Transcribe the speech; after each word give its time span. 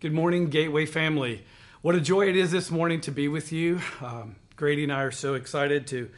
Good 0.00 0.12
morning, 0.12 0.46
Gateway 0.46 0.86
family. 0.86 1.44
What 1.82 1.96
a 1.96 2.00
joy 2.00 2.28
it 2.28 2.36
is 2.36 2.52
this 2.52 2.70
morning 2.70 3.00
to 3.00 3.10
be 3.10 3.26
with 3.26 3.50
you. 3.50 3.80
Um, 4.00 4.36
Grady 4.54 4.84
and 4.84 4.92
I 4.92 5.02
are 5.02 5.10
so 5.10 5.34
excited 5.34 5.88
to 5.88 6.08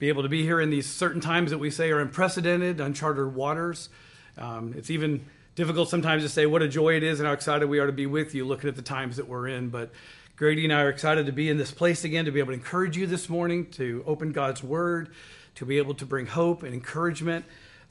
be 0.00 0.08
able 0.08 0.24
to 0.24 0.28
be 0.28 0.42
here 0.42 0.60
in 0.60 0.68
these 0.68 0.90
certain 0.90 1.20
times 1.20 1.52
that 1.52 1.58
we 1.58 1.70
say 1.70 1.92
are 1.92 2.00
unprecedented, 2.00 2.80
uncharted 2.80 3.32
waters. 3.32 3.88
Um, 4.36 4.74
it's 4.76 4.90
even 4.90 5.26
difficult 5.54 5.88
sometimes 5.88 6.24
to 6.24 6.28
say 6.28 6.46
what 6.46 6.60
a 6.60 6.66
joy 6.66 6.96
it 6.96 7.04
is 7.04 7.20
and 7.20 7.28
how 7.28 7.34
excited 7.34 7.68
we 7.68 7.78
are 7.78 7.86
to 7.86 7.92
be 7.92 8.06
with 8.06 8.34
you 8.34 8.44
looking 8.44 8.68
at 8.68 8.74
the 8.74 8.82
times 8.82 9.16
that 9.18 9.28
we're 9.28 9.46
in. 9.46 9.68
But 9.68 9.92
Grady 10.34 10.64
and 10.64 10.72
I 10.72 10.80
are 10.80 10.90
excited 10.90 11.26
to 11.26 11.32
be 11.32 11.48
in 11.48 11.56
this 11.56 11.70
place 11.70 12.02
again, 12.02 12.24
to 12.24 12.32
be 12.32 12.40
able 12.40 12.48
to 12.48 12.58
encourage 12.58 12.96
you 12.96 13.06
this 13.06 13.28
morning, 13.28 13.70
to 13.74 14.02
open 14.08 14.32
God's 14.32 14.64
Word, 14.64 15.14
to 15.54 15.64
be 15.64 15.78
able 15.78 15.94
to 15.94 16.04
bring 16.04 16.26
hope 16.26 16.64
and 16.64 16.74
encouragement 16.74 17.44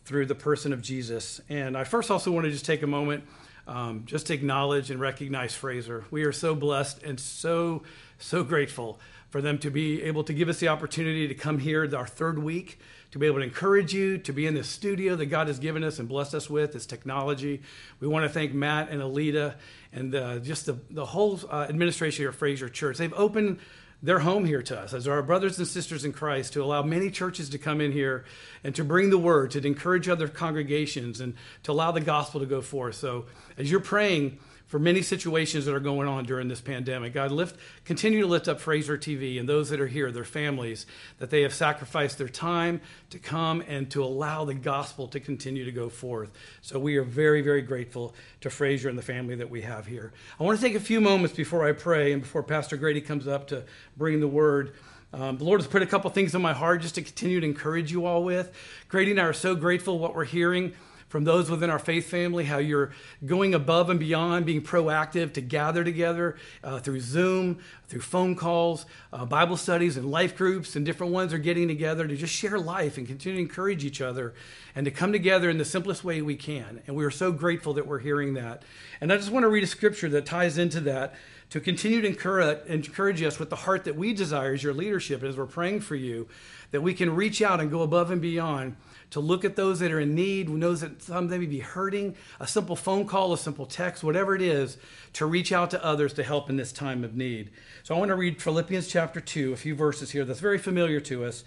through 0.03 0.25
the 0.25 0.35
person 0.35 0.73
of 0.73 0.81
Jesus. 0.81 1.39
And 1.47 1.77
I 1.77 1.85
first 1.85 2.11
also 2.11 2.29
want 2.29 2.43
to 2.43 2.51
just 2.51 2.65
take 2.65 2.83
a 2.83 2.87
moment 2.87 3.23
um, 3.67 4.03
just 4.05 4.29
acknowledge 4.29 4.91
and 4.91 4.99
recognize 4.99 5.53
Fraser. 5.55 6.05
We 6.11 6.23
are 6.23 6.31
so 6.31 6.55
blessed 6.55 7.03
and 7.03 7.19
so, 7.19 7.83
so 8.19 8.43
grateful 8.43 8.99
for 9.29 9.41
them 9.41 9.57
to 9.57 9.71
be 9.71 10.03
able 10.03 10.23
to 10.23 10.33
give 10.33 10.47
us 10.47 10.59
the 10.59 10.67
opportunity 10.67 11.27
to 11.27 11.33
come 11.33 11.57
here 11.57 11.89
our 11.95 12.05
third 12.05 12.37
week, 12.37 12.79
to 13.11 13.17
be 13.17 13.25
able 13.25 13.37
to 13.37 13.43
encourage 13.43 13.93
you, 13.93 14.17
to 14.19 14.31
be 14.31 14.45
in 14.45 14.53
this 14.53 14.67
studio 14.67 15.15
that 15.15 15.25
God 15.25 15.47
has 15.47 15.57
given 15.57 15.83
us 15.83 15.97
and 15.97 16.07
blessed 16.07 16.35
us 16.35 16.49
with, 16.49 16.73
this 16.73 16.85
technology. 16.85 17.61
We 17.99 18.07
want 18.07 18.25
to 18.25 18.29
thank 18.29 18.53
Matt 18.53 18.89
and 18.89 19.01
Alita 19.01 19.55
and 19.91 20.13
uh, 20.13 20.39
just 20.39 20.67
the, 20.67 20.77
the 20.91 21.05
whole 21.05 21.39
uh, 21.49 21.65
administration 21.69 22.23
here 22.23 22.29
at 22.29 22.35
Fraser 22.35 22.69
Church. 22.69 22.97
They've 22.97 23.13
opened 23.13 23.59
their 24.03 24.19
home 24.19 24.43
here 24.43 24.61
to 24.61 24.77
us 24.77 24.93
as 24.93 25.07
our 25.07 25.23
brothers 25.23 25.57
and 25.57 25.67
sisters 25.67 26.03
in 26.03 26.11
Christ 26.11 26.53
to 26.53 26.63
allow 26.63 26.83
many 26.83 27.09
churches 27.09 27.49
to 27.49 27.57
come 27.57 27.79
in 27.79 27.93
here 27.93 28.25
and 28.63 28.75
to 28.75 28.83
bring 28.83 29.09
the 29.09 29.17
word, 29.17 29.51
to 29.51 29.65
encourage 29.65 30.09
other 30.09 30.27
congregations, 30.27 31.21
and 31.21 31.33
to 31.63 31.71
allow 31.71 31.91
the 31.91 32.01
gospel 32.01 32.41
to 32.41 32.45
go 32.45 32.61
forth. 32.61 32.95
So, 32.95 33.25
as 33.57 33.71
you're 33.71 33.79
praying, 33.79 34.39
for 34.73 34.79
many 34.79 35.03
situations 35.03 35.65
that 35.65 35.75
are 35.75 35.79
going 35.79 36.07
on 36.07 36.25
during 36.25 36.47
this 36.47 36.59
pandemic. 36.59 37.13
God, 37.13 37.31
lift, 37.31 37.59
continue 37.85 38.21
to 38.21 38.25
lift 38.25 38.47
up 38.47 38.59
Fraser 38.59 38.97
TV 38.97 39.39
and 39.39 39.47
those 39.47 39.69
that 39.69 39.79
are 39.79 39.85
here, 39.85 40.11
their 40.11 40.23
families, 40.23 40.87
that 41.19 41.29
they 41.29 41.43
have 41.43 41.53
sacrificed 41.53 42.17
their 42.17 42.27
time 42.27 42.81
to 43.11 43.19
come 43.19 43.63
and 43.67 43.87
to 43.91 44.03
allow 44.03 44.45
the 44.45 44.55
gospel 44.55 45.07
to 45.09 45.19
continue 45.19 45.63
to 45.63 45.71
go 45.71 45.89
forth. 45.89 46.31
So 46.63 46.79
we 46.79 46.97
are 46.97 47.03
very, 47.03 47.43
very 47.43 47.61
grateful 47.61 48.15
to 48.41 48.49
Fraser 48.49 48.89
and 48.89 48.97
the 48.97 49.03
family 49.03 49.35
that 49.35 49.51
we 49.51 49.61
have 49.61 49.85
here. 49.85 50.11
I 50.39 50.43
want 50.43 50.59
to 50.59 50.65
take 50.65 50.73
a 50.73 50.79
few 50.79 50.99
moments 50.99 51.35
before 51.35 51.67
I 51.67 51.73
pray 51.73 52.11
and 52.11 52.23
before 52.23 52.41
Pastor 52.41 52.75
Grady 52.75 52.99
comes 52.99 53.27
up 53.27 53.49
to 53.49 53.65
bring 53.95 54.21
the 54.21 54.27
word. 54.27 54.73
Um, 55.13 55.37
the 55.37 55.43
Lord 55.43 55.61
has 55.61 55.67
put 55.67 55.83
a 55.83 55.85
couple 55.85 56.09
things 56.09 56.33
in 56.33 56.41
my 56.41 56.53
heart 56.53 56.81
just 56.81 56.95
to 56.95 57.03
continue 57.03 57.39
to 57.39 57.45
encourage 57.45 57.91
you 57.91 58.07
all 58.07 58.23
with. 58.23 58.51
Grady 58.87 59.11
and 59.11 59.19
I 59.19 59.25
are 59.25 59.33
so 59.33 59.53
grateful 59.53 59.99
what 59.99 60.15
we're 60.15 60.25
hearing 60.25 60.73
from 61.13 61.25
those 61.25 61.47
within 61.47 61.69
our 61.69 61.77
faith 61.77 62.09
family, 62.09 62.43
how 62.43 62.57
you're 62.57 62.89
going 63.23 63.53
above 63.53 63.91
and 63.91 63.99
beyond, 63.99 64.47
being 64.47 64.63
proactive 64.63 65.31
to 65.31 65.41
gather 65.41 65.83
together 65.83 66.35
uh, 66.63 66.79
through 66.79 66.99
Zoom, 66.99 67.59
through 67.87 68.01
phone 68.01 68.35
calls, 68.35 68.87
uh, 69.13 69.23
Bible 69.23 69.55
studies, 69.55 69.95
and 69.95 70.09
life 70.09 70.35
groups, 70.35 70.75
and 70.75 70.83
different 70.83 71.13
ones 71.13 71.31
are 71.31 71.37
getting 71.37 71.67
together 71.67 72.07
to 72.07 72.15
just 72.15 72.33
share 72.33 72.57
life 72.57 72.97
and 72.97 73.05
continue 73.05 73.37
to 73.37 73.43
encourage 73.43 73.85
each 73.85 74.01
other 74.01 74.33
and 74.73 74.85
to 74.85 74.91
come 74.91 75.11
together 75.11 75.51
in 75.51 75.59
the 75.59 75.65
simplest 75.65 76.03
way 76.03 76.19
we 76.23 76.35
can. 76.35 76.81
And 76.87 76.95
we 76.95 77.05
are 77.05 77.11
so 77.11 77.31
grateful 77.31 77.75
that 77.75 77.85
we're 77.85 77.99
hearing 77.99 78.33
that. 78.33 78.63
And 78.99 79.13
I 79.13 79.17
just 79.17 79.29
want 79.29 79.43
to 79.43 79.49
read 79.49 79.63
a 79.63 79.67
scripture 79.67 80.09
that 80.09 80.25
ties 80.25 80.57
into 80.57 80.79
that 80.79 81.13
to 81.49 81.59
continue 81.59 82.01
to 82.01 82.07
encourage, 82.07 82.65
encourage 82.67 83.21
us 83.21 83.39
with 83.39 83.49
the 83.49 83.55
heart 83.55 83.83
that 83.83 83.95
we 83.95 84.13
desire 84.13 84.53
as 84.53 84.63
your 84.63 84.73
leadership 84.73 85.23
as 85.23 85.37
we're 85.37 85.45
praying 85.45 85.81
for 85.81 85.95
you, 85.95 86.27
that 86.71 86.81
we 86.81 86.93
can 86.93 87.15
reach 87.15 87.41
out 87.41 87.59
and 87.59 87.69
go 87.69 87.81
above 87.81 88.11
and 88.11 88.21
beyond 88.21 88.75
to 89.13 89.19
look 89.19 89.45
at 89.45 89.55
those 89.55 89.79
that 89.79 89.91
are 89.91 89.99
in 89.99 90.15
need, 90.15 90.49
knows 90.49 90.81
that 90.81 90.99
some 91.03 91.29
may 91.29 91.37
be 91.37 91.59
hurting, 91.59 92.15
a 92.39 92.47
simple 92.47 92.75
phone 92.75 93.05
call, 93.05 93.31
a 93.31 93.37
simple 93.37 93.67
text, 93.67 94.03
whatever 94.03 94.35
it 94.35 94.41
is, 94.41 94.77
to 95.13 95.27
reach 95.27 95.51
out 95.51 95.69
to 95.69 95.85
others 95.85 96.13
to 96.13 96.23
help 96.23 96.49
in 96.49 96.57
this 96.57 96.71
time 96.71 97.03
of 97.03 97.15
need. 97.15 97.51
So 97.83 97.93
I 97.93 97.99
want 97.99 98.09
to 98.09 98.15
read 98.15 98.41
Philippians 98.41 98.87
chapter 98.87 99.21
2, 99.21 99.53
a 99.53 99.55
few 99.55 99.75
verses 99.75 100.09
here 100.09 100.25
that's 100.25 100.39
very 100.39 100.57
familiar 100.57 100.99
to 101.01 101.25
us, 101.25 101.43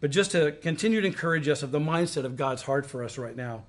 but 0.00 0.10
just 0.10 0.30
to 0.30 0.52
continue 0.52 1.02
to 1.02 1.06
encourage 1.06 1.46
us 1.46 1.62
of 1.62 1.72
the 1.72 1.78
mindset 1.78 2.24
of 2.24 2.38
God's 2.38 2.62
heart 2.62 2.86
for 2.86 3.04
us 3.04 3.18
right 3.18 3.36
now. 3.36 3.64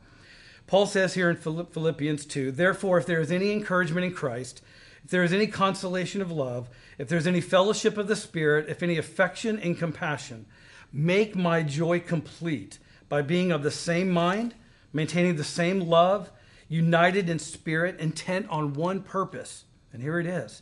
Paul 0.65 0.85
says 0.85 1.15
here 1.15 1.29
in 1.29 1.35
Philippians 1.35 2.25
2, 2.25 2.53
therefore, 2.53 2.99
if 2.99 3.05
there 3.05 3.19
is 3.19 3.33
any 3.33 3.51
encouragement 3.51 4.05
in 4.05 4.13
Christ, 4.13 4.61
if 5.03 5.09
there 5.09 5.23
is 5.23 5.33
any 5.33 5.47
consolation 5.47 6.21
of 6.21 6.31
love, 6.31 6.69
if 6.97 7.07
there's 7.07 7.27
any 7.27 7.41
fellowship 7.41 7.97
of 7.97 8.07
the 8.07 8.15
Spirit, 8.15 8.69
if 8.69 8.83
any 8.83 8.97
affection 8.97 9.59
and 9.59 9.77
compassion, 9.77 10.45
make 10.93 11.35
my 11.35 11.63
joy 11.63 11.99
complete 11.99 12.79
by 13.09 13.21
being 13.21 13.51
of 13.51 13.63
the 13.63 13.71
same 13.71 14.09
mind, 14.09 14.53
maintaining 14.93 15.35
the 15.35 15.43
same 15.43 15.81
love, 15.81 16.31
united 16.67 17.29
in 17.29 17.37
spirit, 17.37 17.99
intent 17.99 18.47
on 18.49 18.73
one 18.73 19.01
purpose. 19.01 19.65
And 19.91 20.01
here 20.01 20.19
it 20.19 20.25
is 20.25 20.61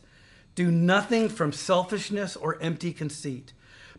do 0.56 0.70
nothing 0.70 1.28
from 1.28 1.52
selfishness 1.52 2.36
or 2.36 2.60
empty 2.60 2.92
conceit, 2.92 3.52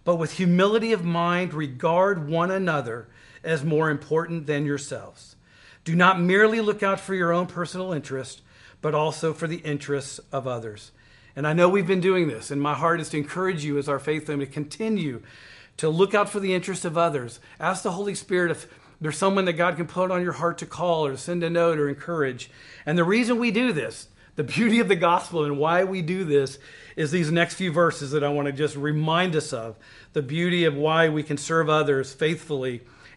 but 0.03 0.17
with 0.17 0.33
humility 0.33 0.91
of 0.91 1.05
mind, 1.05 1.53
regard 1.53 2.27
one 2.27 2.51
another 2.51 3.07
as 3.43 3.63
more 3.63 3.89
important 3.89 4.45
than 4.45 4.65
yourselves. 4.65 5.37
Do 5.85 5.95
not 5.95 6.19
merely 6.19 6.59
look 6.59 6.83
out 6.83 6.99
for 6.99 7.15
your 7.15 7.31
own 7.31 7.47
personal 7.47 7.93
interest, 7.93 8.41
but 8.81 8.95
also 8.95 9.33
for 9.33 9.47
the 9.47 9.57
interests 9.57 10.19
of 10.31 10.47
others. 10.47 10.91
And 11.35 11.47
I 11.47 11.53
know 11.53 11.69
we've 11.69 11.87
been 11.87 12.01
doing 12.01 12.27
this, 12.27 12.51
and 12.51 12.61
my 12.61 12.73
heart 12.73 12.99
is 12.99 13.09
to 13.09 13.17
encourage 13.17 13.63
you 13.63 13.77
as 13.77 13.87
our 13.87 13.99
faith 13.99 14.27
family 14.27 14.45
to 14.45 14.51
continue 14.51 15.21
to 15.77 15.89
look 15.89 16.13
out 16.13 16.29
for 16.29 16.39
the 16.39 16.53
interests 16.53 16.85
of 16.85 16.97
others. 16.97 17.39
Ask 17.59 17.83
the 17.83 17.93
Holy 17.93 18.15
Spirit 18.15 18.51
if 18.51 18.67
there's 18.99 19.17
someone 19.17 19.45
that 19.45 19.53
God 19.53 19.77
can 19.77 19.87
put 19.87 20.11
on 20.11 20.21
your 20.21 20.33
heart 20.33 20.57
to 20.59 20.65
call 20.65 21.05
or 21.05 21.17
send 21.17 21.43
a 21.43 21.49
note 21.49 21.79
or 21.79 21.89
encourage. 21.89 22.51
And 22.85 22.97
the 22.97 23.03
reason 23.03 23.39
we 23.39 23.49
do 23.49 23.73
this, 23.73 24.07
the 24.35 24.43
beauty 24.43 24.79
of 24.79 24.87
the 24.87 24.95
gospel 24.95 25.43
and 25.43 25.57
why 25.57 25.83
we 25.83 26.01
do 26.01 26.23
this, 26.23 26.59
is 26.95 27.11
these 27.11 27.31
next 27.31 27.55
few 27.55 27.71
verses 27.71 28.11
that 28.11 28.23
I 28.23 28.29
want 28.29 28.47
to 28.47 28.51
just 28.51 28.75
remind 28.75 29.35
us 29.35 29.53
of. 29.53 29.75
The 30.13 30.21
beauty 30.21 30.65
of 30.65 30.75
why 30.75 31.09
we 31.09 31.23
can 31.23 31.37
serve 31.37 31.69
others 31.69 32.13
faithfully 32.13 32.81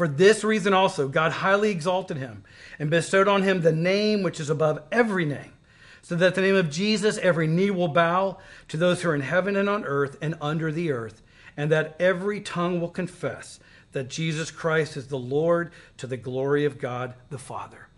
For 0.00 0.08
this 0.08 0.42
reason 0.42 0.72
also, 0.72 1.08
God 1.08 1.30
highly 1.30 1.70
exalted 1.70 2.16
him 2.16 2.42
and 2.78 2.88
bestowed 2.88 3.28
on 3.28 3.42
him 3.42 3.60
the 3.60 3.70
name 3.70 4.22
which 4.22 4.40
is 4.40 4.48
above 4.48 4.82
every 4.90 5.26
name, 5.26 5.52
so 6.00 6.14
that 6.14 6.34
the 6.34 6.40
name 6.40 6.54
of 6.56 6.70
Jesus 6.70 7.18
every 7.18 7.46
knee 7.46 7.70
will 7.70 7.86
bow 7.86 8.38
to 8.68 8.78
those 8.78 9.02
who 9.02 9.10
are 9.10 9.14
in 9.14 9.20
heaven 9.20 9.56
and 9.56 9.68
on 9.68 9.84
earth 9.84 10.16
and 10.22 10.36
under 10.40 10.72
the 10.72 10.90
earth, 10.90 11.20
and 11.54 11.70
that 11.70 11.96
every 12.00 12.40
tongue 12.40 12.80
will 12.80 12.88
confess 12.88 13.60
that 13.92 14.08
Jesus 14.08 14.50
Christ 14.50 14.96
is 14.96 15.08
the 15.08 15.18
Lord 15.18 15.70
to 15.98 16.06
the 16.06 16.16
glory 16.16 16.64
of 16.64 16.78
God 16.78 17.12
the 17.28 17.36
Father. 17.36 17.88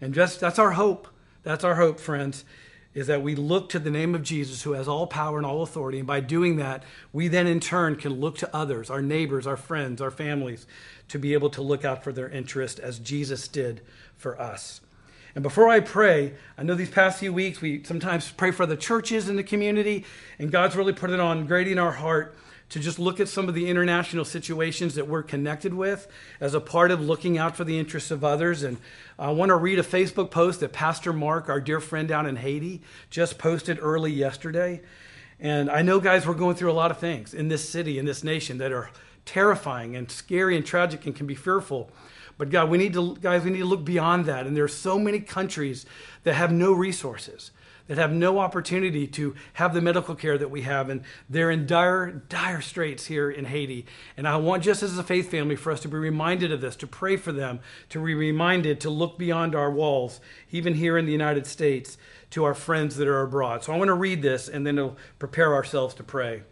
And 0.00 0.12
just 0.12 0.40
that's 0.40 0.58
our 0.58 0.72
hope. 0.72 1.06
That's 1.44 1.62
our 1.62 1.76
hope, 1.76 2.00
friends, 2.00 2.44
is 2.94 3.06
that 3.06 3.22
we 3.22 3.34
look 3.34 3.68
to 3.68 3.78
the 3.78 3.90
name 3.90 4.14
of 4.14 4.22
Jesus 4.22 4.62
who 4.62 4.72
has 4.72 4.88
all 4.88 5.06
power 5.06 5.38
and 5.38 5.46
all 5.46 5.62
authority. 5.62 5.98
And 5.98 6.06
by 6.06 6.20
doing 6.20 6.56
that, 6.56 6.82
we 7.12 7.28
then 7.28 7.46
in 7.46 7.60
turn 7.60 7.96
can 7.96 8.20
look 8.20 8.36
to 8.38 8.54
others, 8.54 8.90
our 8.90 9.00
neighbors, 9.00 9.46
our 9.46 9.56
friends, 9.56 10.02
our 10.02 10.10
families, 10.10 10.66
to 11.12 11.18
be 11.18 11.34
able 11.34 11.50
to 11.50 11.60
look 11.60 11.84
out 11.84 12.02
for 12.02 12.10
their 12.10 12.30
interest 12.30 12.80
as 12.80 12.98
Jesus 12.98 13.46
did 13.46 13.82
for 14.16 14.40
us. 14.40 14.80
And 15.34 15.42
before 15.42 15.68
I 15.68 15.80
pray, 15.80 16.32
I 16.56 16.62
know 16.62 16.74
these 16.74 16.88
past 16.88 17.18
few 17.18 17.34
weeks 17.34 17.60
we 17.60 17.84
sometimes 17.84 18.30
pray 18.30 18.50
for 18.50 18.64
the 18.64 18.78
churches 18.78 19.28
in 19.28 19.36
the 19.36 19.42
community, 19.42 20.06
and 20.38 20.50
God's 20.50 20.74
really 20.74 20.94
put 20.94 21.10
it 21.10 21.20
on 21.20 21.46
Grady 21.46 21.72
in 21.72 21.78
our 21.78 21.92
heart 21.92 22.34
to 22.70 22.80
just 22.80 22.98
look 22.98 23.20
at 23.20 23.28
some 23.28 23.46
of 23.46 23.54
the 23.54 23.68
international 23.68 24.24
situations 24.24 24.94
that 24.94 25.06
we're 25.06 25.22
connected 25.22 25.74
with 25.74 26.08
as 26.40 26.54
a 26.54 26.60
part 26.60 26.90
of 26.90 27.02
looking 27.02 27.36
out 27.36 27.58
for 27.58 27.64
the 27.64 27.78
interests 27.78 28.10
of 28.10 28.24
others. 28.24 28.62
And 28.62 28.78
I 29.18 29.32
want 29.32 29.50
to 29.50 29.56
read 29.56 29.78
a 29.78 29.82
Facebook 29.82 30.30
post 30.30 30.60
that 30.60 30.72
Pastor 30.72 31.12
Mark, 31.12 31.50
our 31.50 31.60
dear 31.60 31.80
friend 31.80 32.08
down 32.08 32.24
in 32.24 32.36
Haiti, 32.36 32.80
just 33.10 33.36
posted 33.36 33.78
early 33.82 34.12
yesterday. 34.12 34.80
And 35.38 35.70
I 35.70 35.82
know, 35.82 36.00
guys, 36.00 36.26
we're 36.26 36.32
going 36.32 36.56
through 36.56 36.70
a 36.70 36.72
lot 36.72 36.90
of 36.90 36.96
things 36.96 37.34
in 37.34 37.48
this 37.48 37.68
city, 37.68 37.98
in 37.98 38.06
this 38.06 38.24
nation, 38.24 38.56
that 38.58 38.72
are 38.72 38.88
terrifying 39.24 39.96
and 39.96 40.10
scary 40.10 40.56
and 40.56 40.64
tragic 40.64 41.06
and 41.06 41.14
can 41.14 41.26
be 41.26 41.34
fearful. 41.34 41.90
But 42.38 42.50
God, 42.50 42.70
we 42.70 42.78
need 42.78 42.94
to, 42.94 43.16
guys, 43.16 43.44
we 43.44 43.50
need 43.50 43.58
to 43.58 43.64
look 43.64 43.84
beyond 43.84 44.26
that. 44.26 44.46
And 44.46 44.56
there 44.56 44.64
are 44.64 44.68
so 44.68 44.98
many 44.98 45.20
countries 45.20 45.86
that 46.24 46.34
have 46.34 46.50
no 46.50 46.72
resources 46.72 47.50
that 47.86 47.98
have 47.98 48.12
no 48.12 48.38
opportunity 48.38 49.06
to 49.06 49.34
have 49.54 49.74
the 49.74 49.80
medical 49.80 50.14
care 50.14 50.38
that 50.38 50.50
we 50.50 50.62
have. 50.62 50.88
And 50.88 51.02
they're 51.28 51.50
in 51.50 51.66
dire, 51.66 52.10
dire 52.10 52.60
straits 52.60 53.06
here 53.06 53.30
in 53.30 53.44
Haiti. 53.44 53.86
And 54.16 54.26
I 54.26 54.36
want, 54.36 54.62
just 54.62 54.82
as 54.82 54.96
a 54.96 55.02
faith 55.02 55.30
family, 55.30 55.56
for 55.56 55.72
us 55.72 55.80
to 55.80 55.88
be 55.88 55.96
reminded 55.96 56.52
of 56.52 56.60
this, 56.60 56.76
to 56.76 56.86
pray 56.86 57.16
for 57.16 57.32
them, 57.32 57.60
to 57.90 58.04
be 58.04 58.14
reminded 58.14 58.80
to 58.80 58.90
look 58.90 59.18
beyond 59.18 59.54
our 59.54 59.70
walls, 59.70 60.20
even 60.50 60.74
here 60.74 60.96
in 60.96 61.06
the 61.06 61.12
United 61.12 61.46
States, 61.46 61.98
to 62.30 62.44
our 62.44 62.54
friends 62.54 62.96
that 62.96 63.08
are 63.08 63.22
abroad. 63.22 63.64
So 63.64 63.72
I 63.72 63.76
want 63.76 63.88
to 63.88 63.94
read 63.94 64.22
this 64.22 64.48
and 64.48 64.66
then 64.66 64.76
to 64.76 64.94
prepare 65.18 65.54
ourselves 65.54 65.94
to 65.96 66.02
pray. 66.02 66.42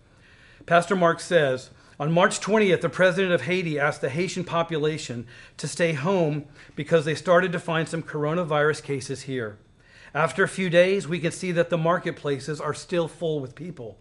Pastor 0.67 0.97
Mark 0.97 1.21
says, 1.21 1.71
On 2.01 2.11
March 2.11 2.41
20th, 2.41 2.81
the 2.81 2.89
president 2.89 3.35
of 3.35 3.43
Haiti 3.43 3.79
asked 3.79 4.01
the 4.01 4.09
Haitian 4.09 4.43
population 4.43 5.27
to 5.59 5.69
stay 5.69 5.93
home 5.93 6.47
because 6.75 7.05
they 7.05 7.15
started 7.15 7.53
to 7.53 7.61
find 7.61 7.87
some 7.87 8.03
coronavirus 8.03 8.83
cases 8.83 9.25
here. 9.25 9.59
After 10.15 10.43
a 10.43 10.49
few 10.49 10.71
days, 10.71 11.07
we 11.07 11.19
can 11.19 11.31
see 11.31 11.53
that 11.53 11.69
the 11.69 11.77
marketplaces 11.77 12.59
are 12.59 12.73
still 12.73 13.07
full 13.07 13.39
with 13.39 13.55
people. 13.55 13.99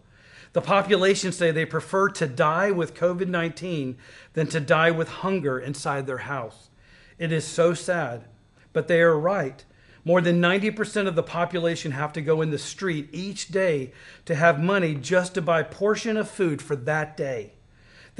The 0.54 0.62
population 0.62 1.30
say 1.30 1.50
they 1.50 1.66
prefer 1.66 2.08
to 2.08 2.26
die 2.26 2.70
with 2.70 2.94
COVID 2.94 3.28
19 3.28 3.98
than 4.32 4.46
to 4.46 4.60
die 4.60 4.90
with 4.90 5.08
hunger 5.08 5.60
inside 5.60 6.06
their 6.06 6.24
house. 6.24 6.70
It 7.18 7.32
is 7.32 7.44
so 7.44 7.74
sad, 7.74 8.24
but 8.72 8.88
they 8.88 9.02
are 9.02 9.18
right. 9.18 9.62
More 10.06 10.22
than 10.22 10.40
90% 10.40 11.06
of 11.06 11.16
the 11.16 11.22
population 11.22 11.92
have 11.92 12.14
to 12.14 12.22
go 12.22 12.40
in 12.40 12.48
the 12.48 12.56
street 12.56 13.10
each 13.12 13.48
day 13.48 13.92
to 14.24 14.34
have 14.34 14.58
money 14.58 14.94
just 14.94 15.34
to 15.34 15.42
buy 15.42 15.60
a 15.60 15.64
portion 15.64 16.16
of 16.16 16.30
food 16.30 16.62
for 16.62 16.76
that 16.76 17.14
day. 17.14 17.56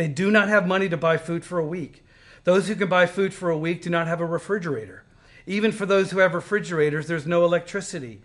They 0.01 0.09
do 0.09 0.31
not 0.31 0.49
have 0.49 0.67
money 0.67 0.89
to 0.89 0.97
buy 0.97 1.19
food 1.19 1.45
for 1.45 1.59
a 1.59 1.67
week. 1.67 2.03
Those 2.45 2.69
who 2.69 2.75
can 2.75 2.89
buy 2.89 3.05
food 3.05 3.35
for 3.35 3.51
a 3.51 3.59
week 3.59 3.83
do 3.83 3.91
not 3.91 4.07
have 4.07 4.23
a 4.23 4.25
refrigerator. 4.25 5.05
Even 5.47 5.73
for 5.73 5.85
those 5.85 6.11
who 6.11 6.21
have 6.21 6.33
refrigerators, 6.33 7.07
there's 7.07 7.27
no 7.27 7.45
electricity. 7.45 8.23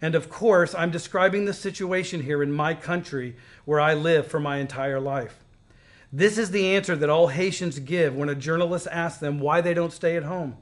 And 0.00 0.14
of 0.14 0.30
course, 0.30 0.74
I'm 0.74 0.90
describing 0.90 1.44
the 1.44 1.52
situation 1.52 2.22
here 2.22 2.42
in 2.42 2.50
my 2.50 2.72
country 2.72 3.36
where 3.66 3.78
I 3.78 3.92
live 3.92 4.26
for 4.26 4.40
my 4.40 4.56
entire 4.56 5.00
life. 5.00 5.44
This 6.10 6.38
is 6.38 6.50
the 6.50 6.74
answer 6.74 6.96
that 6.96 7.10
all 7.10 7.26
Haitians 7.26 7.78
give 7.78 8.16
when 8.16 8.30
a 8.30 8.34
journalist 8.34 8.88
asks 8.90 9.20
them 9.20 9.38
why 9.38 9.60
they 9.60 9.74
don't 9.74 9.92
stay 9.92 10.16
at 10.16 10.22
home. 10.22 10.56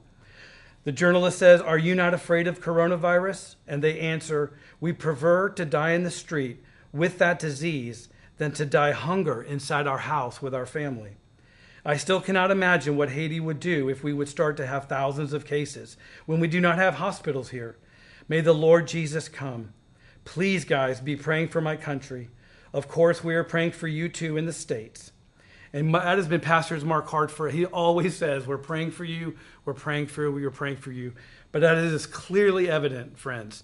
The 0.83 0.91
journalist 0.91 1.39
says, 1.39 1.61
Are 1.61 1.77
you 1.77 1.95
not 1.95 2.13
afraid 2.13 2.45
of 2.45 2.59
coronavirus? 2.59 3.55
And 3.69 3.81
they 3.81 4.01
answer, 4.01 4.51
We 4.81 4.91
prefer 4.91 5.47
to 5.47 5.63
die 5.63 5.91
in 5.91 6.03
the 6.03 6.11
street 6.11 6.61
with 6.91 7.19
that 7.19 7.39
disease 7.39 8.09
than 8.37 8.51
to 8.53 8.65
die 8.65 8.91
hunger 8.91 9.41
inside 9.41 9.87
our 9.87 9.99
house 9.99 10.41
with 10.41 10.53
our 10.53 10.65
family. 10.65 11.17
I 11.85 11.97
still 11.97 12.19
cannot 12.19 12.51
imagine 12.51 12.97
what 12.97 13.11
Haiti 13.11 13.39
would 13.39 13.59
do 13.59 13.89
if 13.89 14.03
we 14.03 14.13
would 14.13 14.27
start 14.27 14.57
to 14.57 14.67
have 14.67 14.85
thousands 14.85 15.33
of 15.33 15.45
cases 15.45 15.97
when 16.25 16.39
we 16.39 16.47
do 16.47 16.59
not 16.59 16.77
have 16.77 16.95
hospitals 16.95 17.49
here. 17.49 17.77
May 18.27 18.41
the 18.41 18.53
Lord 18.53 18.87
Jesus 18.87 19.29
come. 19.29 19.73
Please, 20.25 20.65
guys, 20.65 20.99
be 20.99 21.15
praying 21.15 21.47
for 21.47 21.61
my 21.61 21.77
country. 21.77 22.29
Of 22.73 22.89
course, 22.89 23.23
we 23.23 23.35
are 23.35 23.43
praying 23.45 23.71
for 23.71 23.87
you 23.87 24.09
too 24.09 24.35
in 24.35 24.45
the 24.45 24.53
States. 24.53 25.13
And 25.71 25.93
that 25.95 26.17
has 26.17 26.27
been 26.27 26.41
Pastor's 26.41 26.83
Mark 26.83 27.07
Hartford. 27.07 27.53
He 27.53 27.65
always 27.65 28.15
says, 28.17 28.45
We're 28.45 28.57
praying 28.57 28.91
for 28.91 29.05
you, 29.05 29.37
we're 29.63 29.73
praying 29.73 30.07
for 30.07 30.23
you, 30.23 30.31
we 30.31 30.43
are 30.43 30.51
praying 30.51 30.77
for 30.77 30.91
you. 30.91 31.13
But 31.51 31.61
that 31.61 31.77
is 31.77 32.05
clearly 32.05 32.69
evident, 32.69 33.17
friends. 33.17 33.63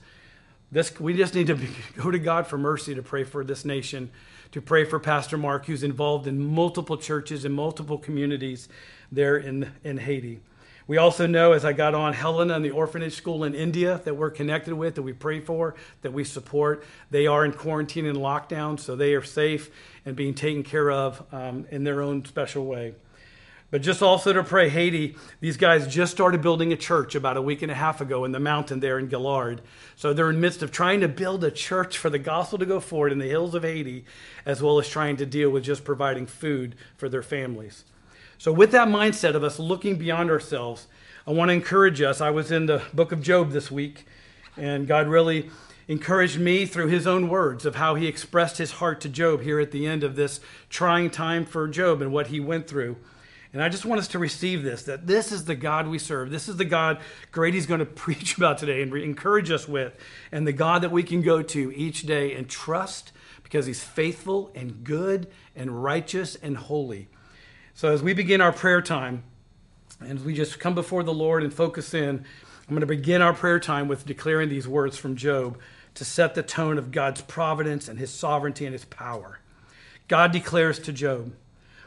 This, 0.73 0.99
we 0.99 1.13
just 1.13 1.35
need 1.35 1.47
to 1.47 1.55
be, 1.55 1.69
go 1.97 2.09
to 2.09 2.17
God 2.17 2.47
for 2.47 2.57
mercy 2.57 2.95
to 2.95 3.03
pray 3.03 3.23
for 3.23 3.43
this 3.43 3.63
nation 3.63 4.09
to 4.53 4.61
pray 4.61 4.85
for 4.85 4.99
Pastor 4.99 5.35
Mark, 5.35 5.65
who's 5.65 5.81
involved 5.81 6.27
in 6.27 6.39
multiple 6.39 6.95
churches 6.95 7.43
and 7.43 7.55
multiple 7.55 7.97
communities 7.97 8.69
there 9.11 9.35
in, 9.35 9.71
in 9.83 9.97
Haiti. 9.97 10.41
We 10.85 10.97
also 10.97 11.25
know, 11.25 11.53
as 11.53 11.65
I 11.65 11.73
got 11.73 11.95
on, 11.95 12.13
Helena 12.13 12.55
and 12.55 12.63
the 12.63 12.69
orphanage 12.69 13.15
school 13.15 13.43
in 13.45 13.55
India 13.55 14.01
that 14.05 14.15
we're 14.15 14.29
connected 14.29 14.75
with, 14.75 14.95
that 14.95 15.01
we 15.01 15.13
pray 15.13 15.39
for, 15.39 15.73
that 16.03 16.13
we 16.13 16.23
support. 16.23 16.83
They 17.09 17.25
are 17.25 17.45
in 17.45 17.53
quarantine 17.53 18.05
and 18.05 18.17
lockdown, 18.17 18.79
so 18.79 18.95
they 18.95 19.15
are 19.15 19.23
safe 19.23 19.71
and 20.05 20.15
being 20.15 20.35
taken 20.35 20.61
care 20.61 20.91
of 20.91 21.23
um, 21.31 21.65
in 21.71 21.83
their 21.83 22.01
own 22.01 22.25
special 22.25 22.65
way. 22.65 22.93
But 23.73 23.81
just 23.81 24.03
also 24.03 24.31
to 24.33 24.43
pray, 24.43 24.69
Haiti, 24.69 25.17
these 25.39 25.57
guys 25.57 25.91
just 25.91 26.11
started 26.11 26.43
building 26.43 26.71
a 26.71 26.77
church 26.77 27.15
about 27.15 27.37
a 27.37 27.41
week 27.41 27.63
and 27.63 27.71
a 27.71 27.73
half 27.73 28.01
ago 28.01 28.23
in 28.23 28.31
the 28.31 28.39
mountain 28.39 28.81
there 28.81 28.99
in 28.99 29.07
Gaillard. 29.07 29.61
So 29.95 30.13
they're 30.13 30.29
in 30.29 30.35
the 30.35 30.41
midst 30.41 30.61
of 30.61 30.71
trying 30.71 31.01
to 31.01 31.07
build 31.07 31.43
a 31.43 31.49
church 31.49 31.97
for 31.97 32.11
the 32.11 32.19
gospel 32.19 32.59
to 32.59 32.67
go 32.67 32.79
forward 32.79 33.11
in 33.11 33.17
the 33.17 33.27
hills 33.27 33.55
of 33.55 33.63
Haiti, 33.63 34.05
as 34.45 34.61
well 34.61 34.77
as 34.77 34.87
trying 34.87 35.17
to 35.17 35.25
deal 35.25 35.49
with 35.49 35.63
just 35.63 35.83
providing 35.83 36.27
food 36.27 36.75
for 36.97 37.09
their 37.09 37.23
families. 37.23 37.83
So, 38.37 38.51
with 38.51 38.69
that 38.73 38.89
mindset 38.89 39.33
of 39.33 39.43
us 39.43 39.57
looking 39.57 39.95
beyond 39.95 40.29
ourselves, 40.29 40.85
I 41.25 41.31
want 41.31 41.49
to 41.49 41.53
encourage 41.53 41.99
us. 41.99 42.21
I 42.21 42.29
was 42.29 42.51
in 42.51 42.67
the 42.67 42.83
book 42.93 43.11
of 43.11 43.23
Job 43.23 43.53
this 43.53 43.71
week, 43.71 44.05
and 44.55 44.87
God 44.87 45.07
really 45.07 45.49
encouraged 45.87 46.39
me 46.39 46.67
through 46.67 46.89
his 46.89 47.07
own 47.07 47.27
words 47.27 47.65
of 47.65 47.73
how 47.73 47.95
he 47.95 48.05
expressed 48.05 48.59
his 48.59 48.73
heart 48.73 49.01
to 49.01 49.09
Job 49.09 49.41
here 49.41 49.59
at 49.59 49.71
the 49.71 49.87
end 49.87 50.03
of 50.03 50.15
this 50.15 50.41
trying 50.69 51.09
time 51.09 51.43
for 51.43 51.67
Job 51.67 52.03
and 52.03 52.13
what 52.13 52.27
he 52.27 52.39
went 52.39 52.67
through. 52.67 52.97
And 53.53 53.61
I 53.61 53.69
just 53.69 53.85
want 53.85 53.99
us 53.99 54.07
to 54.09 54.19
receive 54.19 54.63
this 54.63 54.83
that 54.83 55.05
this 55.05 55.31
is 55.31 55.45
the 55.45 55.55
God 55.55 55.87
we 55.87 55.99
serve. 55.99 56.31
This 56.31 56.49
is 56.49 56.57
the 56.57 56.65
God 56.65 56.99
Grady's 57.31 57.67
going 57.67 57.79
to 57.79 57.85
preach 57.85 58.35
about 58.35 58.57
today 58.57 58.81
and 58.81 58.91
re- 58.91 59.03
encourage 59.03 59.51
us 59.51 59.67
with, 59.67 59.95
and 60.31 60.47
the 60.47 60.53
God 60.53 60.81
that 60.81 60.91
we 60.91 61.03
can 61.03 61.21
go 61.21 61.41
to 61.41 61.71
each 61.75 62.01
day 62.01 62.33
and 62.33 62.49
trust 62.49 63.11
because 63.43 63.67
he's 63.67 63.83
faithful 63.83 64.51
and 64.55 64.83
good 64.83 65.27
and 65.55 65.83
righteous 65.83 66.35
and 66.35 66.57
holy. 66.57 67.07
So 67.75 67.91
as 67.91 68.01
we 68.01 68.13
begin 68.13 68.41
our 68.41 68.51
prayer 68.51 68.81
time, 68.81 69.23
and 69.99 70.23
we 70.25 70.33
just 70.33 70.59
come 70.59 70.75
before 70.75 71.03
the 71.03 71.13
Lord 71.13 71.43
and 71.43 71.53
focus 71.53 71.93
in, 71.93 72.25
I'm 72.67 72.69
going 72.69 72.81
to 72.81 72.87
begin 72.87 73.21
our 73.21 73.33
prayer 73.33 73.59
time 73.59 73.87
with 73.87 74.05
declaring 74.05 74.49
these 74.49 74.67
words 74.67 74.97
from 74.97 75.15
Job 75.15 75.59
to 75.95 76.05
set 76.05 76.33
the 76.33 76.43
tone 76.43 76.77
of 76.77 76.91
God's 76.91 77.21
providence 77.21 77.87
and 77.87 77.99
his 77.99 78.11
sovereignty 78.11 78.65
and 78.65 78.73
his 78.73 78.85
power. 78.85 79.39
God 80.07 80.31
declares 80.31 80.79
to 80.79 80.91
Job, 80.91 81.33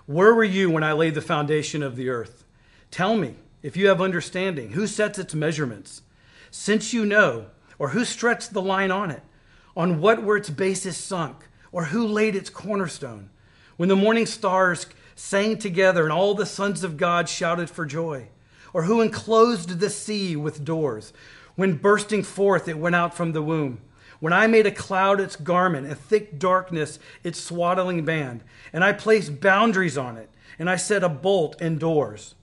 where 0.07 0.35
were 0.35 0.45
you 0.45 0.71
when 0.71 0.85
I 0.85 0.93
laid 0.93 1.15
the 1.15 1.21
foundation 1.21 1.83
of 1.83 1.97
the 1.97 2.09
earth? 2.09 2.45
Tell 2.91 3.17
me, 3.17 3.35
if 3.63 3.77
you 3.77 3.89
have 3.89 4.01
understanding, 4.01 4.71
who 4.71 4.87
sets 4.87 5.19
its 5.19 5.35
measurements? 5.35 6.03
Since 6.53 6.93
you 6.93 7.05
know, 7.05 7.47
or 7.79 7.89
who 7.89 8.05
stretched 8.05 8.53
the 8.53 8.63
line 8.63 8.93
on 8.93 9.11
it? 9.11 9.23
On 9.77 10.01
what 10.01 10.23
were 10.23 10.37
its 10.37 10.49
bases 10.49 10.97
sunk? 10.97 11.37
Or 11.73 11.87
who 11.87 12.07
laid 12.07 12.37
its 12.37 12.49
cornerstone? 12.49 13.31
When 13.77 13.89
the 13.89 13.97
morning 13.97 14.27
stars 14.27 14.87
sang 15.17 15.59
together 15.59 16.05
and 16.05 16.13
all 16.13 16.35
the 16.35 16.47
sons 16.47 16.85
of 16.85 16.97
God 16.97 17.29
shouted 17.29 17.69
for 17.69 17.85
joy? 17.85 18.29
Or 18.73 18.85
who 18.85 19.01
enclosed 19.01 19.81
the 19.81 19.91
sea 19.91 20.37
with 20.37 20.65
doors? 20.65 21.13
When 21.57 21.75
bursting 21.75 22.23
forth 22.23 22.69
it 22.69 22.79
went 22.79 22.95
out 22.95 23.15
from 23.15 23.33
the 23.33 23.43
womb? 23.43 23.81
When 24.21 24.33
I 24.33 24.47
made 24.47 24.67
a 24.67 24.71
cloud 24.71 25.21
its 25.21 25.37
garment, 25.37 25.91
a 25.91 25.95
thick 25.95 26.39
darkness 26.39 26.99
its 27.23 27.41
swaddling 27.41 28.05
band, 28.05 28.43
and 28.73 28.83
I 28.83 28.93
placed 28.93 29.41
boundaries 29.41 29.99
on 29.99 30.17
it, 30.17 30.31
and 30.59 30.71
I 30.71 30.77
set 30.77 31.05
a 31.05 31.09
bolt 31.09 31.61
in 31.61 31.79
doors. 31.79 32.35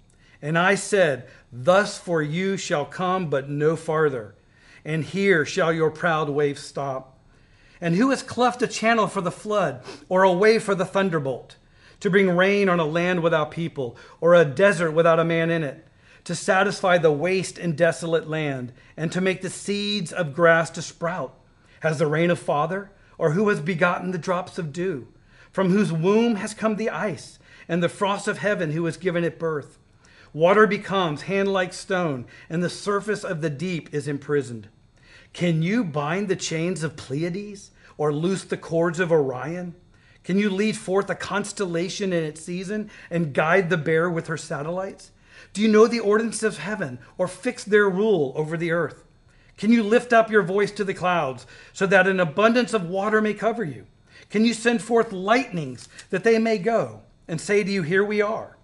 And 0.42 0.58
I 0.58 0.76
said, 0.76 1.28
Thus 1.52 1.98
for 1.98 2.22
you 2.22 2.58
shall 2.58 2.86
come, 2.86 3.30
but 3.30 3.50
no 3.50 3.76
farther, 3.76 4.36
and 4.86 5.04
here 5.04 5.46
shall 5.46 5.72
your 5.72 5.90
proud 5.90 6.30
waves 6.30 6.62
stop. 6.62 7.18
And 7.82 7.96
who 7.96 8.12
has 8.12 8.24
cleft 8.24 8.62
a 8.62 8.68
channel 8.68 9.08
for 9.08 9.22
the 9.22 9.32
flood, 9.32 9.84
or 10.10 10.24
a 10.24 10.32
way 10.32 10.60
for 10.60 10.76
the 10.76 10.86
thunderbolt, 10.86 11.58
to 12.02 12.10
bring 12.10 12.30
rain 12.30 12.70
on 12.70 12.80
a 12.80 12.86
land 12.86 13.24
without 13.24 13.52
people, 13.52 13.98
or 14.22 14.36
a 14.36 14.46
desert 14.46 14.92
without 14.92 15.20
a 15.20 15.26
man 15.26 15.50
in 15.50 15.64
it? 15.64 15.88
to 16.24 16.36
satisfy 16.36 16.98
the 16.98 17.12
waste 17.12 17.58
and 17.58 17.78
desolate 17.78 18.30
land, 18.30 18.72
and 18.96 19.12
to 19.12 19.22
make 19.22 19.42
the 19.42 19.50
seeds 19.50 20.14
of 20.14 20.34
grass 20.34 20.70
to 20.70 20.82
sprout. 20.82 21.36
Has 21.84 22.00
the 22.00 22.08
rain 22.08 22.32
a 22.32 22.38
father? 22.38 22.92
Or 23.18 23.32
who 23.32 23.50
has 23.50 23.60
begotten 23.60 24.12
the 24.12 24.18
drops 24.18 24.58
of 24.58 24.72
dew? 24.72 25.10
From 25.52 25.70
whose 25.70 25.92
womb 25.92 26.36
has 26.36 26.54
come 26.54 26.78
the 26.78 26.90
ice, 26.90 27.40
and 27.68 27.84
the 27.84 27.90
frost 27.90 28.26
of 28.30 28.38
heaven 28.38 28.72
who 28.72 28.86
has 28.86 28.96
given 28.96 29.26
it 29.26 29.38
birth? 29.38 29.80
Water 30.32 30.66
becomes 30.66 31.24
hand 31.24 31.52
like 31.52 31.74
stone, 31.74 32.26
and 32.50 32.64
the 32.64 32.70
surface 32.70 33.26
of 33.26 33.42
the 33.42 33.50
deep 33.50 33.94
is 33.94 34.08
imprisoned. 34.08 34.70
Can 35.34 35.62
you 35.62 35.84
bind 35.84 36.30
the 36.30 36.38
chains 36.38 36.84
of 36.84 36.96
Pleiades, 36.96 37.72
or 37.98 38.14
loose 38.14 38.46
the 38.46 38.56
cords 38.56 39.02
of 39.02 39.12
Orion? 39.12 39.76
Can 40.24 40.40
you 40.40 40.50
lead 40.50 40.78
forth 40.78 41.10
a 41.10 41.16
constellation 41.16 42.14
in 42.14 42.24
its 42.24 42.42
season, 42.42 42.90
and 43.12 43.34
guide 43.34 43.70
the 43.70 43.78
bear 43.78 44.10
with 44.10 44.28
her 44.28 44.38
satellites? 44.38 45.12
Do 45.52 45.62
you 45.62 45.68
know 45.68 45.88
the 45.88 46.00
ordinance 46.00 46.44
of 46.44 46.60
heaven, 46.60 47.00
or 47.18 47.28
fix 47.28 47.66
their 47.66 47.90
rule 47.90 48.32
over 48.38 48.56
the 48.56 48.72
earth? 48.72 49.04
Can 49.58 49.72
you 49.72 49.84
lift 49.84 50.14
up 50.14 50.32
your 50.32 50.44
voice 50.44 50.72
to 50.72 50.84
the 50.84 50.94
clouds 50.94 51.46
so 51.74 51.86
that 51.86 52.08
an 52.08 52.20
abundance 52.20 52.74
of 52.74 52.90
water 52.90 53.22
may 53.22 53.34
cover 53.34 53.64
you? 53.64 53.86
Can 54.30 54.46
you 54.46 54.54
send 54.54 54.82
forth 54.82 55.12
lightnings 55.12 55.88
that 56.10 56.24
they 56.24 56.40
may 56.40 56.58
go 56.58 57.02
and 57.28 57.40
say 57.40 57.64
to 57.64 57.72
you, 57.72 57.84
Here 57.84 58.04
we 58.04 58.22
are? 58.22 58.58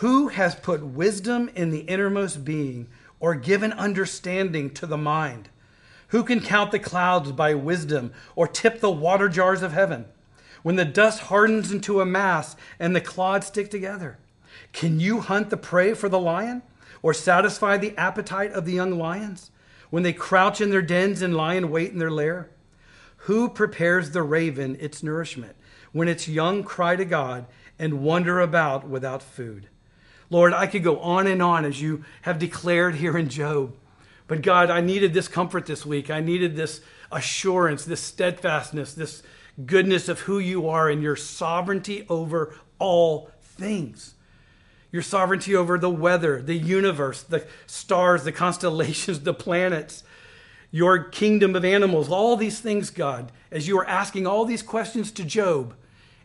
Who 0.00 0.28
has 0.28 0.54
put 0.54 0.84
wisdom 0.84 1.50
in 1.54 1.70
the 1.70 1.80
innermost 1.80 2.44
being 2.44 2.88
or 3.18 3.34
given 3.34 3.72
understanding 3.72 4.70
to 4.74 4.86
the 4.86 4.96
mind? 4.96 5.48
Who 6.08 6.22
can 6.22 6.40
count 6.40 6.70
the 6.70 6.78
clouds 6.78 7.32
by 7.32 7.54
wisdom 7.54 8.12
or 8.36 8.46
tip 8.46 8.80
the 8.80 8.90
water 8.90 9.28
jars 9.28 9.62
of 9.62 9.72
heaven? 9.72 10.04
When 10.62 10.76
the 10.76 10.84
dust 10.84 11.20
hardens 11.22 11.72
into 11.72 12.00
a 12.00 12.06
mass 12.06 12.56
and 12.78 12.94
the 12.94 13.00
clods 13.00 13.46
stick 13.46 13.70
together, 13.70 14.18
can 14.72 15.00
you 15.00 15.20
hunt 15.20 15.50
the 15.50 15.56
prey 15.56 15.94
for 15.94 16.08
the 16.08 16.18
lion 16.18 16.62
or 17.02 17.14
satisfy 17.14 17.76
the 17.76 17.96
appetite 17.96 18.52
of 18.52 18.64
the 18.66 18.72
young 18.72 18.98
lions? 18.98 19.50
When 19.90 20.02
they 20.02 20.12
crouch 20.12 20.60
in 20.60 20.70
their 20.70 20.82
dens 20.82 21.22
and 21.22 21.36
lie 21.36 21.54
in 21.54 21.70
wait 21.70 21.92
in 21.92 21.98
their 21.98 22.10
lair? 22.10 22.50
Who 23.18 23.48
prepares 23.48 24.10
the 24.10 24.22
raven 24.22 24.76
its 24.80 25.02
nourishment 25.02 25.56
when 25.92 26.08
its 26.08 26.28
young 26.28 26.62
cry 26.62 26.96
to 26.96 27.04
God 27.04 27.46
and 27.78 28.02
wander 28.02 28.40
about 28.40 28.88
without 28.88 29.22
food? 29.22 29.68
Lord, 30.28 30.52
I 30.52 30.66
could 30.66 30.82
go 30.82 30.98
on 31.00 31.26
and 31.26 31.42
on 31.42 31.64
as 31.64 31.80
you 31.80 32.04
have 32.22 32.38
declared 32.38 32.96
here 32.96 33.16
in 33.16 33.28
Job. 33.28 33.74
But 34.26 34.42
God, 34.42 34.70
I 34.70 34.80
needed 34.80 35.14
this 35.14 35.28
comfort 35.28 35.66
this 35.66 35.86
week. 35.86 36.10
I 36.10 36.20
needed 36.20 36.56
this 36.56 36.80
assurance, 37.12 37.84
this 37.84 38.00
steadfastness, 38.00 38.94
this 38.94 39.22
goodness 39.64 40.08
of 40.08 40.20
who 40.20 40.38
you 40.38 40.68
are 40.68 40.90
and 40.90 41.02
your 41.02 41.16
sovereignty 41.16 42.04
over 42.08 42.54
all 42.78 43.30
things. 43.40 44.15
Your 44.96 45.02
sovereignty 45.02 45.54
over 45.54 45.76
the 45.78 45.90
weather, 45.90 46.40
the 46.40 46.54
universe, 46.54 47.22
the 47.22 47.46
stars, 47.66 48.24
the 48.24 48.32
constellations, 48.46 49.20
the 49.20 49.34
planets, 49.34 50.02
your 50.70 51.04
kingdom 51.04 51.54
of 51.54 51.66
animals, 51.66 52.08
all 52.08 52.34
these 52.34 52.60
things, 52.60 52.88
God, 52.88 53.30
as 53.50 53.68
you 53.68 53.78
are 53.78 53.86
asking 53.86 54.26
all 54.26 54.46
these 54.46 54.62
questions 54.62 55.10
to 55.10 55.22
Job, 55.22 55.74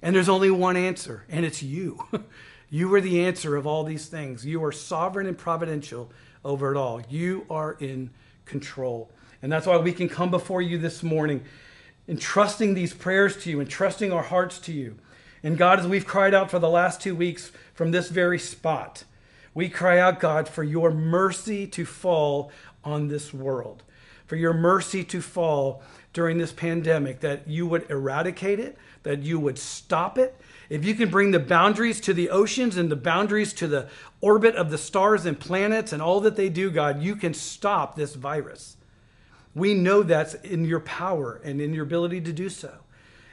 and 0.01 0.15
there's 0.15 0.29
only 0.29 0.49
one 0.49 0.77
answer, 0.77 1.25
and 1.27 1.45
it's 1.45 1.61
you. 1.61 2.07
you 2.69 2.93
are 2.93 3.01
the 3.01 3.25
answer 3.25 3.57
of 3.57 3.67
all 3.67 3.83
these 3.83 4.07
things. 4.07 4.45
You 4.45 4.63
are 4.63 4.71
sovereign 4.71 5.27
and 5.27 5.37
providential 5.37 6.09
over 6.45 6.71
it 6.71 6.77
all. 6.77 7.01
You 7.09 7.45
are 7.49 7.73
in 7.73 8.09
control. 8.45 9.11
And 9.41 9.51
that's 9.51 9.67
why 9.67 9.75
we 9.79 9.91
can 9.91 10.07
come 10.07 10.31
before 10.31 10.61
you 10.61 10.77
this 10.77 11.03
morning 11.03 11.43
entrusting 12.07 12.73
these 12.73 12.93
prayers 12.93 13.35
to 13.43 13.49
you, 13.49 13.59
entrusting 13.59 14.13
our 14.13 14.23
hearts 14.23 14.59
to 14.59 14.71
you. 14.71 14.95
And 15.43 15.57
God, 15.57 15.79
as 15.79 15.87
we've 15.87 16.05
cried 16.05 16.33
out 16.33 16.51
for 16.51 16.59
the 16.59 16.69
last 16.69 17.01
two 17.01 17.15
weeks 17.15 17.51
from 17.73 17.91
this 17.91 18.09
very 18.09 18.39
spot, 18.39 19.03
we 19.53 19.69
cry 19.69 19.99
out, 19.99 20.19
God, 20.19 20.47
for 20.47 20.63
your 20.63 20.91
mercy 20.91 21.67
to 21.67 21.85
fall 21.85 22.51
on 22.83 23.07
this 23.07 23.33
world, 23.33 23.83
for 24.25 24.35
your 24.35 24.53
mercy 24.53 25.03
to 25.05 25.21
fall 25.21 25.83
during 26.13 26.37
this 26.37 26.51
pandemic, 26.51 27.19
that 27.21 27.47
you 27.47 27.65
would 27.65 27.89
eradicate 27.89 28.59
it, 28.59 28.77
that 29.03 29.23
you 29.23 29.39
would 29.39 29.57
stop 29.57 30.17
it. 30.17 30.39
If 30.69 30.85
you 30.85 30.93
can 30.93 31.09
bring 31.09 31.31
the 31.31 31.39
boundaries 31.39 31.99
to 32.01 32.13
the 32.13 32.29
oceans 32.29 32.77
and 32.77 32.89
the 32.89 32.95
boundaries 32.95 33.51
to 33.53 33.67
the 33.67 33.89
orbit 34.21 34.55
of 34.55 34.69
the 34.69 34.77
stars 34.77 35.25
and 35.25 35.39
planets 35.39 35.91
and 35.91 36.01
all 36.01 36.21
that 36.21 36.35
they 36.35 36.49
do, 36.49 36.69
God, 36.69 37.01
you 37.01 37.15
can 37.15 37.33
stop 37.33 37.95
this 37.95 38.15
virus. 38.15 38.77
We 39.53 39.73
know 39.73 40.03
that's 40.03 40.33
in 40.35 40.65
your 40.65 40.79
power 40.79 41.41
and 41.43 41.59
in 41.59 41.73
your 41.73 41.83
ability 41.83 42.21
to 42.21 42.31
do 42.31 42.47
so. 42.47 42.71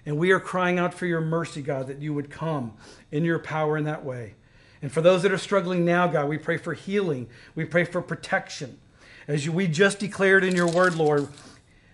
And 0.06 0.18
we 0.18 0.30
are 0.30 0.40
crying 0.40 0.78
out 0.78 0.94
for 0.94 1.06
your 1.06 1.20
mercy, 1.20 1.62
God, 1.62 1.86
that 1.88 2.00
you 2.00 2.14
would 2.14 2.30
come 2.30 2.74
in 3.10 3.24
your 3.24 3.38
power 3.38 3.76
in 3.76 3.84
that 3.84 4.04
way. 4.04 4.34
And 4.80 4.92
for 4.92 5.00
those 5.00 5.22
that 5.22 5.32
are 5.32 5.38
struggling 5.38 5.84
now, 5.84 6.06
God, 6.06 6.28
we 6.28 6.38
pray 6.38 6.56
for 6.56 6.74
healing. 6.74 7.28
We 7.54 7.64
pray 7.64 7.84
for 7.84 8.00
protection. 8.00 8.78
As 9.26 9.44
you, 9.44 9.52
we 9.52 9.66
just 9.66 9.98
declared 9.98 10.44
in 10.44 10.54
your 10.54 10.70
word, 10.70 10.94
Lord, 10.94 11.28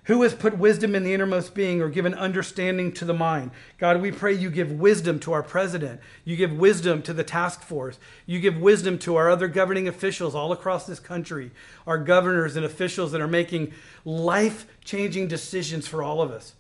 who 0.05 0.23
has 0.23 0.35
put 0.35 0.59
wisdom 0.59 0.95
in 0.95 1.03
the 1.03 1.15
innermost 1.15 1.55
being 1.55 1.81
or 1.81 1.89
given 1.89 2.13
understanding 2.13 2.93
to 2.93 3.07
the 3.07 3.15
mind? 3.15 3.53
God, 3.79 4.03
we 4.03 4.13
pray 4.13 4.35
you 4.35 4.51
give 4.51 4.71
wisdom 4.71 5.19
to 5.21 5.33
our 5.33 5.43
president. 5.43 5.99
You 6.27 6.37
give 6.37 6.53
wisdom 6.53 7.01
to 7.03 7.15
the 7.15 7.25
task 7.25 7.63
force. 7.63 7.99
You 8.27 8.39
give 8.39 8.61
wisdom 8.61 8.99
to 9.01 9.17
our 9.17 9.31
other 9.31 9.49
governing 9.49 9.89
officials 9.89 10.35
all 10.35 10.53
across 10.53 10.87
this 10.87 11.01
country, 11.01 11.53
our 11.87 11.97
governors 11.97 12.55
and 12.55 12.67
officials 12.67 13.13
that 13.13 13.23
are 13.23 13.27
making 13.27 13.73
life 14.05 14.67
changing 14.85 15.27
decisions 15.27 15.89
for 15.89 16.03
all 16.03 16.21
of 16.21 16.31
us. 16.31 16.55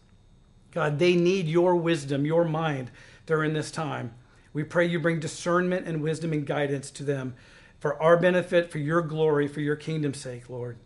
God, 0.75 0.99
they 0.99 1.15
need 1.15 1.47
your 1.47 1.77
wisdom, 1.77 2.27
your 2.27 2.45
mind 2.45 2.91
during 3.27 3.53
this 3.53 3.71
time. 3.71 4.13
We 4.53 4.65
pray 4.65 4.87
you 4.87 5.01
bring 5.01 5.21
discernment 5.21 5.87
and 5.87 6.03
wisdom 6.03 6.33
and 6.33 6.47
guidance 6.47 6.91
to 6.93 7.05
them 7.05 7.35
for 7.79 8.01
our 8.03 8.17
benefit, 8.17 8.71
for 8.71 8.79
your 8.79 9.03
glory, 9.03 9.47
for 9.47 9.61
your 9.61 9.77
kingdom's 9.77 10.21
sake, 10.21 10.49
Lord. 10.49 10.77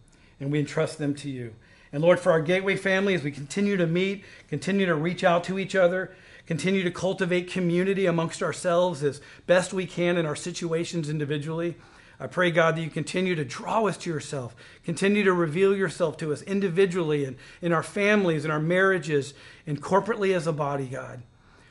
And 0.40 0.52
we 0.52 0.59
entrust 0.59 0.99
them 0.99 1.14
to 1.16 1.30
you. 1.30 1.54
And 1.92 2.02
Lord, 2.02 2.21
for 2.21 2.33
our 2.33 2.42
Gateway 2.42 2.76
family, 2.76 3.14
as 3.14 3.23
we 3.23 3.30
continue 3.30 3.76
to 3.76 3.87
meet, 3.87 4.25
continue 4.49 4.87
to 4.87 4.95
reach 4.95 5.25
out 5.25 5.45
to 5.45 5.59
each 5.59 5.75
other, 5.75 6.14
continue 6.47 6.83
to 6.83 6.90
cultivate 6.90 7.50
community 7.50 8.07
amongst 8.07 8.42
ourselves 8.42 9.02
as 9.02 9.21
best 9.47 9.73
we 9.73 9.87
can 9.87 10.16
in 10.16 10.26
our 10.26 10.37
situations 10.37 11.09
individually. 11.09 11.76
I 12.20 12.26
pray, 12.26 12.50
God, 12.50 12.76
that 12.76 12.82
you 12.82 12.90
continue 12.90 13.37
to 13.37 13.44
draw 13.44 13.87
us 13.87 13.96
to 13.98 14.10
yourself, 14.10 14.56
continue 14.84 15.22
to 15.25 15.32
reveal 15.32 15.76
yourself 15.76 16.16
to 16.18 16.32
us 16.32 16.42
individually 16.42 17.25
and 17.25 17.37
in 17.62 17.72
our 17.72 17.82
families, 17.82 18.44
in 18.44 18.50
our 18.50 18.58
marriages, 18.58 19.34
and 19.66 19.80
corporately 19.80 20.34
as 20.34 20.46
a 20.46 20.52
body, 20.52 20.87
God. 20.87 21.22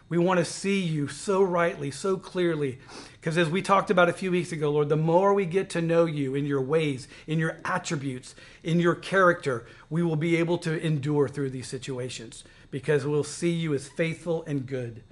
We 0.09 0.17
want 0.17 0.39
to 0.39 0.45
see 0.45 0.79
you 0.79 1.09
so 1.09 1.43
rightly, 1.43 1.91
so 1.91 2.15
clearly. 2.15 2.79
Because 3.13 3.37
as 3.37 3.49
we 3.49 3.61
talked 3.61 3.91
about 3.91 4.07
a 4.07 4.13
few 4.13 4.31
weeks 4.31 4.53
ago, 4.53 4.71
Lord, 4.71 4.87
the 4.87 4.95
more 4.95 5.33
we 5.33 5.45
get 5.45 5.69
to 5.71 5.81
know 5.81 6.05
you 6.05 6.33
in 6.33 6.45
your 6.45 6.61
ways, 6.61 7.09
in 7.27 7.39
your 7.39 7.57
attributes, 7.65 8.33
in 8.63 8.79
your 8.79 8.95
character, 8.95 9.65
we 9.89 10.01
will 10.01 10.15
be 10.15 10.37
able 10.37 10.57
to 10.59 10.79
endure 10.79 11.27
through 11.27 11.49
these 11.49 11.67
situations 11.67 12.45
because 12.71 13.05
we'll 13.05 13.25
see 13.25 13.51
you 13.51 13.73
as 13.73 13.89
faithful 13.89 14.45
and 14.45 14.65
good. 14.65 15.03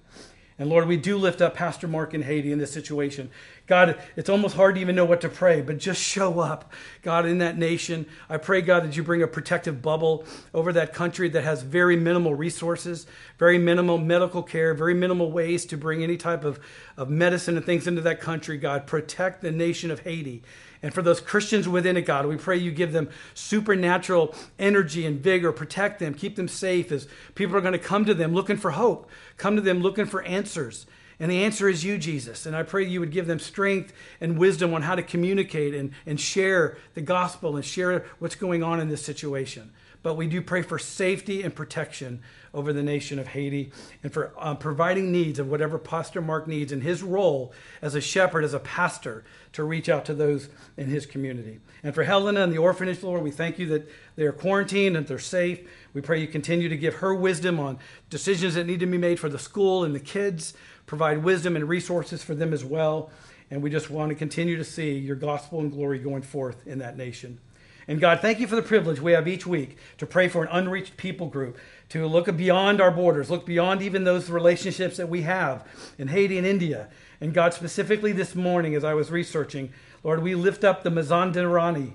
And 0.58 0.70
Lord, 0.70 0.88
we 0.88 0.96
do 0.96 1.18
lift 1.18 1.42
up 1.42 1.54
Pastor 1.54 1.86
Mark 1.86 2.14
in 2.14 2.22
Haiti 2.22 2.54
in 2.54 2.60
this 2.60 2.72
situation. 2.72 3.30
God, 3.68 4.00
it's 4.16 4.30
almost 4.30 4.56
hard 4.56 4.76
to 4.76 4.82
even 4.82 4.96
know 4.96 5.04
what 5.04 5.20
to 5.22 5.30
pray, 5.30 5.62
but 5.62 5.80
just 5.80 6.02
show 6.02 6.40
up, 6.40 6.72
God, 7.02 7.26
in 7.26 7.40
that 7.40 7.58
nation. 7.58 8.06
I 8.30 8.38
pray, 8.38 8.62
God, 8.62 8.84
that 8.84 8.96
you 8.96 9.04
bring 9.04 9.22
a 9.22 9.28
protective 9.28 9.82
bubble 9.82 10.24
over 10.54 10.72
that 10.72 10.94
country 10.94 11.28
that 11.30 11.44
has 11.44 11.62
very 11.62 11.98
minimal 11.98 12.36
resources, 12.36 13.06
very 13.38 13.58
minimal 13.58 13.98
medical 13.98 14.44
care, 14.44 14.74
very 14.74 14.94
minimal 14.94 15.30
ways 15.30 15.66
to 15.66 15.78
bring 15.78 16.04
any 16.04 16.16
type 16.16 16.46
of, 16.46 16.62
of 16.96 17.10
medicine 17.10 17.58
and 17.58 17.66
things 17.66 17.86
into 17.86 18.02
that 18.02 18.22
country. 18.22 18.58
God, 18.58 18.88
protect 18.88 19.42
the 19.42 19.52
nation 19.52 19.92
of 19.92 20.02
Haiti. 20.02 20.42
And 20.82 20.94
for 20.94 21.02
those 21.02 21.20
Christians 21.20 21.68
within 21.68 21.98
it, 21.98 22.04
God, 22.04 22.26
we 22.26 22.38
pray 22.38 22.58
you 22.58 22.72
give 22.72 22.92
them 22.92 23.10
supernatural 23.34 24.36
energy 24.60 25.06
and 25.06 25.20
vigor, 25.20 25.52
protect 25.52 26.00
them, 26.00 26.14
keep 26.14 26.36
them 26.36 26.48
safe 26.48 26.92
as 26.92 27.08
people 27.34 27.56
are 27.56 27.62
going 27.62 27.74
to 27.74 27.80
come 27.80 28.06
to 28.06 28.14
them 28.14 28.34
looking 28.34 28.58
for 28.58 28.72
hope, 28.72 29.10
come 29.38 29.56
to 29.56 29.62
them 29.62 29.82
looking 29.82 30.06
for 30.06 30.22
answers. 30.24 30.86
And 31.20 31.32
the 31.32 31.44
answer 31.44 31.70
is 31.70 31.84
you, 31.84 31.98
Jesus. 31.98 32.46
And 32.46 32.56
I 32.56 32.64
pray 32.64 32.84
you 32.84 33.00
would 33.00 33.12
give 33.12 33.28
them 33.28 33.40
strength 33.40 33.94
and 34.20 34.38
wisdom 34.38 34.74
on 34.74 34.82
how 34.82 34.96
to 34.96 35.04
communicate 35.04 35.74
and, 35.74 35.92
and 36.06 36.20
share 36.20 36.78
the 36.94 37.02
gospel 37.02 37.56
and 37.56 37.64
share 37.64 38.06
what's 38.20 38.36
going 38.36 38.64
on 38.64 38.80
in 38.80 38.90
this 38.90 39.04
situation. 39.04 39.72
But 40.06 40.18
we 40.18 40.28
do 40.28 40.40
pray 40.40 40.62
for 40.62 40.78
safety 40.78 41.42
and 41.42 41.56
protection 41.56 42.22
over 42.54 42.72
the 42.72 42.84
nation 42.84 43.18
of 43.18 43.30
Haiti 43.30 43.72
and 44.04 44.14
for 44.14 44.34
uh, 44.38 44.54
providing 44.54 45.12
needs 45.12 45.40
of 45.40 45.50
whatever 45.50 45.80
Pastor 45.80 46.22
Mark 46.22 46.48
needs 46.48 46.72
in 46.72 46.82
his 46.82 47.02
role 47.02 47.52
as 47.82 47.96
a 47.96 48.02
shepherd, 48.02 48.44
as 48.44 48.54
a 48.54 48.60
pastor, 48.60 49.24
to 49.54 49.64
reach 49.64 49.90
out 49.90 50.06
to 50.06 50.14
those 50.14 50.50
in 50.78 50.86
his 50.86 51.08
community. 51.08 51.60
And 51.82 51.96
for 51.96 52.04
Helena 52.04 52.44
and 52.44 52.54
the 52.54 52.60
orphanage, 52.60 53.02
Lord, 53.02 53.24
we 53.24 53.32
thank 53.32 53.58
you 53.58 53.66
that 53.70 53.90
they 54.16 54.26
are 54.26 54.32
quarantined 54.32 54.96
and 54.96 55.08
they're 55.08 55.18
safe. 55.18 55.68
We 55.96 56.02
pray 56.02 56.22
you 56.22 56.28
continue 56.28 56.70
to 56.70 56.78
give 56.78 56.98
her 56.98 57.16
wisdom 57.16 57.60
on 57.60 57.80
decisions 58.12 58.54
that 58.54 58.68
need 58.68 58.82
to 58.82 58.86
be 58.86 59.00
made 59.00 59.20
for 59.20 59.28
the 59.28 59.40
school 59.40 59.84
and 59.84 59.96
the 59.96 60.00
kids 60.00 60.54
provide 60.86 61.24
wisdom 61.24 61.56
and 61.56 61.68
resources 61.68 62.22
for 62.22 62.36
them 62.36 62.54
as 62.54 62.64
well. 62.64 63.10
And 63.50 63.64
we 63.64 63.72
just 63.72 63.90
want 63.90 64.10
to 64.10 64.16
continue 64.16 64.56
to 64.56 64.64
see 64.64 65.00
your 65.00 65.16
gospel 65.16 65.62
and 65.62 65.72
glory 65.72 65.98
going 65.98 66.22
forth 66.22 66.68
in 66.68 66.78
that 66.78 66.96
nation. 66.96 67.40
And 67.88 68.00
God, 68.00 68.20
thank 68.20 68.40
you 68.40 68.48
for 68.48 68.56
the 68.56 68.62
privilege 68.64 69.00
we 69.00 69.12
have 69.12 69.28
each 69.28 69.46
week 69.46 69.78
to 70.00 70.08
pray 70.08 70.28
for 70.28 70.44
an 70.44 70.50
unreached 70.52 70.98
people 70.98 71.28
group, 71.28 71.58
to 71.90 72.08
look 72.08 72.36
beyond 72.36 72.82
our 72.82 72.92
borders, 72.92 73.30
look 73.30 73.46
beyond 73.46 73.82
even 73.82 74.04
those 74.04 74.30
relationships 74.30 74.98
that 74.98 75.10
we 75.10 75.22
have 75.22 75.68
in 75.98 76.08
Haiti 76.08 76.38
and 76.38 76.48
India. 76.48 76.90
And 77.22 77.34
God, 77.34 77.54
specifically 77.54 78.12
this 78.12 78.34
morning, 78.34 78.74
as 78.74 78.84
I 78.84 78.96
was 78.96 79.12
researching, 79.12 79.72
Lord, 80.04 80.24
we 80.24 80.34
lift 80.36 80.64
up 80.64 80.84
the 80.84 80.90
Mazandarani 80.90 81.94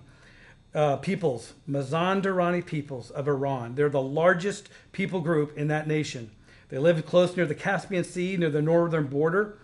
uh, 0.74 0.96
peoples, 0.98 1.54
Mazandarani 1.68 2.64
peoples 2.64 3.10
of 3.10 3.26
Iran. 3.26 3.74
They're 3.74 3.88
the 3.88 4.00
largest 4.00 4.68
people 4.92 5.20
group 5.20 5.56
in 5.56 5.68
that 5.68 5.88
nation. 5.88 6.30
They 6.68 6.78
live 6.78 7.04
close 7.04 7.36
near 7.36 7.46
the 7.46 7.54
Caspian 7.54 8.04
Sea, 8.04 8.36
near 8.36 8.50
the 8.50 8.62
northern 8.62 9.08
border. 9.08 9.58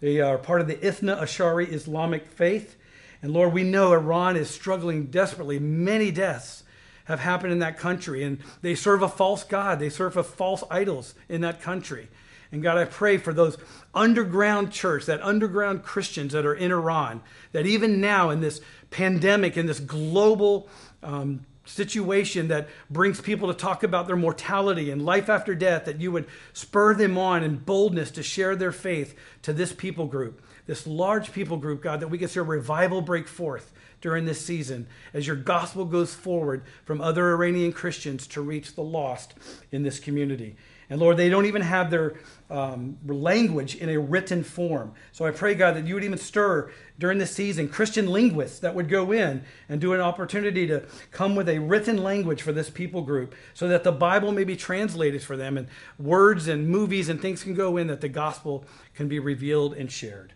They 0.00 0.20
are 0.20 0.38
part 0.38 0.60
of 0.60 0.68
the 0.68 0.76
Ithna 0.76 1.20
Ashari 1.20 1.72
Islamic 1.72 2.26
faith. 2.26 2.76
And 3.22 3.32
Lord, 3.32 3.52
we 3.52 3.62
know 3.62 3.92
Iran 3.92 4.36
is 4.36 4.50
struggling 4.50 5.06
desperately. 5.06 5.58
Many 5.58 6.10
deaths 6.10 6.64
have 7.04 7.20
happened 7.20 7.52
in 7.52 7.60
that 7.60 7.78
country, 7.78 8.22
and 8.24 8.38
they 8.60 8.74
serve 8.74 9.02
a 9.02 9.08
false 9.08 9.44
God. 9.44 9.78
They 9.78 9.88
serve 9.88 10.16
a 10.16 10.22
false 10.22 10.64
idols 10.70 11.14
in 11.28 11.40
that 11.42 11.62
country. 11.62 12.08
And 12.50 12.62
God, 12.62 12.76
I 12.76 12.84
pray 12.84 13.16
for 13.16 13.32
those 13.32 13.56
underground 13.94 14.72
church, 14.72 15.06
that 15.06 15.22
underground 15.22 15.82
Christians 15.84 16.32
that 16.32 16.44
are 16.44 16.54
in 16.54 16.70
Iran, 16.70 17.22
that 17.52 17.64
even 17.66 18.00
now 18.00 18.30
in 18.30 18.40
this 18.40 18.60
pandemic, 18.90 19.56
in 19.56 19.66
this 19.66 19.80
global 19.80 20.68
um, 21.02 21.46
situation 21.64 22.48
that 22.48 22.68
brings 22.90 23.20
people 23.20 23.48
to 23.48 23.54
talk 23.54 23.82
about 23.82 24.06
their 24.06 24.16
mortality 24.16 24.90
and 24.90 25.04
life 25.04 25.28
after 25.28 25.54
death, 25.54 25.84
that 25.84 26.00
you 26.00 26.10
would 26.10 26.26
spur 26.52 26.94
them 26.94 27.16
on 27.16 27.44
in 27.44 27.56
boldness 27.56 28.10
to 28.12 28.22
share 28.22 28.56
their 28.56 28.72
faith 28.72 29.16
to 29.42 29.52
this 29.52 29.72
people 29.72 30.06
group, 30.06 30.42
this 30.66 30.86
large 30.86 31.32
people 31.32 31.56
group, 31.56 31.82
God, 31.82 32.00
that 32.00 32.08
we 32.08 32.18
can 32.18 32.28
see 32.28 32.40
a 32.40 32.44
revival 32.44 33.00
break 33.00 33.28
forth 33.28 33.72
during 34.00 34.24
this 34.24 34.44
season 34.44 34.86
as 35.14 35.26
your 35.26 35.36
gospel 35.36 35.84
goes 35.84 36.12
forward 36.14 36.64
from 36.84 37.00
other 37.00 37.30
Iranian 37.30 37.72
Christians 37.72 38.26
to 38.28 38.40
reach 38.40 38.74
the 38.74 38.82
lost 38.82 39.34
in 39.70 39.84
this 39.84 40.00
community. 40.00 40.56
And 40.92 41.00
Lord, 41.00 41.16
they 41.16 41.30
don't 41.30 41.46
even 41.46 41.62
have 41.62 41.90
their 41.90 42.16
um, 42.50 42.98
language 43.06 43.76
in 43.76 43.88
a 43.88 43.98
written 43.98 44.44
form. 44.44 44.92
So 45.10 45.24
I 45.24 45.30
pray, 45.30 45.54
God, 45.54 45.74
that 45.74 45.86
you 45.86 45.94
would 45.94 46.04
even 46.04 46.18
stir 46.18 46.70
during 46.98 47.16
this 47.16 47.30
season 47.30 47.70
Christian 47.70 48.08
linguists 48.08 48.58
that 48.58 48.74
would 48.74 48.90
go 48.90 49.10
in 49.10 49.42
and 49.70 49.80
do 49.80 49.94
an 49.94 50.02
opportunity 50.02 50.66
to 50.66 50.84
come 51.10 51.34
with 51.34 51.48
a 51.48 51.60
written 51.60 51.96
language 51.96 52.42
for 52.42 52.52
this 52.52 52.68
people 52.68 53.00
group 53.00 53.34
so 53.54 53.68
that 53.68 53.84
the 53.84 53.90
Bible 53.90 54.32
may 54.32 54.44
be 54.44 54.54
translated 54.54 55.22
for 55.22 55.34
them 55.34 55.56
and 55.56 55.66
words 55.98 56.46
and 56.46 56.68
movies 56.68 57.08
and 57.08 57.22
things 57.22 57.42
can 57.42 57.54
go 57.54 57.78
in 57.78 57.86
that 57.86 58.02
the 58.02 58.08
gospel 58.10 58.66
can 58.94 59.08
be 59.08 59.18
revealed 59.18 59.72
and 59.72 59.90
shared. 59.90 60.34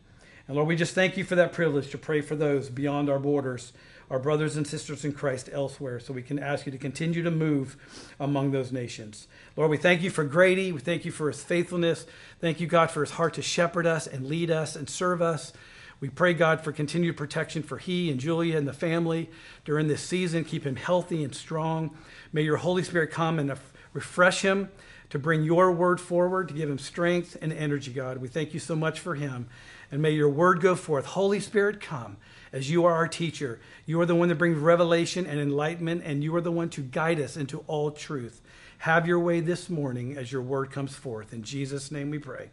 And 0.48 0.56
Lord, 0.56 0.68
we 0.68 0.76
just 0.76 0.94
thank 0.94 1.18
you 1.18 1.24
for 1.24 1.34
that 1.34 1.52
privilege 1.52 1.90
to 1.90 1.98
pray 1.98 2.22
for 2.22 2.34
those 2.34 2.70
beyond 2.70 3.10
our 3.10 3.18
borders, 3.18 3.74
our 4.10 4.18
brothers 4.18 4.56
and 4.56 4.66
sisters 4.66 5.04
in 5.04 5.12
Christ 5.12 5.48
elsewhere, 5.52 5.98
so 5.98 6.12
we 6.12 6.22
can 6.22 6.38
ask 6.38 6.64
you 6.66 6.72
to 6.72 6.78
continue 6.78 7.22
to 7.22 7.30
move 7.30 7.76
among 8.20 8.52
those 8.52 8.70
nations. 8.70 9.26
Lord, 9.56 9.70
we 9.70 9.76
thank 9.76 10.02
you 10.02 10.10
for 10.10 10.24
Grady. 10.24 10.70
We 10.70 10.80
thank 10.80 11.04
you 11.04 11.10
for 11.10 11.28
his 11.28 11.42
faithfulness. 11.42 12.06
Thank 12.40 12.60
you, 12.60 12.66
God, 12.66 12.90
for 12.90 13.00
his 13.00 13.12
heart 13.12 13.34
to 13.34 13.42
shepherd 13.42 13.86
us 13.86 14.06
and 14.06 14.26
lead 14.26 14.50
us 14.50 14.76
and 14.76 14.88
serve 14.88 15.20
us. 15.20 15.52
We 15.98 16.08
pray, 16.08 16.34
God, 16.34 16.60
for 16.60 16.72
continued 16.72 17.16
protection 17.16 17.62
for 17.62 17.78
he 17.78 18.10
and 18.10 18.20
Julia 18.20 18.56
and 18.58 18.68
the 18.68 18.72
family 18.72 19.30
during 19.64 19.88
this 19.88 20.02
season. 20.02 20.44
Keep 20.44 20.64
him 20.64 20.76
healthy 20.76 21.24
and 21.24 21.34
strong. 21.34 21.96
May 22.32 22.42
your 22.42 22.58
Holy 22.58 22.82
Spirit 22.82 23.10
come 23.10 23.38
and 23.38 23.52
refresh 23.92 24.42
him 24.42 24.68
to 25.08 25.18
bring 25.18 25.42
your 25.42 25.72
word 25.72 26.00
forward, 26.00 26.48
to 26.48 26.54
give 26.54 26.68
him 26.68 26.78
strength 26.78 27.36
and 27.40 27.52
energy, 27.52 27.92
God. 27.92 28.18
We 28.18 28.28
thank 28.28 28.52
you 28.52 28.60
so 28.60 28.76
much 28.76 29.00
for 29.00 29.14
him. 29.14 29.48
And 29.90 30.02
may 30.02 30.10
your 30.10 30.28
word 30.28 30.60
go 30.60 30.74
forth. 30.74 31.06
Holy 31.06 31.40
Spirit, 31.40 31.80
come 31.80 32.18
as 32.56 32.70
you 32.70 32.86
are 32.86 32.94
our 32.94 33.06
teacher. 33.06 33.60
You 33.84 34.00
are 34.00 34.06
the 34.06 34.14
one 34.14 34.30
that 34.30 34.36
brings 34.36 34.56
revelation 34.56 35.26
and 35.26 35.38
enlightenment, 35.38 36.00
and 36.06 36.24
you 36.24 36.34
are 36.36 36.40
the 36.40 36.50
one 36.50 36.70
to 36.70 36.80
guide 36.80 37.20
us 37.20 37.36
into 37.36 37.62
all 37.66 37.90
truth. 37.90 38.40
Have 38.78 39.06
your 39.06 39.20
way 39.20 39.40
this 39.40 39.68
morning 39.68 40.16
as 40.16 40.32
your 40.32 40.40
word 40.40 40.70
comes 40.70 40.94
forth. 40.94 41.34
In 41.34 41.42
Jesus' 41.42 41.90
name 41.90 42.10
we 42.10 42.18
pray. 42.18 42.48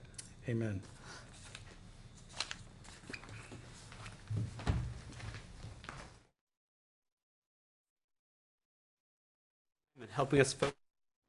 Amen. 0.50 0.82
Helping 10.12 10.42
us 10.42 10.52
focus 10.52 10.76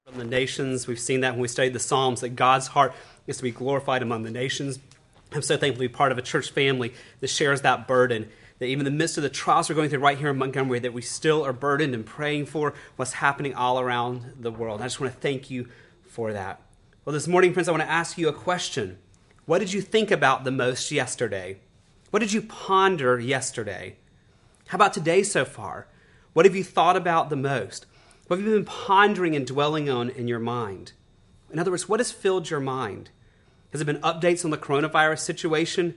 from 0.04 0.18
the 0.18 0.24
nations. 0.24 0.88
We've 0.88 0.98
seen 0.98 1.20
that 1.20 1.34
when 1.34 1.40
we 1.40 1.48
studied 1.48 1.74
the 1.74 1.78
Psalms, 1.78 2.22
that 2.22 2.30
God's 2.30 2.66
heart 2.66 2.92
is 3.28 3.36
to 3.36 3.44
be 3.44 3.52
glorified 3.52 4.02
among 4.02 4.24
the 4.24 4.30
nations. 4.32 4.80
I'm 5.32 5.42
so 5.42 5.56
thankful 5.56 5.82
to 5.82 5.88
be 5.88 5.94
part 5.94 6.12
of 6.12 6.18
a 6.18 6.22
church 6.22 6.50
family 6.50 6.92
that 7.20 7.28
shares 7.28 7.62
that 7.62 7.88
burden. 7.88 8.28
That 8.64 8.70
even 8.70 8.86
in 8.86 8.94
the 8.94 8.98
midst 8.98 9.18
of 9.18 9.22
the 9.22 9.28
trials 9.28 9.68
we're 9.68 9.74
going 9.74 9.90
through 9.90 9.98
right 9.98 10.16
here 10.16 10.30
in 10.30 10.38
Montgomery, 10.38 10.78
that 10.78 10.94
we 10.94 11.02
still 11.02 11.44
are 11.44 11.52
burdened 11.52 11.92
and 11.92 12.06
praying 12.06 12.46
for 12.46 12.72
what's 12.96 13.12
happening 13.12 13.54
all 13.54 13.78
around 13.78 14.36
the 14.40 14.50
world. 14.50 14.80
I 14.80 14.84
just 14.84 14.98
want 14.98 15.12
to 15.12 15.20
thank 15.20 15.50
you 15.50 15.68
for 16.06 16.32
that. 16.32 16.62
Well, 17.04 17.12
this 17.12 17.28
morning, 17.28 17.52
friends, 17.52 17.68
I 17.68 17.72
want 17.72 17.82
to 17.82 17.90
ask 17.90 18.16
you 18.16 18.26
a 18.26 18.32
question. 18.32 18.96
What 19.44 19.58
did 19.58 19.74
you 19.74 19.82
think 19.82 20.10
about 20.10 20.44
the 20.44 20.50
most 20.50 20.90
yesterday? 20.90 21.58
What 22.10 22.20
did 22.20 22.32
you 22.32 22.40
ponder 22.40 23.20
yesterday? 23.20 23.96
How 24.68 24.76
about 24.76 24.94
today 24.94 25.22
so 25.22 25.44
far? 25.44 25.86
What 26.32 26.46
have 26.46 26.56
you 26.56 26.64
thought 26.64 26.96
about 26.96 27.28
the 27.28 27.36
most? 27.36 27.84
What 28.28 28.38
have 28.38 28.48
you 28.48 28.54
been 28.54 28.64
pondering 28.64 29.36
and 29.36 29.46
dwelling 29.46 29.90
on 29.90 30.08
in 30.08 30.26
your 30.26 30.38
mind? 30.38 30.92
In 31.52 31.58
other 31.58 31.70
words, 31.70 31.86
what 31.86 32.00
has 32.00 32.12
filled 32.12 32.48
your 32.48 32.60
mind? 32.60 33.10
Has 33.72 33.82
it 33.82 33.84
been 33.84 34.00
updates 34.00 34.42
on 34.42 34.50
the 34.50 34.56
coronavirus 34.56 35.18
situation? 35.18 35.96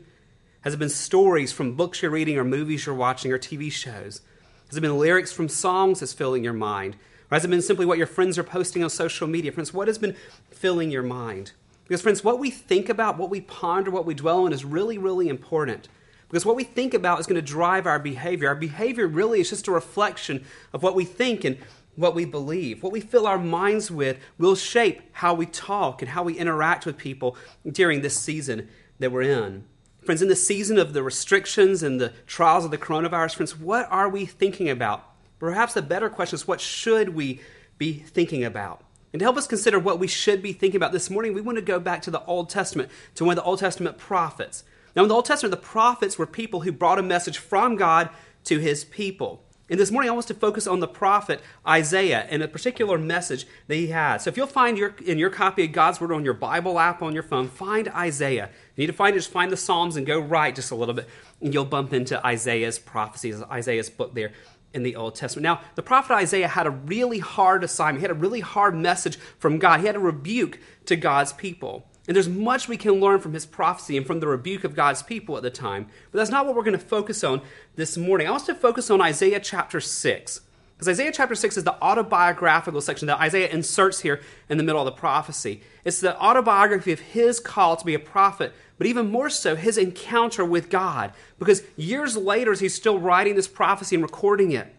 Has 0.68 0.74
it 0.74 0.80
been 0.80 0.90
stories 0.90 1.54
from 1.54 1.76
books 1.76 2.02
you're 2.02 2.12
reading 2.12 2.38
or 2.38 2.44
movies 2.44 2.86
you're 2.86 2.94
watching 2.94 3.32
or 3.32 3.40
TV 3.40 3.72
shows? 3.72 4.20
Has 4.68 4.76
it 4.76 4.82
been 4.82 5.00
lyrics 5.00 5.32
from 5.32 5.48
songs 5.48 6.02
that's 6.02 6.12
filling 6.12 6.44
your 6.44 6.52
mind? 6.52 6.96
Or 7.32 7.36
has 7.38 7.46
it 7.46 7.48
been 7.48 7.62
simply 7.62 7.86
what 7.86 7.98
your 7.98 8.06
friends 8.06 8.38
are 8.38 8.44
posting 8.44 8.84
on 8.84 8.90
social 8.90 9.28
media? 9.28 9.54
Friends, 9.54 9.74
what 9.74 9.88
has 9.88 9.98
been 9.98 10.18
filling 10.52 10.92
your 10.92 11.04
mind? 11.04 11.54
Because, 11.86 12.02
friends, 12.02 12.22
what 12.22 12.38
we 12.38 12.50
think 12.50 12.90
about, 12.90 13.18
what 13.18 13.30
we 13.30 13.40
ponder, 13.40 13.90
what 13.90 14.06
we 14.06 14.14
dwell 14.14 14.44
on 14.44 14.52
is 14.52 14.66
really, 14.66 14.98
really 14.98 15.30
important. 15.30 15.88
Because 16.28 16.46
what 16.46 16.58
we 16.58 16.66
think 16.66 16.94
about 16.94 17.22
is 17.22 17.28
going 17.28 17.40
to 17.40 17.42
drive 17.42 17.88
our 17.88 17.98
behavior. 17.98 18.50
Our 18.50 18.56
behavior 18.56 19.08
really 19.08 19.40
is 19.40 19.50
just 19.50 19.70
a 19.70 19.72
reflection 19.72 20.44
of 20.74 20.84
what 20.84 20.96
we 20.96 21.06
think. 21.06 21.46
And 21.46 21.60
what 21.96 22.14
we 22.14 22.26
believe, 22.26 22.84
what 22.84 22.92
we 22.92 23.00
fill 23.00 23.26
our 23.26 23.40
minds 23.40 23.90
with, 23.90 24.20
will 24.38 24.56
shape 24.56 25.02
how 25.14 25.34
we 25.34 25.46
talk 25.46 26.02
and 26.02 26.12
how 26.12 26.24
we 26.24 26.38
interact 26.38 26.86
with 26.86 26.98
people 26.98 27.38
during 27.66 28.02
this 28.02 28.20
season 28.20 28.68
that 29.00 29.14
we're 29.14 29.22
in. 29.22 29.64
Friends, 30.08 30.22
in 30.22 30.30
the 30.30 30.38
season 30.38 30.78
of 30.78 30.94
the 30.94 31.04
restrictions 31.04 31.84
and 31.84 32.00
the 32.00 32.14
trials 32.26 32.64
of 32.64 32.72
the 32.72 32.78
coronavirus, 32.78 33.36
friends, 33.36 33.60
what 33.60 33.86
are 33.92 34.08
we 34.08 34.26
thinking 34.26 34.70
about? 34.70 35.04
Perhaps 35.38 35.74
the 35.74 35.82
better 35.82 36.10
question 36.10 36.38
is 36.38 36.48
what 36.48 36.62
should 36.62 37.10
we 37.10 37.42
be 37.78 37.92
thinking 37.92 38.46
about? 38.46 38.86
And 39.12 39.20
to 39.20 39.26
help 39.26 39.36
us 39.36 39.48
consider 39.48 39.78
what 39.78 40.00
we 40.00 40.08
should 40.08 40.42
be 40.42 40.54
thinking 40.54 40.78
about 40.78 40.94
this 40.94 41.10
morning, 41.10 41.34
we 41.34 41.42
want 41.42 41.58
to 41.58 41.62
go 41.62 41.78
back 41.78 42.02
to 42.04 42.10
the 42.10 42.24
Old 42.24 42.50
Testament, 42.50 42.90
to 43.16 43.26
one 43.26 43.38
of 43.38 43.44
the 43.44 43.50
Old 43.50 43.60
Testament 43.60 43.98
prophets. 43.98 44.64
Now, 44.96 45.02
in 45.02 45.10
the 45.10 45.14
Old 45.14 45.26
Testament, 45.26 45.52
the 45.52 45.58
prophets 45.58 46.18
were 46.18 46.26
people 46.26 46.62
who 46.62 46.72
brought 46.72 47.00
a 47.00 47.04
message 47.04 47.38
from 47.38 47.76
God 47.76 48.10
to 48.46 48.60
his 48.60 48.86
people. 48.86 49.44
And 49.70 49.78
this 49.78 49.92
morning, 49.92 50.10
I 50.10 50.14
want 50.14 50.28
to 50.28 50.34
focus 50.34 50.66
on 50.66 50.80
the 50.80 50.88
prophet 50.88 51.42
Isaiah 51.68 52.26
and 52.30 52.42
a 52.42 52.48
particular 52.48 52.98
message 52.98 53.46
that 53.68 53.76
he 53.76 53.88
has. 53.88 54.24
So, 54.24 54.30
if 54.30 54.38
you'll 54.38 54.48
find 54.48 54.78
your, 54.78 54.96
in 55.06 55.18
your 55.18 55.30
copy 55.30 55.66
of 55.66 55.74
God's 55.74 56.00
Word 56.00 56.14
on 56.14 56.24
your 56.24 56.34
Bible 56.34 56.80
app 56.80 57.02
on 57.02 57.14
your 57.14 57.24
phone, 57.24 57.50
find 57.50 57.90
Isaiah. 57.90 58.50
You 58.76 58.84
need 58.84 58.88
to 58.88 58.94
find 58.94 59.14
it, 59.14 59.20
just 59.20 59.32
find 59.32 59.52
the 59.52 59.58
Psalms 59.58 59.98
and 59.98 60.08
go 60.08 60.20
right 60.20 60.56
just 60.56 60.72
a 60.72 60.76
little 60.76 60.94
bit, 60.94 61.10
and 61.42 61.54
you'll 61.54 61.66
bump 61.66 61.92
into 61.92 62.26
Isaiah's 62.26 62.80
prophecies, 62.80 63.42
Isaiah's 63.42 63.90
book 63.90 64.16
there 64.16 64.32
in 64.74 64.84
the 64.84 64.96
Old 64.96 65.16
Testament. 65.16 65.44
Now, 65.44 65.62
the 65.76 65.84
prophet 65.84 66.14
Isaiah 66.14 66.48
had 66.48 66.68
a 66.68 66.72
really 66.72 67.20
hard 67.20 67.64
assignment. 67.64 68.00
He 68.00 68.04
had 68.04 68.12
a 68.12 68.20
really 68.20 68.40
hard 68.40 68.76
message 68.76 69.18
from 69.38 69.60
God. 69.60 69.82
He 69.82 69.88
had 69.88 69.96
a 69.96 70.00
rebuke 70.00 70.60
to 70.86 70.96
God's 70.96 71.34
people. 71.34 71.87
And 72.08 72.16
there's 72.16 72.30
much 72.30 72.68
we 72.68 72.78
can 72.78 72.94
learn 72.94 73.20
from 73.20 73.34
his 73.34 73.46
prophecy 73.46 73.98
and 73.98 74.08
from 74.08 74.22
the 74.22 74.28
rebuke 74.28 74.64
of 74.64 74.76
God's 74.76 75.04
people 75.04 75.36
at 75.36 75.44
the 75.44 75.50
time. 75.50 75.88
But 76.12 76.20
that's 76.20 76.32
not 76.32 76.46
what 76.46 76.56
we're 76.56 76.64
going 76.64 76.78
to 76.78 76.80
focus 76.80 77.24
on 77.24 77.42
this 77.76 77.98
morning. 77.98 78.28
I 78.28 78.32
want 78.32 78.46
to 78.46 78.56
focus 78.56 78.90
on 78.90 79.02
Isaiah 79.02 79.42
chapter 79.42 79.82
6. 79.82 80.42
Because 80.78 80.90
Isaiah 80.90 81.12
chapter 81.12 81.34
6 81.34 81.58
is 81.58 81.64
the 81.64 81.82
autobiographical 81.82 82.82
section 82.82 83.08
that 83.08 83.20
Isaiah 83.20 83.50
inserts 83.50 84.02
here 84.02 84.22
in 84.48 84.58
the 84.58 84.64
middle 84.64 84.80
of 84.80 84.86
the 84.86 84.92
prophecy. 84.92 85.62
It's 85.84 86.00
the 86.00 86.18
autobiography 86.22 86.92
of 86.92 87.00
his 87.00 87.40
call 87.40 87.76
to 87.78 87.86
be 87.86 87.96
a 87.96 88.00
prophet, 88.00 88.54
but 88.78 88.86
even 88.86 89.10
more 89.10 89.30
so, 89.32 89.56
his 89.56 89.80
encounter 89.80 90.46
with 90.46 90.70
God. 90.70 91.14
Because 91.40 91.64
years 91.76 92.16
later, 92.16 92.52
as 92.52 92.60
he's 92.60 92.76
still 92.76 93.00
writing 93.00 93.36
this 93.36 93.48
prophecy 93.48 93.96
and 93.96 94.04
recording 94.04 94.52
it, 94.52 94.72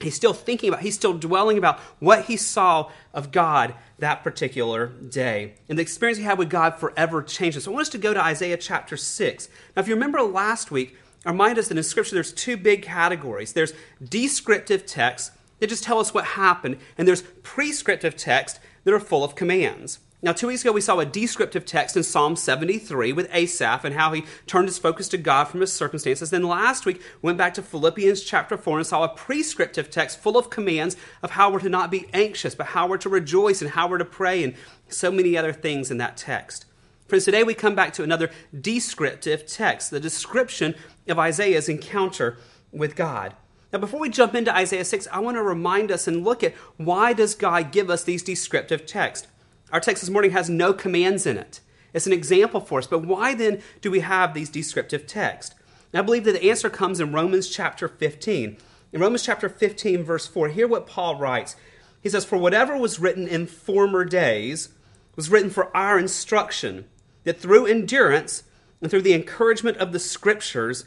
he's 0.00 0.14
still 0.14 0.32
thinking 0.32 0.68
about, 0.68 0.82
he's 0.82 0.94
still 0.94 1.14
dwelling 1.14 1.58
about 1.58 1.80
what 1.98 2.26
he 2.26 2.36
saw 2.36 2.90
of 3.12 3.32
God 3.32 3.74
that 3.98 4.22
particular 4.22 4.86
day. 4.86 5.54
And 5.68 5.78
the 5.78 5.82
experience 5.82 6.18
he 6.18 6.24
had 6.24 6.38
with 6.38 6.50
God 6.50 6.76
forever 6.76 7.22
changed. 7.22 7.60
So 7.60 7.70
I 7.70 7.74
want 7.74 7.86
us 7.86 7.88
to 7.90 7.98
go 7.98 8.14
to 8.14 8.22
Isaiah 8.22 8.56
chapter 8.56 8.96
6. 8.96 9.48
Now, 9.76 9.80
if 9.80 9.88
you 9.88 9.94
remember 9.94 10.22
last 10.22 10.70
week, 10.70 10.96
I 11.26 11.30
reminded 11.30 11.58
us 11.58 11.68
that 11.68 11.76
in 11.76 11.82
Scripture 11.82 12.14
there's 12.14 12.32
two 12.32 12.56
big 12.56 12.82
categories. 12.82 13.52
There's 13.52 13.72
descriptive 14.02 14.86
texts 14.86 15.32
that 15.58 15.68
just 15.68 15.82
tell 15.82 15.98
us 15.98 16.14
what 16.14 16.24
happened, 16.24 16.78
and 16.96 17.08
there's 17.08 17.22
prescriptive 17.42 18.16
texts 18.16 18.60
that 18.84 18.94
are 18.94 19.00
full 19.00 19.24
of 19.24 19.34
commands. 19.34 19.98
Now, 20.20 20.32
two 20.32 20.48
weeks 20.48 20.62
ago, 20.62 20.72
we 20.72 20.80
saw 20.80 20.98
a 20.98 21.06
descriptive 21.06 21.64
text 21.64 21.96
in 21.96 22.02
Psalm 22.02 22.34
73 22.34 23.12
with 23.12 23.32
Asaph 23.32 23.84
and 23.84 23.94
how 23.94 24.12
he 24.12 24.24
turned 24.48 24.66
his 24.66 24.76
focus 24.76 25.08
to 25.10 25.16
God 25.16 25.44
from 25.44 25.60
his 25.60 25.72
circumstances. 25.72 26.30
Then 26.30 26.42
last 26.42 26.84
week, 26.84 27.00
we 27.22 27.28
went 27.28 27.38
back 27.38 27.54
to 27.54 27.62
Philippians 27.62 28.24
chapter 28.24 28.56
4 28.56 28.78
and 28.78 28.86
saw 28.86 29.04
a 29.04 29.08
prescriptive 29.10 29.90
text 29.90 30.18
full 30.18 30.36
of 30.36 30.50
commands 30.50 30.96
of 31.22 31.32
how 31.32 31.52
we're 31.52 31.60
to 31.60 31.68
not 31.68 31.92
be 31.92 32.08
anxious, 32.12 32.56
but 32.56 32.66
how 32.68 32.88
we're 32.88 32.98
to 32.98 33.08
rejoice 33.08 33.62
and 33.62 33.70
how 33.70 33.86
we're 33.86 33.98
to 33.98 34.04
pray, 34.04 34.42
and 34.42 34.54
so 34.88 35.12
many 35.12 35.36
other 35.36 35.52
things 35.52 35.88
in 35.88 35.98
that 35.98 36.16
text. 36.16 36.64
Friends, 37.06 37.24
today 37.24 37.44
we 37.44 37.54
come 37.54 37.76
back 37.76 37.92
to 37.92 38.02
another 38.02 38.28
descriptive 38.60 39.46
text, 39.46 39.92
the 39.92 40.00
description 40.00 40.74
of 41.06 41.20
Isaiah's 41.20 41.68
encounter 41.68 42.38
with 42.72 42.96
God. 42.96 43.36
Now, 43.72 43.78
before 43.78 44.00
we 44.00 44.08
jump 44.08 44.34
into 44.34 44.54
Isaiah 44.54 44.84
6, 44.84 45.06
I 45.12 45.20
want 45.20 45.36
to 45.36 45.42
remind 45.44 45.92
us 45.92 46.08
and 46.08 46.24
look 46.24 46.42
at 46.42 46.56
why 46.76 47.12
does 47.12 47.36
God 47.36 47.70
give 47.70 47.88
us 47.88 48.02
these 48.02 48.24
descriptive 48.24 48.84
texts? 48.84 49.28
Our 49.72 49.80
text 49.80 50.02
this 50.02 50.10
morning 50.10 50.30
has 50.30 50.48
no 50.48 50.72
commands 50.72 51.26
in 51.26 51.36
it. 51.36 51.60
It's 51.92 52.06
an 52.06 52.12
example 52.12 52.60
for 52.60 52.78
us, 52.78 52.86
but 52.86 53.04
why 53.04 53.34
then 53.34 53.62
do 53.80 53.90
we 53.90 54.00
have 54.00 54.32
these 54.32 54.48
descriptive 54.48 55.06
texts? 55.06 55.54
I 55.92 56.02
believe 56.02 56.24
that 56.24 56.32
the 56.32 56.50
answer 56.50 56.70
comes 56.70 57.00
in 57.00 57.12
Romans 57.12 57.48
chapter 57.48 57.88
15. 57.88 58.56
In 58.92 59.00
Romans 59.00 59.24
chapter 59.24 59.48
15, 59.48 60.02
verse 60.02 60.26
4, 60.26 60.48
hear 60.48 60.68
what 60.68 60.86
Paul 60.86 61.16
writes. 61.16 61.56
He 62.02 62.08
says, 62.08 62.24
For 62.24 62.38
whatever 62.38 62.76
was 62.76 63.00
written 63.00 63.26
in 63.26 63.46
former 63.46 64.04
days 64.04 64.70
was 65.16 65.30
written 65.30 65.50
for 65.50 65.74
our 65.76 65.98
instruction, 65.98 66.86
that 67.24 67.40
through 67.40 67.66
endurance 67.66 68.44
and 68.80 68.90
through 68.90 69.02
the 69.02 69.14
encouragement 69.14 69.76
of 69.78 69.92
the 69.92 69.98
scriptures 69.98 70.84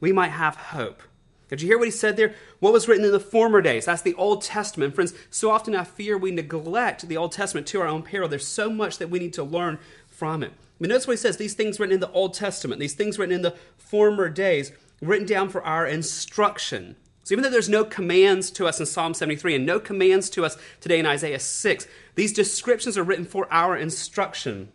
we 0.00 0.12
might 0.12 0.30
have 0.30 0.56
hope. 0.56 1.02
Did 1.48 1.62
you 1.62 1.68
hear 1.68 1.78
what 1.78 1.86
he 1.86 1.92
said 1.92 2.16
there? 2.16 2.34
What 2.58 2.72
was 2.72 2.88
written 2.88 3.04
in 3.04 3.12
the 3.12 3.20
former 3.20 3.60
days? 3.60 3.84
That's 3.84 4.02
the 4.02 4.14
Old 4.14 4.42
Testament. 4.42 4.94
Friends, 4.94 5.14
so 5.30 5.50
often 5.50 5.76
I 5.76 5.84
fear 5.84 6.18
we 6.18 6.32
neglect 6.32 7.06
the 7.06 7.16
Old 7.16 7.32
Testament 7.32 7.66
to 7.68 7.80
our 7.80 7.86
own 7.86 8.02
peril. 8.02 8.28
There's 8.28 8.48
so 8.48 8.68
much 8.68 8.98
that 8.98 9.10
we 9.10 9.20
need 9.20 9.32
to 9.34 9.44
learn 9.44 9.78
from 10.08 10.42
it. 10.42 10.52
But 10.80 10.88
notice 10.88 11.06
what 11.06 11.14
he 11.14 11.18
says 11.18 11.36
these 11.36 11.54
things 11.54 11.78
written 11.78 11.94
in 11.94 12.00
the 12.00 12.10
Old 12.10 12.34
Testament, 12.34 12.80
these 12.80 12.94
things 12.94 13.18
written 13.18 13.34
in 13.34 13.42
the 13.42 13.56
former 13.76 14.28
days, 14.28 14.72
written 15.00 15.26
down 15.26 15.48
for 15.48 15.62
our 15.62 15.86
instruction. 15.86 16.96
So 17.22 17.34
even 17.34 17.42
though 17.42 17.50
there's 17.50 17.68
no 17.68 17.84
commands 17.84 18.50
to 18.52 18.66
us 18.66 18.78
in 18.78 18.86
Psalm 18.86 19.14
73 19.14 19.56
and 19.56 19.66
no 19.66 19.80
commands 19.80 20.30
to 20.30 20.44
us 20.44 20.56
today 20.80 20.98
in 20.98 21.06
Isaiah 21.06 21.40
6, 21.40 21.86
these 22.14 22.32
descriptions 22.32 22.96
are 22.96 23.02
written 23.02 23.24
for 23.24 23.52
our 23.52 23.76
instruction. 23.76 24.68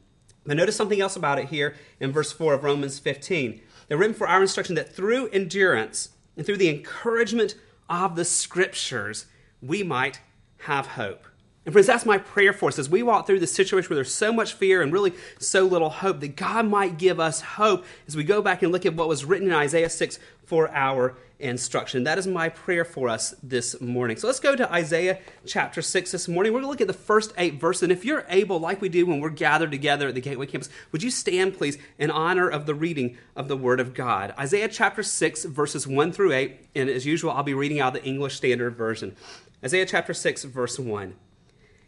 But 0.45 0.57
notice 0.57 0.75
something 0.75 0.99
else 0.99 1.15
about 1.15 1.39
it 1.39 1.47
here 1.47 1.75
in 1.99 2.11
verse 2.11 2.31
4 2.31 2.55
of 2.55 2.63
Romans 2.63 2.99
15. 2.99 3.61
They're 3.87 3.97
written 3.97 4.15
for 4.15 4.27
our 4.27 4.41
instruction 4.41 4.75
that 4.75 4.93
through 4.93 5.29
endurance, 5.29 6.09
and 6.37 6.45
through 6.45 6.57
the 6.57 6.69
encouragement 6.69 7.55
of 7.89 8.15
the 8.15 8.25
scriptures, 8.25 9.25
we 9.61 9.83
might 9.83 10.19
have 10.59 10.87
hope. 10.87 11.25
And 11.65 11.73
friends, 11.73 11.87
that's 11.87 12.05
my 12.05 12.17
prayer 12.17 12.53
for 12.53 12.69
us 12.69 12.79
as 12.79 12.89
we 12.89 13.03
walk 13.03 13.27
through 13.27 13.39
this 13.39 13.53
situation 13.53 13.89
where 13.89 13.95
there's 13.95 14.13
so 14.13 14.33
much 14.33 14.53
fear 14.53 14.81
and 14.81 14.91
really 14.91 15.13
so 15.37 15.65
little 15.65 15.91
hope 15.91 16.19
that 16.21 16.35
God 16.35 16.65
might 16.65 16.97
give 16.97 17.19
us 17.19 17.41
hope 17.41 17.85
as 18.07 18.15
we 18.15 18.23
go 18.23 18.41
back 18.41 18.63
and 18.63 18.71
look 18.71 18.85
at 18.85 18.95
what 18.95 19.07
was 19.07 19.25
written 19.25 19.47
in 19.47 19.53
Isaiah 19.53 19.89
6 19.89 20.17
for 20.43 20.71
our 20.71 21.15
instruction. 21.41 22.03
That 22.03 22.17
is 22.17 22.27
my 22.27 22.49
prayer 22.49 22.85
for 22.85 23.09
us 23.09 23.33
this 23.41 23.79
morning. 23.81 24.17
So 24.17 24.27
let's 24.27 24.39
go 24.39 24.55
to 24.55 24.71
Isaiah 24.71 25.19
chapter 25.45 25.81
6 25.81 26.11
this 26.11 26.27
morning. 26.27 26.53
We're 26.53 26.61
going 26.61 26.67
to 26.67 26.69
look 26.69 26.81
at 26.81 26.87
the 26.87 26.93
first 26.93 27.33
eight 27.37 27.55
verses. 27.55 27.83
And 27.83 27.91
if 27.91 28.05
you're 28.05 28.25
able, 28.29 28.59
like 28.59 28.81
we 28.81 28.89
do 28.89 29.05
when 29.05 29.19
we're 29.19 29.29
gathered 29.29 29.71
together 29.71 30.09
at 30.09 30.15
the 30.15 30.21
Gateway 30.21 30.45
campus, 30.45 30.69
would 30.91 31.03
you 31.03 31.11
stand, 31.11 31.57
please, 31.57 31.77
in 31.97 32.11
honor 32.11 32.49
of 32.49 32.65
the 32.65 32.75
reading 32.75 33.17
of 33.35 33.47
the 33.47 33.57
Word 33.57 33.79
of 33.79 33.93
God? 33.93 34.33
Isaiah 34.37 34.67
chapter 34.67 35.03
6, 35.03 35.45
verses 35.45 35.87
1 35.87 36.11
through 36.11 36.33
8. 36.33 36.67
And 36.75 36.89
as 36.89 37.05
usual, 37.05 37.31
I'll 37.31 37.43
be 37.43 37.53
reading 37.53 37.79
out 37.79 37.93
the 37.93 38.03
English 38.03 38.35
Standard 38.35 38.75
Version. 38.75 39.15
Isaiah 39.63 39.85
chapter 39.85 40.13
6, 40.13 40.43
verse 40.45 40.79
1. 40.79 41.15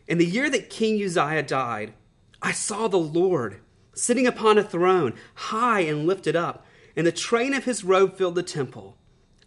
In 0.08 0.18
the 0.18 0.26
year 0.26 0.50
that 0.50 0.70
King 0.70 1.02
Uzziah 1.02 1.44
died, 1.44 1.94
I 2.42 2.52
saw 2.52 2.88
the 2.88 2.98
Lord 2.98 3.62
sitting 3.94 4.28
upon 4.28 4.58
a 4.58 4.63
throne, 4.63 5.13
high 5.36 5.82
and 5.82 6.06
lifted 6.06 6.36
up, 6.36 6.66
and 6.96 7.08
the 7.08 7.12
train 7.12 7.54
of 7.54 7.66
his 7.66 7.84
robe 7.84 8.18
filled 8.18 8.36
the 8.36 8.44
temple. 8.44 8.98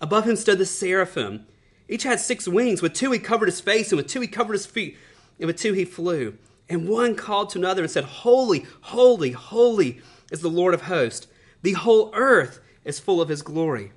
Above 0.00 0.26
him 0.26 0.36
stood 0.36 0.58
the 0.58 0.66
seraphim. 0.66 1.46
Each 1.88 2.02
had 2.02 2.20
six 2.20 2.48
wings. 2.48 2.82
With 2.82 2.94
two 2.94 3.12
he 3.12 3.18
covered 3.18 3.46
his 3.46 3.60
face, 3.60 3.90
and 3.90 3.96
with 3.96 4.08
two 4.08 4.20
he 4.20 4.26
covered 4.26 4.54
his 4.54 4.66
feet, 4.66 4.96
and 5.38 5.46
with 5.46 5.56
two 5.56 5.72
he 5.72 5.84
flew. 5.84 6.36
And 6.68 6.88
one 6.88 7.14
called 7.14 7.50
to 7.50 7.58
another 7.58 7.82
and 7.82 7.90
said, 7.90 8.04
Holy, 8.04 8.66
holy, 8.80 9.30
holy 9.32 10.00
is 10.32 10.40
the 10.40 10.48
Lord 10.48 10.74
of 10.74 10.82
hosts. 10.82 11.28
The 11.62 11.72
whole 11.72 12.10
earth 12.14 12.60
is 12.84 12.98
full 12.98 13.20
of 13.20 13.28
his 13.28 13.42
glory. 13.42 13.92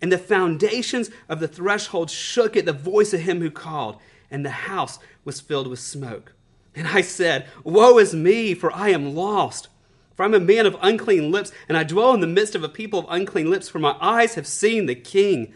And 0.00 0.12
the 0.12 0.18
foundations 0.18 1.10
of 1.28 1.40
the 1.40 1.48
threshold 1.48 2.10
shook 2.10 2.56
at 2.56 2.64
the 2.64 2.72
voice 2.72 3.12
of 3.12 3.20
him 3.20 3.40
who 3.40 3.50
called 3.50 3.98
and 4.30 4.44
the 4.44 4.50
house 4.50 4.98
was 5.24 5.40
filled 5.40 5.68
with 5.68 5.78
smoke. 5.78 6.32
And 6.74 6.86
I 6.88 7.00
said, 7.00 7.46
Woe 7.64 7.98
is 7.98 8.14
me, 8.14 8.54
for 8.54 8.72
I 8.72 8.90
am 8.90 9.14
lost. 9.14 9.68
For 10.16 10.24
I'm 10.24 10.34
a 10.34 10.40
man 10.40 10.66
of 10.66 10.76
unclean 10.80 11.30
lips, 11.30 11.52
and 11.68 11.76
I 11.76 11.84
dwell 11.84 12.14
in 12.14 12.20
the 12.20 12.26
midst 12.26 12.54
of 12.54 12.64
a 12.64 12.68
people 12.68 12.98
of 12.98 13.06
unclean 13.08 13.50
lips, 13.50 13.68
for 13.68 13.78
my 13.78 13.96
eyes 14.00 14.34
have 14.34 14.46
seen 14.46 14.86
the 14.86 14.94
King, 14.94 15.52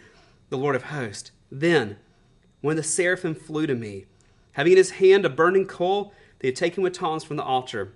the 0.50 0.58
Lord 0.58 0.76
of 0.76 0.84
hosts. 0.84 1.32
Then, 1.50 1.96
when 2.60 2.76
the 2.76 2.82
seraphim 2.82 3.34
flew 3.34 3.66
to 3.66 3.74
me, 3.74 4.04
having 4.52 4.72
in 4.72 4.78
his 4.78 4.92
hand 4.92 5.24
a 5.24 5.30
burning 5.30 5.66
coal, 5.66 6.12
they 6.38 6.48
had 6.48 6.56
taken 6.56 6.82
with 6.82 6.92
tongs 6.92 7.24
from 7.24 7.38
the 7.38 7.42
altar. 7.42 7.94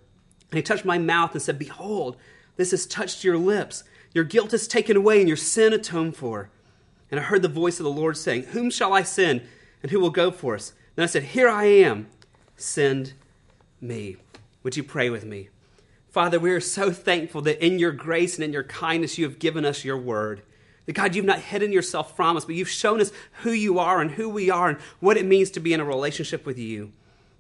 And 0.51 0.57
he 0.57 0.63
touched 0.63 0.85
my 0.85 0.99
mouth 0.99 1.33
and 1.33 1.43
said, 1.43 1.59
Behold, 1.59 2.17
this 2.57 2.71
has 2.71 2.87
touched 2.87 3.23
your 3.23 3.37
lips. 3.37 3.85
Your 4.15 4.25
guilt 4.25 4.55
is 4.55 4.67
taken 4.67 4.97
away, 4.97 5.21
and 5.21 5.29
your 5.29 5.37
sin 5.37 5.73
atoned 5.73 6.17
for. 6.17 6.49
And 7.11 7.21
I 7.21 7.23
heard 7.25 7.43
the 7.43 7.49
voice 7.49 7.79
of 7.79 7.85
the 7.85 7.91
Lord 7.91 8.17
saying, 8.17 8.45
Whom 8.45 8.71
shall 8.71 8.93
I 8.93 9.03
send? 9.03 9.43
and 9.85 9.91
who 9.91 10.01
will 10.01 10.09
go 10.09 10.31
for 10.31 10.55
us? 10.55 10.73
Then 10.97 11.03
I 11.05 11.07
said, 11.07 11.23
Here 11.23 11.47
I 11.47 11.65
am. 11.65 12.07
Send 12.57 13.13
me. 13.83 14.17
Would 14.63 14.79
you 14.79 14.83
pray 14.83 15.11
with 15.11 15.27
me? 15.27 15.51
Father, 16.15 16.39
we 16.39 16.53
are 16.53 16.61
so 16.61 16.93
thankful 16.93 17.43
that 17.43 17.61
in 17.61 17.81
your 17.81 17.91
grace 17.91 18.37
and 18.37 18.45
in 18.45 18.53
your 18.53 18.63
kindness 18.63 19.19
you 19.19 19.25
have 19.25 19.41
given 19.41 19.65
us 19.65 19.85
your 19.85 19.99
word. 19.99 20.43
That 20.87 20.93
God, 20.93 21.17
you've 21.17 21.25
not 21.25 21.41
hidden 21.41 21.73
yourself 21.73 22.15
from 22.15 22.37
us, 22.37 22.45
but 22.45 22.55
you've 22.55 22.69
shown 22.69 23.01
us 23.01 23.11
who 23.43 23.51
you 23.51 23.81
are 23.81 24.01
and 24.01 24.13
who 24.13 24.29
we 24.29 24.49
are 24.49 24.69
and 24.69 24.79
what 25.01 25.17
it 25.17 25.27
means 25.27 25.51
to 25.51 25.61
be 25.61 25.73
in 25.73 25.81
a 25.81 25.85
relationship 25.85 26.47
with 26.47 26.57
you. 26.57 26.93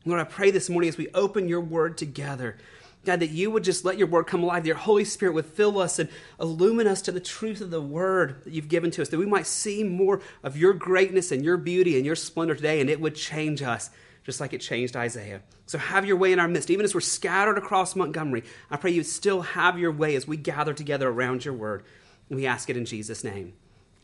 Lord, 0.04 0.20
I 0.20 0.24
pray 0.24 0.50
this 0.50 0.68
morning 0.68 0.88
as 0.88 0.98
we 0.98 1.06
open 1.14 1.46
your 1.46 1.60
word 1.60 1.96
together 1.96 2.56
God, 3.04 3.20
that 3.20 3.30
you 3.30 3.50
would 3.50 3.62
just 3.62 3.84
let 3.84 3.96
your 3.98 4.08
word 4.08 4.26
come 4.26 4.42
alive, 4.42 4.64
that 4.64 4.68
your 4.68 4.76
Holy 4.76 5.04
Spirit 5.04 5.34
would 5.34 5.46
fill 5.46 5.78
us 5.78 6.00
and 6.00 6.08
illumine 6.40 6.88
us 6.88 7.02
to 7.02 7.12
the 7.12 7.20
truth 7.20 7.60
of 7.60 7.70
the 7.70 7.80
word 7.80 8.42
that 8.44 8.52
you've 8.54 8.68
given 8.68 8.90
to 8.92 9.02
us, 9.02 9.10
that 9.10 9.18
we 9.18 9.26
might 9.26 9.46
see 9.46 9.84
more 9.84 10.20
of 10.42 10.56
your 10.56 10.72
greatness 10.72 11.30
and 11.30 11.44
your 11.44 11.58
beauty 11.58 11.96
and 11.96 12.06
your 12.06 12.16
splendor 12.16 12.54
today, 12.54 12.80
and 12.80 12.88
it 12.90 13.00
would 13.00 13.14
change 13.14 13.62
us 13.62 13.90
just 14.24 14.40
like 14.40 14.52
it 14.52 14.60
changed 14.60 14.96
Isaiah. 14.96 15.42
So 15.66 15.78
have 15.78 16.06
your 16.06 16.16
way 16.16 16.32
in 16.32 16.38
our 16.38 16.48
midst. 16.48 16.70
Even 16.70 16.84
as 16.84 16.94
we're 16.94 17.00
scattered 17.00 17.58
across 17.58 17.94
Montgomery, 17.94 18.44
I 18.70 18.76
pray 18.76 18.90
you 18.90 19.02
still 19.02 19.42
have 19.42 19.78
your 19.78 19.92
way 19.92 20.16
as 20.16 20.26
we 20.26 20.36
gather 20.36 20.74
together 20.74 21.08
around 21.08 21.44
your 21.44 21.54
word. 21.54 21.84
And 22.28 22.36
we 22.36 22.46
ask 22.46 22.70
it 22.70 22.76
in 22.76 22.86
Jesus' 22.86 23.22
name. 23.22 23.52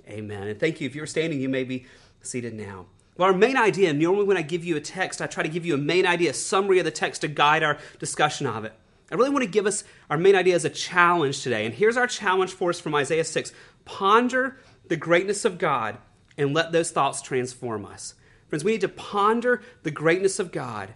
Amen. 0.06 0.48
And 0.48 0.60
thank 0.60 0.80
you. 0.80 0.86
If 0.86 0.94
you're 0.94 1.06
standing, 1.06 1.40
you 1.40 1.48
may 1.48 1.64
be 1.64 1.86
seated 2.20 2.54
now. 2.54 2.86
Well, 3.16 3.28
our 3.28 3.36
main 3.36 3.56
idea, 3.56 3.92
normally 3.92 4.24
when 4.24 4.36
I 4.36 4.42
give 4.42 4.64
you 4.64 4.76
a 4.76 4.80
text, 4.80 5.20
I 5.20 5.26
try 5.26 5.42
to 5.42 5.48
give 5.48 5.66
you 5.66 5.74
a 5.74 5.78
main 5.78 6.06
idea, 6.06 6.30
a 6.30 6.34
summary 6.34 6.78
of 6.78 6.84
the 6.84 6.90
text 6.90 7.22
to 7.22 7.28
guide 7.28 7.62
our 7.62 7.78
discussion 7.98 8.46
of 8.46 8.64
it. 8.64 8.72
I 9.10 9.16
really 9.16 9.30
want 9.30 9.44
to 9.44 9.50
give 9.50 9.66
us 9.66 9.84
our 10.08 10.16
main 10.16 10.36
idea 10.36 10.54
as 10.54 10.64
a 10.64 10.70
challenge 10.70 11.42
today. 11.42 11.66
And 11.66 11.74
here's 11.74 11.96
our 11.96 12.06
challenge 12.06 12.52
for 12.52 12.70
us 12.70 12.80
from 12.80 12.94
Isaiah 12.94 13.24
6 13.24 13.52
Ponder 13.84 14.58
the 14.88 14.96
greatness 14.96 15.44
of 15.44 15.58
God 15.58 15.98
and 16.36 16.54
let 16.54 16.72
those 16.72 16.90
thoughts 16.90 17.22
transform 17.22 17.84
us. 17.84 18.14
Friends, 18.50 18.64
we 18.64 18.72
need 18.72 18.80
to 18.82 18.88
ponder 18.88 19.62
the 19.84 19.90
greatness 19.90 20.38
of 20.38 20.52
God 20.52 20.90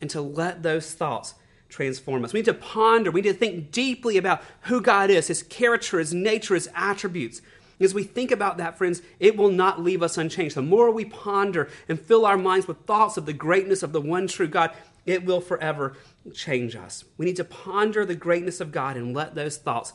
and 0.00 0.08
to 0.10 0.20
let 0.20 0.62
those 0.62 0.92
thoughts 0.92 1.34
transform 1.68 2.24
us. 2.24 2.32
We 2.32 2.40
need 2.40 2.46
to 2.46 2.54
ponder, 2.54 3.10
we 3.10 3.22
need 3.22 3.32
to 3.32 3.38
think 3.38 3.72
deeply 3.72 4.16
about 4.16 4.42
who 4.62 4.80
God 4.80 5.10
is, 5.10 5.28
his 5.28 5.42
character, 5.42 5.98
his 5.98 6.14
nature, 6.14 6.54
his 6.54 6.68
attributes. 6.74 7.42
As 7.80 7.94
we 7.94 8.02
think 8.02 8.30
about 8.30 8.58
that, 8.58 8.76
friends, 8.76 9.02
it 9.20 9.36
will 9.36 9.50
not 9.50 9.82
leave 9.82 10.02
us 10.02 10.18
unchanged. 10.18 10.56
The 10.56 10.62
more 10.62 10.90
we 10.90 11.04
ponder 11.04 11.68
and 11.88 11.98
fill 11.98 12.26
our 12.26 12.36
minds 12.36 12.68
with 12.68 12.78
thoughts 12.80 13.16
of 13.16 13.24
the 13.24 13.32
greatness 13.32 13.82
of 13.82 13.92
the 13.92 14.00
one 14.00 14.26
true 14.26 14.48
God, 14.48 14.72
it 15.06 15.24
will 15.24 15.40
forever 15.40 15.96
change 16.34 16.76
us. 16.76 17.04
We 17.16 17.24
need 17.24 17.36
to 17.36 17.44
ponder 17.44 18.04
the 18.04 18.14
greatness 18.14 18.60
of 18.60 18.72
God 18.72 18.96
and 18.96 19.14
let 19.14 19.34
those 19.34 19.56
thoughts 19.56 19.92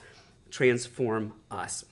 transform 0.50 1.34
us. 1.52 1.86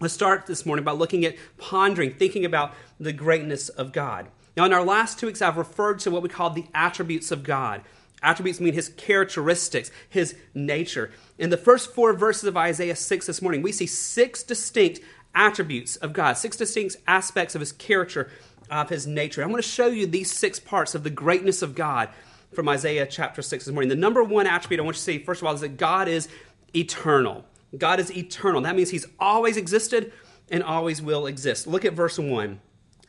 Let's 0.00 0.14
start 0.14 0.46
this 0.46 0.64
morning 0.64 0.84
by 0.84 0.92
looking 0.92 1.24
at 1.24 1.36
pondering, 1.58 2.14
thinking 2.14 2.44
about 2.44 2.74
the 2.98 3.12
greatness 3.12 3.68
of 3.68 3.92
God. 3.92 4.28
Now, 4.56 4.64
in 4.64 4.72
our 4.72 4.84
last 4.84 5.18
two 5.18 5.26
weeks, 5.26 5.40
I've 5.40 5.56
referred 5.56 6.00
to 6.00 6.10
what 6.10 6.22
we 6.22 6.28
call 6.28 6.50
the 6.50 6.66
attributes 6.74 7.30
of 7.30 7.42
God. 7.42 7.82
Attributes 8.22 8.60
mean 8.60 8.74
his 8.74 8.90
characteristics, 8.90 9.90
his 10.08 10.36
nature. 10.54 11.10
In 11.38 11.50
the 11.50 11.56
first 11.56 11.92
four 11.92 12.12
verses 12.12 12.44
of 12.44 12.56
Isaiah 12.56 12.94
6 12.94 13.26
this 13.26 13.42
morning, 13.42 13.62
we 13.62 13.72
see 13.72 13.86
six 13.86 14.42
distinct 14.42 15.00
attributes 15.34 15.96
of 15.96 16.12
God, 16.12 16.34
six 16.34 16.56
distinct 16.56 16.96
aspects 17.08 17.54
of 17.54 17.60
his 17.60 17.72
character, 17.72 18.30
of 18.70 18.90
his 18.90 19.06
nature. 19.06 19.42
I'm 19.42 19.50
going 19.50 19.62
to 19.62 19.68
show 19.68 19.86
you 19.86 20.06
these 20.06 20.30
six 20.30 20.60
parts 20.60 20.94
of 20.94 21.02
the 21.02 21.10
greatness 21.10 21.62
of 21.62 21.74
God 21.74 22.10
from 22.54 22.68
Isaiah 22.68 23.06
chapter 23.06 23.42
6 23.42 23.64
this 23.64 23.72
morning. 23.72 23.88
The 23.88 23.96
number 23.96 24.22
one 24.22 24.46
attribute 24.46 24.78
I 24.78 24.84
want 24.84 24.96
you 24.96 24.98
to 24.98 25.04
see, 25.04 25.18
first 25.18 25.40
of 25.40 25.48
all, 25.48 25.54
is 25.54 25.62
that 25.62 25.76
God 25.76 26.06
is 26.06 26.28
eternal. 26.76 27.44
God 27.76 27.98
is 27.98 28.14
eternal. 28.14 28.60
That 28.60 28.76
means 28.76 28.90
he's 28.90 29.06
always 29.18 29.56
existed 29.56 30.12
and 30.50 30.62
always 30.62 31.00
will 31.00 31.26
exist. 31.26 31.66
Look 31.66 31.84
at 31.84 31.94
verse 31.94 32.18
1. 32.18 32.60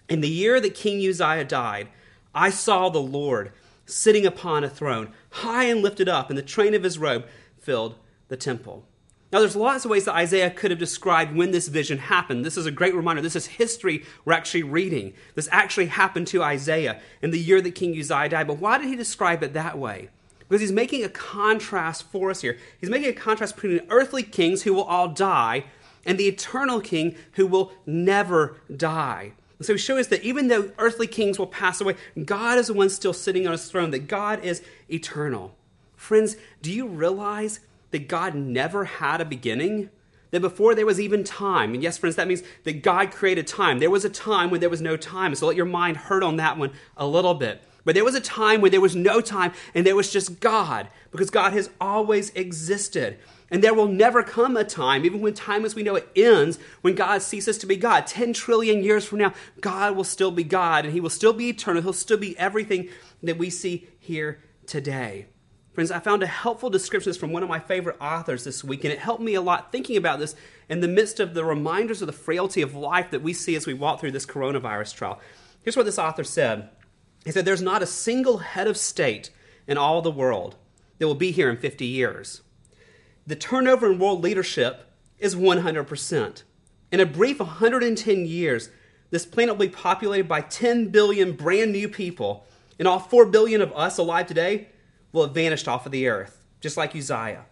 In 0.09 0.21
the 0.21 0.29
year 0.29 0.59
that 0.59 0.75
King 0.75 0.97
Uzziah 0.97 1.45
died, 1.45 1.87
I 2.35 2.49
saw 2.49 2.89
the 2.89 2.99
Lord 2.99 3.51
sitting 3.85 4.25
upon 4.25 4.63
a 4.63 4.69
throne, 4.69 5.13
high 5.29 5.65
and 5.65 5.81
lifted 5.81 6.09
up, 6.09 6.29
and 6.29 6.37
the 6.37 6.43
train 6.43 6.73
of 6.73 6.83
his 6.83 6.97
robe 6.97 7.25
filled 7.59 7.95
the 8.27 8.37
temple. 8.37 8.85
Now, 9.31 9.39
there's 9.39 9.55
lots 9.55 9.83
of 9.83 9.89
ways 9.89 10.05
that 10.05 10.13
Isaiah 10.13 10.51
could 10.51 10.69
have 10.69 10.79
described 10.79 11.35
when 11.35 11.49
this 11.49 11.67
vision 11.67 11.97
happened. 11.97 12.45
This 12.45 12.55
is 12.55 12.67
a 12.67 12.71
great 12.71 12.93
reminder. 12.93 13.19
This 13.21 13.35
is 13.35 13.47
history 13.47 14.05
we're 14.25 14.33
actually 14.33 14.61
reading. 14.61 15.13
This 15.33 15.49
actually 15.51 15.87
happened 15.87 16.27
to 16.27 16.43
Isaiah 16.43 17.01
in 17.21 17.31
the 17.31 17.39
year 17.39 17.59
that 17.59 17.73
King 17.73 17.97
Uzziah 17.99 18.29
died. 18.29 18.45
But 18.45 18.59
why 18.59 18.77
did 18.77 18.89
he 18.89 18.95
describe 18.95 19.41
it 19.41 19.53
that 19.53 19.79
way? 19.79 20.09
Because 20.47 20.61
he's 20.61 20.71
making 20.71 21.03
a 21.03 21.09
contrast 21.09 22.03
for 22.11 22.29
us 22.29 22.41
here. 22.41 22.59
He's 22.79 22.91
making 22.91 23.09
a 23.09 23.13
contrast 23.13 23.55
between 23.55 23.81
earthly 23.89 24.21
kings 24.21 24.61
who 24.61 24.73
will 24.75 24.83
all 24.83 25.07
die 25.07 25.65
and 26.05 26.19
the 26.19 26.27
eternal 26.27 26.79
king 26.79 27.15
who 27.31 27.47
will 27.47 27.71
never 27.87 28.57
die. 28.75 29.33
And 29.63 29.65
so 29.65 29.75
he 29.75 29.79
shows 29.79 29.99
us 30.01 30.07
that 30.07 30.23
even 30.23 30.49
though 30.49 30.71
earthly 30.77 31.07
kings 31.07 31.39
will 31.39 31.47
pass 31.47 31.79
away, 31.79 31.95
God 32.25 32.57
is 32.57 32.67
the 32.67 32.73
one 32.73 32.89
still 32.89 33.13
sitting 33.13 33.47
on 33.47 33.53
his 33.53 33.71
throne, 33.71 33.91
that 33.91 34.09
God 34.09 34.43
is 34.43 34.61
eternal. 34.91 35.55
Friends, 35.95 36.35
do 36.61 36.69
you 36.69 36.85
realize 36.85 37.61
that 37.91 38.09
God 38.09 38.35
never 38.35 38.83
had 38.83 39.21
a 39.21 39.25
beginning? 39.25 39.89
That 40.31 40.41
before 40.41 40.75
there 40.75 40.85
was 40.85 40.99
even 40.99 41.23
time, 41.23 41.73
and 41.73 41.81
yes, 41.81 41.97
friends, 41.97 42.17
that 42.17 42.27
means 42.27 42.43
that 42.65 42.83
God 42.83 43.11
created 43.11 43.47
time. 43.47 43.79
There 43.79 43.89
was 43.89 44.03
a 44.03 44.09
time 44.09 44.49
when 44.49 44.59
there 44.59 44.69
was 44.69 44.81
no 44.81 44.97
time. 44.97 45.33
So 45.33 45.47
let 45.47 45.55
your 45.55 45.65
mind 45.65 45.95
hurt 45.95 46.23
on 46.23 46.35
that 46.35 46.57
one 46.57 46.73
a 46.97 47.07
little 47.07 47.33
bit. 47.33 47.63
But 47.85 47.95
there 47.95 48.03
was 48.03 48.15
a 48.15 48.19
time 48.19 48.59
when 48.59 48.71
there 48.71 48.81
was 48.81 48.97
no 48.97 49.21
time 49.21 49.53
and 49.73 49.85
there 49.85 49.95
was 49.95 50.11
just 50.11 50.41
God, 50.41 50.89
because 51.09 51.29
God 51.29 51.53
has 51.53 51.69
always 51.79 52.31
existed. 52.31 53.17
And 53.53 53.63
there 53.63 53.75
will 53.75 53.87
never 53.87 54.23
come 54.23 54.57
a 54.57 54.63
time, 54.63 55.05
even 55.05 55.21
when 55.21 55.35
time 55.35 55.63
as 55.63 55.75
we 55.75 55.83
know 55.83 55.93
it 55.93 56.09
ends, 56.15 56.57
when 56.81 56.95
God 56.95 57.21
ceases 57.21 57.59
to 57.59 57.67
be 57.67 57.75
God. 57.75 58.07
10 58.07 58.33
trillion 58.33 58.83
years 58.83 59.05
from 59.05 59.19
now, 59.19 59.31
God 59.61 59.95
will 59.95 60.03
still 60.03 60.31
be 60.31 60.43
God 60.43 60.85
and 60.85 60.93
He 60.93 60.99
will 60.99 61.11
still 61.11 61.33
be 61.33 61.49
eternal. 61.49 61.83
He'll 61.83 61.93
still 61.93 62.17
be 62.17 62.35
everything 62.39 62.89
that 63.21 63.37
we 63.37 63.51
see 63.51 63.87
here 63.99 64.39
today. 64.65 65.27
Friends, 65.71 65.91
I 65.91 65.99
found 65.99 66.23
a 66.23 66.27
helpful 66.27 66.71
description 66.71 67.13
from 67.13 67.31
one 67.31 67.43
of 67.43 67.49
my 67.49 67.59
favorite 67.59 67.97
authors 68.01 68.43
this 68.43 68.63
week, 68.63 68.85
and 68.85 68.91
it 68.91 68.97
helped 68.97 69.21
me 69.21 69.35
a 69.35 69.41
lot 69.41 69.71
thinking 69.71 69.97
about 69.97 70.17
this 70.17 70.35
in 70.67 70.79
the 70.79 70.87
midst 70.87 71.19
of 71.19 71.35
the 71.35 71.45
reminders 71.45 72.01
of 72.01 72.07
the 72.07 72.11
frailty 72.11 72.63
of 72.63 72.73
life 72.73 73.11
that 73.11 73.21
we 73.21 73.33
see 73.33 73.55
as 73.55 73.67
we 73.67 73.75
walk 73.75 73.99
through 73.99 74.11
this 74.13 74.25
coronavirus 74.25 74.95
trial. 74.95 75.19
Here's 75.61 75.77
what 75.77 75.85
this 75.85 75.99
author 75.99 76.23
said 76.23 76.69
He 77.23 77.29
said, 77.29 77.45
There's 77.45 77.61
not 77.61 77.83
a 77.83 77.87
single 77.87 78.39
head 78.39 78.65
of 78.65 78.77
state 78.77 79.29
in 79.67 79.77
all 79.77 80.01
the 80.01 80.09
world 80.09 80.55
that 80.97 81.05
will 81.05 81.13
be 81.13 81.31
here 81.31 81.51
in 81.51 81.57
50 81.57 81.85
years. 81.85 82.41
The 83.25 83.35
turnover 83.35 83.91
in 83.91 83.99
world 83.99 84.21
leadership 84.21 84.91
is 85.17 85.35
100%. 85.35 86.43
In 86.91 86.99
a 86.99 87.05
brief 87.05 87.39
110 87.39 88.25
years, 88.25 88.69
this 89.09 89.25
planet 89.25 89.55
will 89.55 89.67
be 89.67 89.71
populated 89.71 90.27
by 90.27 90.41
10 90.41 90.89
billion 90.89 91.33
brand 91.33 91.71
new 91.71 91.87
people 91.87 92.45
And 92.79 92.87
all 92.87 92.99
four 92.99 93.25
billion 93.25 93.61
of 93.61 93.71
us 93.73 93.97
alive 93.97 94.27
today 94.27 94.67
will 95.11 95.25
have 95.25 95.35
vanished 95.35 95.67
off 95.67 95.85
of 95.85 95.91
the 95.91 96.07
earth, 96.07 96.43
just 96.59 96.77
like 96.77 96.95
Uzziah. 96.95 97.45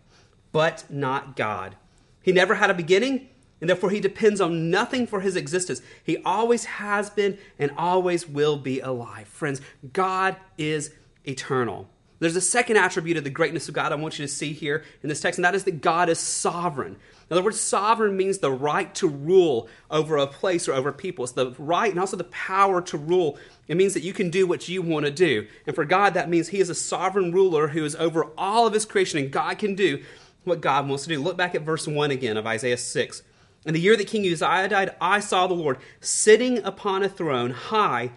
But 0.52 0.86
not 0.90 1.36
God. 1.36 1.76
He 2.22 2.32
never 2.32 2.56
had 2.56 2.70
a 2.70 2.74
beginning, 2.74 3.30
and 3.60 3.70
therefore 3.70 3.92
he 3.92 4.00
depends 4.00 4.42
on 4.42 4.70
nothing 4.70 5.08
for 5.08 5.22
his 5.22 5.36
existence. 5.36 5.82
He 6.04 6.18
always 6.24 6.66
has 6.66 7.10
been 7.10 7.38
and 7.58 7.72
always 7.78 8.28
will 8.28 8.58
be 8.58 8.80
alive. 8.80 9.28
Friends, 9.28 9.62
God 9.94 10.36
is 10.58 10.92
eternal. 11.24 11.88
There's 12.22 12.36
a 12.36 12.42
second 12.42 12.78
attribute 12.78 13.18
of 13.18 13.24
the 13.24 13.32
greatness 13.32 13.68
of 13.68 13.74
God 13.74 13.92
I 13.92 13.96
want 13.96 14.20
you 14.20 14.26
to 14.28 14.32
see 14.32 14.54
here 14.54 14.84
in 15.02 15.10
this 15.10 15.20
text, 15.20 15.40
and 15.40 15.44
that 15.44 15.56
is 15.56 15.64
that 15.64 15.82
God 15.82 16.08
is 16.08 16.20
sovereign. 16.20 16.92
In 16.94 17.34
other 17.34 17.42
words, 17.42 17.60
sovereign 17.60 18.16
means 18.16 18.38
the 18.38 18.52
right 18.52 18.94
to 18.96 19.08
rule 19.08 19.68
over 19.90 20.18
a 20.18 20.28
place 20.28 20.68
or 20.68 20.74
over 20.74 20.92
people. 20.92 21.24
It's 21.24 21.34
the 21.34 21.56
right 21.58 21.90
and 21.90 22.00
also 22.00 22.18
the 22.18 22.26
power 22.26 22.80
to 22.84 22.98
rule. 22.98 23.40
It 23.68 23.76
means 23.76 23.96
that 23.96 24.04
you 24.04 24.14
can 24.14 24.30
do 24.30 24.46
what 24.46 24.70
you 24.70 24.84
want 24.84 25.08
to 25.08 25.12
do. 25.12 25.48
And 25.66 25.76
for 25.76 25.84
God, 25.84 26.14
that 26.14 26.30
means 26.30 26.50
He 26.50 26.60
is 26.60 26.70
a 26.70 26.76
sovereign 26.76 27.32
ruler 27.32 27.70
who 27.70 27.84
is 27.84 27.96
over 27.96 28.28
all 28.38 28.68
of 28.68 28.74
His 28.76 28.86
creation, 28.86 29.18
and 29.18 29.32
God 29.32 29.58
can 29.58 29.74
do 29.74 30.04
what 30.44 30.62
God 30.62 30.88
wants 30.88 31.06
to 31.06 31.10
do. 31.10 31.20
Look 31.20 31.38
back 31.38 31.56
at 31.56 31.64
verse 31.64 31.88
1 31.88 32.12
again 32.12 32.38
of 32.38 32.46
Isaiah 32.46 32.78
6. 32.78 33.24
In 33.66 33.74
the 33.74 33.80
year 33.80 33.98
that 33.98 34.08
King 34.08 34.32
Uzziah 34.32 34.70
died, 34.70 34.96
I 35.02 35.22
saw 35.22 35.48
the 35.48 35.56
Lord 35.56 35.80
sitting 36.02 36.60
upon 36.60 37.02
a 37.02 37.10
throne, 37.10 37.50
high 37.50 38.12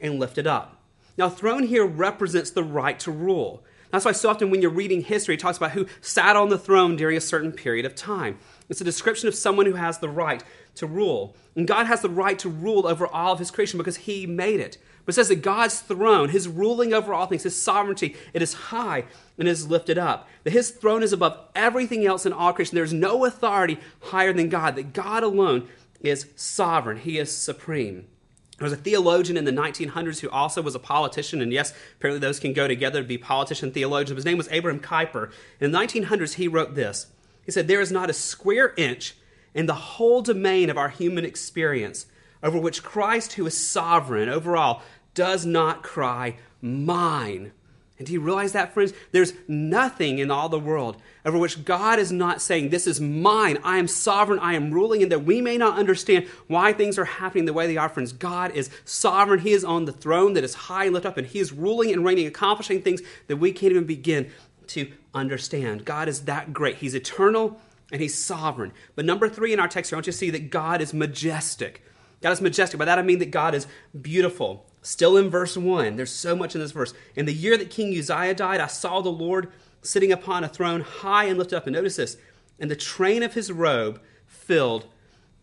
and 0.00 0.20
lifted 0.20 0.46
up 0.46 0.79
now, 1.16 1.28
throne 1.28 1.64
here 1.64 1.84
represents 1.84 2.50
the 2.50 2.64
right 2.64 2.98
to 3.00 3.10
rule. 3.10 3.62
That's 3.90 4.04
why 4.04 4.12
so 4.12 4.30
often 4.30 4.50
when 4.50 4.62
you're 4.62 4.70
reading 4.70 5.02
history, 5.02 5.34
it 5.34 5.40
talks 5.40 5.56
about 5.56 5.72
who 5.72 5.86
sat 6.00 6.36
on 6.36 6.48
the 6.48 6.58
throne 6.58 6.96
during 6.96 7.16
a 7.16 7.20
certain 7.20 7.52
period 7.52 7.84
of 7.84 7.94
time. 7.94 8.38
It's 8.68 8.80
a 8.80 8.84
description 8.84 9.26
of 9.28 9.34
someone 9.34 9.66
who 9.66 9.74
has 9.74 9.98
the 9.98 10.08
right 10.08 10.44
to 10.76 10.86
rule. 10.86 11.34
And 11.56 11.66
God 11.66 11.86
has 11.86 12.00
the 12.00 12.08
right 12.08 12.38
to 12.38 12.48
rule 12.48 12.86
over 12.86 13.06
all 13.06 13.32
of 13.32 13.40
his 13.40 13.50
creation 13.50 13.78
because 13.78 13.96
he 13.96 14.26
made 14.26 14.60
it. 14.60 14.78
But 15.04 15.14
it 15.14 15.16
says 15.16 15.28
that 15.28 15.42
God's 15.42 15.80
throne, 15.80 16.28
his 16.28 16.46
ruling 16.46 16.94
over 16.94 17.12
all 17.12 17.26
things, 17.26 17.42
his 17.42 17.60
sovereignty, 17.60 18.14
it 18.32 18.42
is 18.42 18.54
high 18.54 19.04
and 19.36 19.48
is 19.48 19.68
lifted 19.68 19.98
up. 19.98 20.28
That 20.44 20.52
his 20.52 20.70
throne 20.70 21.02
is 21.02 21.12
above 21.12 21.48
everything 21.56 22.06
else 22.06 22.24
in 22.24 22.32
all 22.32 22.52
creation. 22.52 22.76
There's 22.76 22.92
no 22.92 23.24
authority 23.24 23.78
higher 24.00 24.32
than 24.32 24.50
God, 24.50 24.76
that 24.76 24.92
God 24.92 25.24
alone 25.24 25.68
is 26.00 26.26
sovereign, 26.36 26.98
he 26.98 27.18
is 27.18 27.36
supreme. 27.36 28.06
There 28.60 28.66
was 28.66 28.74
a 28.74 28.82
theologian 28.82 29.38
in 29.38 29.46
the 29.46 29.52
1900s 29.52 30.20
who 30.20 30.28
also 30.28 30.60
was 30.60 30.74
a 30.74 30.78
politician, 30.78 31.40
and 31.40 31.50
yes, 31.50 31.72
apparently 31.96 32.20
those 32.20 32.38
can 32.38 32.52
go 32.52 32.68
together 32.68 33.00
to 33.00 33.08
be 33.08 33.16
politician 33.16 33.72
theologian. 33.72 34.16
His 34.16 34.26
name 34.26 34.36
was 34.36 34.50
Abraham 34.50 34.80
Kuyper. 34.80 35.32
In 35.60 35.72
the 35.72 35.78
1900s, 35.78 36.34
he 36.34 36.46
wrote 36.46 36.74
this. 36.74 37.06
He 37.46 37.52
said, 37.52 37.68
There 37.68 37.80
is 37.80 37.90
not 37.90 38.10
a 38.10 38.12
square 38.12 38.74
inch 38.76 39.16
in 39.54 39.64
the 39.64 39.72
whole 39.72 40.20
domain 40.20 40.68
of 40.68 40.76
our 40.76 40.90
human 40.90 41.24
experience 41.24 42.04
over 42.42 42.58
which 42.58 42.82
Christ, 42.82 43.32
who 43.32 43.46
is 43.46 43.56
sovereign 43.56 44.28
over 44.28 44.58
all, 44.58 44.82
does 45.14 45.46
not 45.46 45.82
cry, 45.82 46.36
Mine. 46.60 47.52
And 48.00 48.06
do 48.06 48.14
you 48.14 48.20
realize 48.22 48.52
that, 48.52 48.72
friends? 48.72 48.94
There's 49.12 49.34
nothing 49.46 50.20
in 50.20 50.30
all 50.30 50.48
the 50.48 50.58
world 50.58 50.96
over 51.22 51.36
which 51.36 51.66
God 51.66 51.98
is 51.98 52.10
not 52.10 52.40
saying, 52.40 52.70
This 52.70 52.86
is 52.86 52.98
mine. 52.98 53.58
I 53.62 53.76
am 53.76 53.86
sovereign. 53.86 54.38
I 54.38 54.54
am 54.54 54.70
ruling. 54.70 55.02
And 55.02 55.12
that 55.12 55.24
we 55.26 55.42
may 55.42 55.58
not 55.58 55.78
understand 55.78 56.26
why 56.46 56.72
things 56.72 56.98
are 56.98 57.04
happening 57.04 57.44
the 57.44 57.52
way 57.52 57.66
they 57.66 57.76
are, 57.76 57.90
friends. 57.90 58.14
God 58.14 58.52
is 58.52 58.70
sovereign. 58.86 59.40
He 59.40 59.52
is 59.52 59.66
on 59.66 59.84
the 59.84 59.92
throne 59.92 60.32
that 60.32 60.44
is 60.44 60.54
high 60.54 60.86
and 60.86 60.94
lifted 60.94 61.10
up, 61.10 61.18
and 61.18 61.26
He 61.26 61.40
is 61.40 61.52
ruling 61.52 61.92
and 61.92 62.02
reigning, 62.02 62.26
accomplishing 62.26 62.80
things 62.80 63.02
that 63.26 63.36
we 63.36 63.52
can't 63.52 63.72
even 63.72 63.84
begin 63.84 64.30
to 64.68 64.90
understand. 65.12 65.84
God 65.84 66.08
is 66.08 66.22
that 66.22 66.54
great. 66.54 66.76
He's 66.76 66.94
eternal 66.94 67.60
and 67.92 68.00
He's 68.00 68.16
sovereign. 68.16 68.72
But 68.94 69.04
number 69.04 69.28
three 69.28 69.52
in 69.52 69.60
our 69.60 69.68
text 69.68 69.90
here, 69.90 69.96
I 69.96 69.98
want 69.98 70.06
you 70.06 70.12
to 70.14 70.18
see 70.18 70.30
that 70.30 70.48
God 70.48 70.80
is 70.80 70.94
majestic. 70.94 71.84
God 72.20 72.32
is 72.32 72.40
majestic. 72.40 72.78
By 72.78 72.84
that 72.84 72.98
I 72.98 73.02
mean 73.02 73.18
that 73.20 73.30
God 73.30 73.54
is 73.54 73.66
beautiful. 74.00 74.66
Still 74.82 75.16
in 75.16 75.30
verse 75.30 75.56
1, 75.56 75.96
there's 75.96 76.12
so 76.12 76.34
much 76.34 76.54
in 76.54 76.60
this 76.60 76.72
verse. 76.72 76.94
In 77.14 77.26
the 77.26 77.34
year 77.34 77.56
that 77.56 77.70
King 77.70 77.96
Uzziah 77.96 78.34
died, 78.34 78.60
I 78.60 78.66
saw 78.66 79.00
the 79.00 79.10
Lord 79.10 79.48
sitting 79.82 80.12
upon 80.12 80.44
a 80.44 80.48
throne 80.48 80.80
high 80.80 81.24
and 81.24 81.38
lifted 81.38 81.56
up. 81.56 81.66
And 81.66 81.74
notice 81.74 81.96
this, 81.96 82.16
and 82.58 82.70
the 82.70 82.76
train 82.76 83.22
of 83.22 83.34
his 83.34 83.50
robe 83.50 84.00
filled 84.26 84.86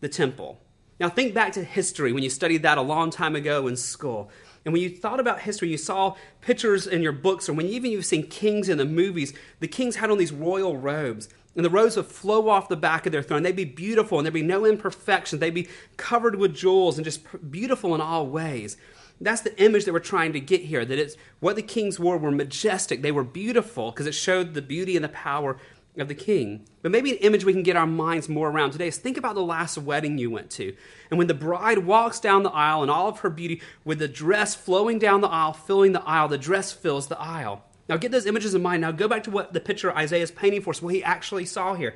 the 0.00 0.08
temple. 0.08 0.60
Now 1.00 1.08
think 1.08 1.34
back 1.34 1.52
to 1.52 1.64
history 1.64 2.12
when 2.12 2.22
you 2.22 2.30
studied 2.30 2.62
that 2.62 2.78
a 2.78 2.82
long 2.82 3.10
time 3.10 3.36
ago 3.36 3.66
in 3.68 3.76
school. 3.76 4.30
And 4.64 4.72
when 4.72 4.82
you 4.82 4.90
thought 4.90 5.20
about 5.20 5.40
history, 5.40 5.68
you 5.68 5.78
saw 5.78 6.14
pictures 6.40 6.86
in 6.86 7.02
your 7.02 7.12
books, 7.12 7.48
or 7.48 7.52
when 7.52 7.66
even 7.66 7.90
you've 7.90 8.04
seen 8.04 8.26
kings 8.26 8.68
in 8.68 8.78
the 8.78 8.84
movies, 8.84 9.32
the 9.60 9.68
kings 9.68 9.96
had 9.96 10.10
on 10.10 10.18
these 10.18 10.32
royal 10.32 10.76
robes. 10.76 11.28
And 11.56 11.64
the 11.64 11.70
robes 11.70 11.96
would 11.96 12.06
flow 12.06 12.48
off 12.48 12.68
the 12.68 12.76
back 12.76 13.04
of 13.06 13.12
their 13.12 13.22
throne. 13.22 13.42
They'd 13.42 13.56
be 13.56 13.64
beautiful, 13.64 14.18
and 14.18 14.24
there'd 14.24 14.34
be 14.34 14.42
no 14.42 14.64
imperfections. 14.64 15.40
They'd 15.40 15.50
be 15.50 15.68
covered 15.96 16.36
with 16.36 16.54
jewels 16.54 16.98
and 16.98 17.04
just 17.04 17.50
beautiful 17.50 17.94
in 17.94 18.00
all 18.00 18.26
ways. 18.26 18.76
That's 19.20 19.40
the 19.40 19.60
image 19.60 19.84
that 19.84 19.92
we're 19.92 19.98
trying 19.98 20.32
to 20.34 20.40
get 20.40 20.62
here. 20.62 20.84
That 20.84 20.98
it's 20.98 21.16
what 21.40 21.56
the 21.56 21.62
kings 21.62 21.98
wore 21.98 22.16
were 22.16 22.30
majestic. 22.30 23.02
They 23.02 23.10
were 23.10 23.24
beautiful 23.24 23.90
because 23.90 24.06
it 24.06 24.12
showed 24.12 24.54
the 24.54 24.62
beauty 24.62 24.94
and 24.94 25.04
the 25.04 25.08
power 25.08 25.58
of 26.00 26.08
the 26.08 26.14
king. 26.14 26.66
But 26.82 26.92
maybe 26.92 27.10
an 27.10 27.18
image 27.18 27.44
we 27.44 27.52
can 27.52 27.62
get 27.62 27.76
our 27.76 27.86
minds 27.86 28.28
more 28.28 28.50
around 28.50 28.72
today 28.72 28.88
is 28.88 28.98
think 28.98 29.16
about 29.16 29.34
the 29.34 29.42
last 29.42 29.78
wedding 29.78 30.18
you 30.18 30.30
went 30.30 30.50
to. 30.52 30.74
And 31.10 31.18
when 31.18 31.26
the 31.26 31.34
bride 31.34 31.78
walks 31.78 32.20
down 32.20 32.42
the 32.42 32.50
aisle 32.50 32.82
in 32.82 32.90
all 32.90 33.08
of 33.08 33.20
her 33.20 33.30
beauty, 33.30 33.62
with 33.84 33.98
the 33.98 34.08
dress 34.08 34.54
flowing 34.54 34.98
down 34.98 35.20
the 35.20 35.28
aisle, 35.28 35.52
filling 35.52 35.92
the 35.92 36.02
aisle, 36.02 36.28
the 36.28 36.38
dress 36.38 36.72
fills 36.72 37.08
the 37.08 37.20
aisle. 37.20 37.64
Now 37.88 37.96
get 37.96 38.12
those 38.12 38.26
images 38.26 38.54
in 38.54 38.62
mind. 38.62 38.82
Now 38.82 38.92
go 38.92 39.08
back 39.08 39.24
to 39.24 39.30
what 39.30 39.52
the 39.52 39.60
picture 39.60 39.94
Isaiah 39.94 40.22
is 40.22 40.30
painting 40.30 40.60
for 40.60 40.70
us, 40.70 40.82
what 40.82 40.94
he 40.94 41.02
actually 41.02 41.46
saw 41.46 41.74
here. 41.74 41.94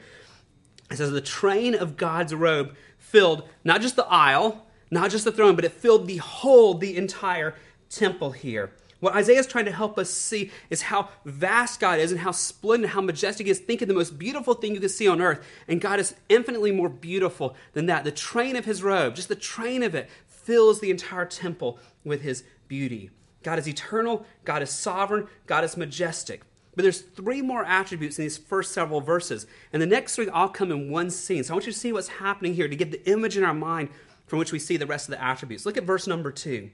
It 0.90 0.96
says 0.96 1.10
the 1.10 1.20
train 1.20 1.74
of 1.74 1.96
God's 1.96 2.34
robe 2.34 2.74
filled 2.98 3.48
not 3.64 3.80
just 3.80 3.96
the 3.96 4.06
aisle, 4.06 4.66
not 4.90 5.10
just 5.10 5.24
the 5.24 5.32
throne, 5.32 5.56
but 5.56 5.64
it 5.64 5.72
filled 5.72 6.06
the 6.06 6.18
whole, 6.18 6.74
the 6.74 6.96
entire 6.96 7.54
temple 7.88 8.32
here. 8.32 8.72
What 9.02 9.16
Isaiah 9.16 9.40
is 9.40 9.48
trying 9.48 9.64
to 9.64 9.72
help 9.72 9.98
us 9.98 10.10
see 10.10 10.52
is 10.70 10.82
how 10.82 11.08
vast 11.24 11.80
God 11.80 11.98
is 11.98 12.12
and 12.12 12.20
how 12.20 12.30
splendid, 12.30 12.90
how 12.90 13.00
majestic 13.00 13.46
he 13.46 13.50
is. 13.50 13.58
Think 13.58 13.82
of 13.82 13.88
the 13.88 13.94
most 13.94 14.16
beautiful 14.16 14.54
thing 14.54 14.74
you 14.74 14.80
can 14.80 14.88
see 14.88 15.08
on 15.08 15.20
earth, 15.20 15.44
and 15.66 15.80
God 15.80 15.98
is 15.98 16.14
infinitely 16.28 16.70
more 16.70 16.88
beautiful 16.88 17.56
than 17.72 17.86
that. 17.86 18.04
The 18.04 18.12
train 18.12 18.54
of 18.54 18.64
his 18.64 18.80
robe, 18.80 19.16
just 19.16 19.26
the 19.26 19.34
train 19.34 19.82
of 19.82 19.96
it, 19.96 20.08
fills 20.28 20.78
the 20.78 20.92
entire 20.92 21.24
temple 21.24 21.80
with 22.04 22.22
his 22.22 22.44
beauty. 22.68 23.10
God 23.42 23.58
is 23.58 23.66
eternal, 23.66 24.24
God 24.44 24.62
is 24.62 24.70
sovereign, 24.70 25.26
God 25.46 25.64
is 25.64 25.76
majestic. 25.76 26.42
But 26.76 26.84
there's 26.84 27.00
three 27.00 27.42
more 27.42 27.64
attributes 27.64 28.20
in 28.20 28.24
these 28.24 28.38
first 28.38 28.70
several 28.70 29.00
verses. 29.00 29.48
And 29.72 29.82
the 29.82 29.86
next 29.86 30.14
three 30.14 30.28
all 30.28 30.48
come 30.48 30.70
in 30.70 30.92
one 30.92 31.10
scene. 31.10 31.42
So 31.42 31.52
I 31.52 31.56
want 31.56 31.66
you 31.66 31.72
to 31.72 31.78
see 31.78 31.92
what's 31.92 32.06
happening 32.06 32.54
here 32.54 32.68
to 32.68 32.76
get 32.76 32.92
the 32.92 33.10
image 33.10 33.36
in 33.36 33.42
our 33.42 33.52
mind 33.52 33.88
from 34.28 34.38
which 34.38 34.52
we 34.52 34.60
see 34.60 34.76
the 34.76 34.86
rest 34.86 35.08
of 35.08 35.10
the 35.10 35.20
attributes. 35.20 35.66
Look 35.66 35.76
at 35.76 35.82
verse 35.82 36.06
number 36.06 36.30
two. 36.30 36.70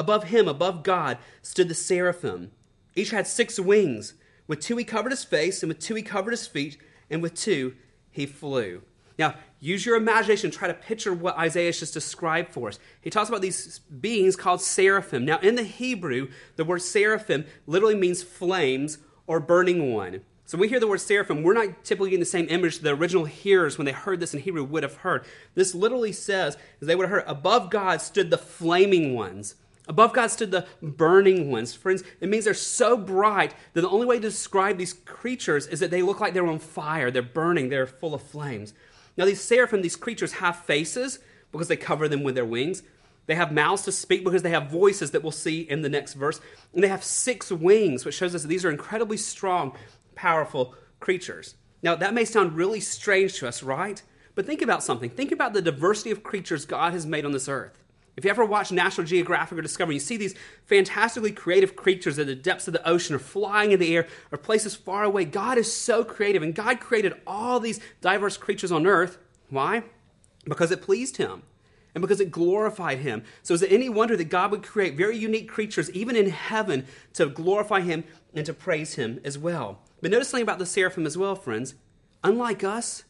Above 0.00 0.24
him, 0.24 0.48
above 0.48 0.82
God, 0.82 1.18
stood 1.42 1.68
the 1.68 1.74
seraphim. 1.74 2.52
Each 2.96 3.10
had 3.10 3.26
six 3.26 3.60
wings. 3.60 4.14
With 4.46 4.60
two 4.60 4.78
he 4.78 4.84
covered 4.84 5.12
his 5.12 5.24
face, 5.24 5.62
and 5.62 5.68
with 5.68 5.78
two 5.78 5.94
he 5.94 6.00
covered 6.00 6.30
his 6.30 6.46
feet, 6.46 6.78
and 7.10 7.20
with 7.20 7.34
two 7.34 7.74
he 8.10 8.24
flew. 8.24 8.80
Now, 9.18 9.34
use 9.60 9.84
your 9.84 9.96
imagination, 9.96 10.50
try 10.50 10.68
to 10.68 10.74
picture 10.74 11.12
what 11.12 11.36
Isaiah 11.36 11.70
just 11.70 11.92
described 11.92 12.54
for 12.54 12.68
us. 12.68 12.78
He 13.02 13.10
talks 13.10 13.28
about 13.28 13.42
these 13.42 13.80
beings 13.80 14.36
called 14.36 14.62
seraphim. 14.62 15.26
Now, 15.26 15.38
in 15.40 15.56
the 15.56 15.64
Hebrew, 15.64 16.30
the 16.56 16.64
word 16.64 16.80
seraphim 16.80 17.44
literally 17.66 17.94
means 17.94 18.22
flames 18.22 18.96
or 19.26 19.38
burning 19.38 19.92
one. 19.92 20.22
So 20.46 20.56
when 20.56 20.62
we 20.62 20.68
hear 20.68 20.80
the 20.80 20.88
word 20.88 21.02
seraphim, 21.02 21.42
we're 21.42 21.52
not 21.52 21.84
typically 21.84 22.08
getting 22.08 22.20
the 22.20 22.26
same 22.26 22.46
image 22.48 22.78
the 22.78 22.94
original 22.94 23.26
hearers, 23.26 23.76
when 23.76 23.84
they 23.84 23.92
heard 23.92 24.18
this 24.18 24.32
in 24.32 24.40
Hebrew, 24.40 24.64
would 24.64 24.82
have 24.82 24.94
heard. 24.94 25.26
This 25.54 25.74
literally 25.74 26.12
says, 26.12 26.56
they 26.80 26.96
would 26.96 27.04
have 27.04 27.10
heard, 27.10 27.24
above 27.26 27.68
God 27.68 28.00
stood 28.00 28.30
the 28.30 28.38
flaming 28.38 29.14
ones. 29.14 29.56
Above 29.90 30.12
God 30.12 30.28
stood 30.28 30.52
the 30.52 30.68
burning 30.80 31.50
ones. 31.50 31.74
Friends, 31.74 32.04
it 32.20 32.28
means 32.28 32.44
they're 32.44 32.54
so 32.54 32.96
bright 32.96 33.56
that 33.72 33.80
the 33.80 33.88
only 33.88 34.06
way 34.06 34.16
to 34.16 34.20
describe 34.20 34.78
these 34.78 34.92
creatures 34.92 35.66
is 35.66 35.80
that 35.80 35.90
they 35.90 36.00
look 36.00 36.20
like 36.20 36.32
they're 36.32 36.46
on 36.46 36.60
fire. 36.60 37.10
They're 37.10 37.22
burning, 37.22 37.70
they're 37.70 37.88
full 37.88 38.14
of 38.14 38.22
flames. 38.22 38.72
Now, 39.16 39.24
these 39.24 39.40
seraphim, 39.40 39.82
these 39.82 39.96
creatures, 39.96 40.34
have 40.34 40.60
faces 40.60 41.18
because 41.50 41.66
they 41.66 41.76
cover 41.76 42.06
them 42.06 42.22
with 42.22 42.36
their 42.36 42.44
wings. 42.44 42.84
They 43.26 43.34
have 43.34 43.52
mouths 43.52 43.82
to 43.82 43.90
speak 43.90 44.22
because 44.22 44.42
they 44.42 44.50
have 44.50 44.70
voices 44.70 45.10
that 45.10 45.24
we'll 45.24 45.32
see 45.32 45.62
in 45.62 45.82
the 45.82 45.88
next 45.88 46.14
verse. 46.14 46.40
And 46.72 46.84
they 46.84 46.88
have 46.88 47.02
six 47.02 47.50
wings, 47.50 48.04
which 48.04 48.14
shows 48.14 48.32
us 48.32 48.42
that 48.42 48.48
these 48.48 48.64
are 48.64 48.70
incredibly 48.70 49.16
strong 49.16 49.76
powerful 50.14 50.76
creatures. 51.00 51.56
Now, 51.82 51.96
that 51.96 52.14
may 52.14 52.24
sound 52.24 52.54
really 52.54 52.78
strange 52.78 53.34
to 53.38 53.48
us, 53.48 53.64
right? 53.64 54.00
But 54.36 54.46
think 54.46 54.62
about 54.62 54.84
something. 54.84 55.10
Think 55.10 55.32
about 55.32 55.52
the 55.52 55.60
diversity 55.60 56.12
of 56.12 56.22
creatures 56.22 56.64
God 56.64 56.92
has 56.92 57.06
made 57.06 57.24
on 57.24 57.32
this 57.32 57.48
earth. 57.48 57.79
If 58.16 58.24
you 58.24 58.30
ever 58.30 58.44
watch 58.44 58.72
National 58.72 59.06
Geographic 59.06 59.58
or 59.58 59.62
Discovery, 59.62 59.94
you 59.94 60.00
see 60.00 60.16
these 60.16 60.34
fantastically 60.66 61.32
creative 61.32 61.76
creatures 61.76 62.18
at 62.18 62.26
the 62.26 62.34
depths 62.34 62.66
of 62.66 62.74
the 62.74 62.86
ocean 62.86 63.14
or 63.14 63.18
flying 63.18 63.72
in 63.72 63.80
the 63.80 63.94
air 63.94 64.06
or 64.30 64.38
places 64.38 64.74
far 64.74 65.04
away. 65.04 65.24
God 65.24 65.58
is 65.58 65.72
so 65.72 66.04
creative, 66.04 66.42
and 66.42 66.54
God 66.54 66.80
created 66.80 67.14
all 67.26 67.60
these 67.60 67.80
diverse 68.00 68.36
creatures 68.36 68.72
on 68.72 68.86
earth. 68.86 69.18
Why? 69.48 69.84
Because 70.44 70.70
it 70.70 70.82
pleased 70.82 71.16
Him 71.16 71.42
and 71.94 72.02
because 72.02 72.20
it 72.20 72.30
glorified 72.30 72.98
Him. 72.98 73.22
So, 73.42 73.54
is 73.54 73.62
it 73.62 73.72
any 73.72 73.88
wonder 73.88 74.16
that 74.16 74.24
God 74.24 74.50
would 74.50 74.62
create 74.62 74.96
very 74.96 75.16
unique 75.16 75.48
creatures, 75.48 75.90
even 75.92 76.16
in 76.16 76.30
heaven, 76.30 76.86
to 77.14 77.26
glorify 77.26 77.80
Him 77.80 78.04
and 78.34 78.44
to 78.46 78.52
praise 78.52 78.94
Him 78.94 79.20
as 79.24 79.38
well? 79.38 79.80
But 80.00 80.10
notice 80.10 80.28
something 80.28 80.42
about 80.42 80.58
the 80.58 80.66
seraphim 80.66 81.06
as 81.06 81.16
well, 81.16 81.34
friends. 81.34 81.74
Unlike 82.22 82.64
us, 82.64 83.04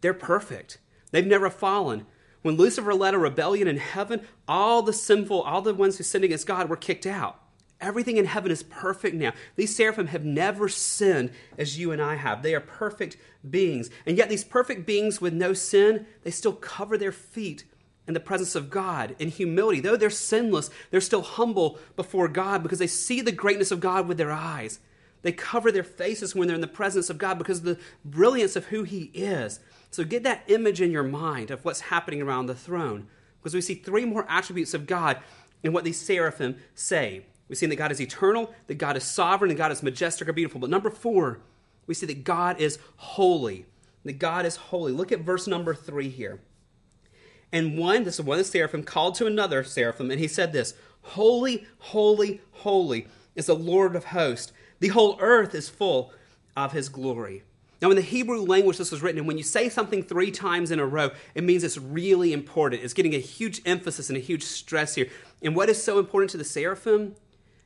they're 0.00 0.14
perfect. 0.14 0.78
They've 1.10 1.26
never 1.26 1.50
fallen. 1.50 2.06
When 2.44 2.56
Lucifer 2.56 2.92
led 2.92 3.14
a 3.14 3.18
rebellion 3.18 3.66
in 3.66 3.78
heaven, 3.78 4.20
all 4.46 4.82
the 4.82 4.92
sinful, 4.92 5.40
all 5.40 5.62
the 5.62 5.72
ones 5.72 5.96
who 5.96 6.04
sinned 6.04 6.24
against 6.24 6.46
God 6.46 6.68
were 6.68 6.76
kicked 6.76 7.06
out. 7.06 7.40
Everything 7.80 8.18
in 8.18 8.26
heaven 8.26 8.52
is 8.52 8.62
perfect 8.62 9.16
now. 9.16 9.32
These 9.56 9.74
seraphim 9.74 10.08
have 10.08 10.26
never 10.26 10.68
sinned 10.68 11.30
as 11.56 11.78
you 11.78 11.90
and 11.90 12.02
I 12.02 12.16
have. 12.16 12.42
They 12.42 12.54
are 12.54 12.60
perfect 12.60 13.16
beings. 13.48 13.88
And 14.04 14.18
yet, 14.18 14.28
these 14.28 14.44
perfect 14.44 14.84
beings 14.84 15.22
with 15.22 15.32
no 15.32 15.54
sin, 15.54 16.04
they 16.22 16.30
still 16.30 16.52
cover 16.52 16.98
their 16.98 17.12
feet 17.12 17.64
in 18.06 18.12
the 18.12 18.20
presence 18.20 18.54
of 18.54 18.68
God 18.68 19.16
in 19.18 19.30
humility. 19.30 19.80
Though 19.80 19.96
they're 19.96 20.10
sinless, 20.10 20.68
they're 20.90 21.00
still 21.00 21.22
humble 21.22 21.78
before 21.96 22.28
God 22.28 22.62
because 22.62 22.78
they 22.78 22.86
see 22.86 23.22
the 23.22 23.32
greatness 23.32 23.70
of 23.70 23.80
God 23.80 24.06
with 24.06 24.18
their 24.18 24.32
eyes. 24.32 24.80
They 25.22 25.32
cover 25.32 25.72
their 25.72 25.82
faces 25.82 26.34
when 26.34 26.46
they're 26.46 26.54
in 26.54 26.60
the 26.60 26.66
presence 26.66 27.08
of 27.08 27.16
God 27.16 27.38
because 27.38 27.60
of 27.60 27.64
the 27.64 27.78
brilliance 28.04 28.54
of 28.54 28.66
who 28.66 28.82
He 28.82 29.10
is. 29.14 29.60
So 29.94 30.02
get 30.02 30.24
that 30.24 30.42
image 30.48 30.80
in 30.80 30.90
your 30.90 31.04
mind 31.04 31.52
of 31.52 31.64
what's 31.64 31.82
happening 31.82 32.20
around 32.20 32.46
the 32.46 32.54
throne 32.56 33.06
because 33.38 33.54
we 33.54 33.60
see 33.60 33.76
three 33.76 34.04
more 34.04 34.26
attributes 34.28 34.74
of 34.74 34.88
God 34.88 35.18
in 35.62 35.72
what 35.72 35.84
these 35.84 36.00
seraphim 36.00 36.56
say. 36.74 37.26
We 37.48 37.54
see 37.54 37.66
that 37.66 37.76
God 37.76 37.92
is 37.92 38.00
eternal, 38.00 38.52
that 38.66 38.78
God 38.78 38.96
is 38.96 39.04
sovereign, 39.04 39.52
and 39.52 39.58
God 39.58 39.70
is 39.70 39.84
majestic 39.84 40.28
or 40.28 40.32
beautiful. 40.32 40.60
But 40.60 40.70
number 40.70 40.90
four, 40.90 41.38
we 41.86 41.94
see 41.94 42.06
that 42.06 42.24
God 42.24 42.60
is 42.60 42.80
holy. 42.96 43.66
That 44.04 44.18
God 44.18 44.44
is 44.44 44.56
holy. 44.56 44.90
Look 44.90 45.12
at 45.12 45.20
verse 45.20 45.46
number 45.46 45.76
three 45.76 46.08
here. 46.08 46.40
And 47.52 47.78
one, 47.78 48.02
this 48.02 48.14
is 48.14 48.22
one 48.22 48.40
of 48.40 48.44
the 48.44 48.50
seraphim, 48.50 48.82
called 48.82 49.14
to 49.16 49.26
another 49.26 49.62
seraphim, 49.62 50.10
and 50.10 50.18
he 50.18 50.26
said 50.26 50.52
this 50.52 50.74
Holy, 51.02 51.68
holy, 51.78 52.40
holy 52.50 53.06
is 53.36 53.46
the 53.46 53.54
Lord 53.54 53.94
of 53.94 54.06
hosts. 54.06 54.52
The 54.80 54.88
whole 54.88 55.16
earth 55.20 55.54
is 55.54 55.68
full 55.68 56.12
of 56.56 56.72
his 56.72 56.88
glory. 56.88 57.44
Now, 57.84 57.90
in 57.90 57.96
the 57.96 58.02
Hebrew 58.02 58.40
language, 58.40 58.78
this 58.78 58.90
was 58.90 59.02
written, 59.02 59.18
and 59.18 59.28
when 59.28 59.36
you 59.36 59.42
say 59.44 59.68
something 59.68 60.02
three 60.02 60.30
times 60.30 60.70
in 60.70 60.80
a 60.80 60.86
row, 60.86 61.10
it 61.34 61.44
means 61.44 61.62
it's 61.62 61.76
really 61.76 62.32
important. 62.32 62.82
It's 62.82 62.94
getting 62.94 63.14
a 63.14 63.18
huge 63.18 63.60
emphasis 63.66 64.08
and 64.08 64.16
a 64.16 64.22
huge 64.22 64.42
stress 64.42 64.94
here. 64.94 65.08
And 65.42 65.54
what 65.54 65.68
is 65.68 65.82
so 65.82 65.98
important 65.98 66.30
to 66.30 66.38
the 66.38 66.44
seraphim 66.44 67.14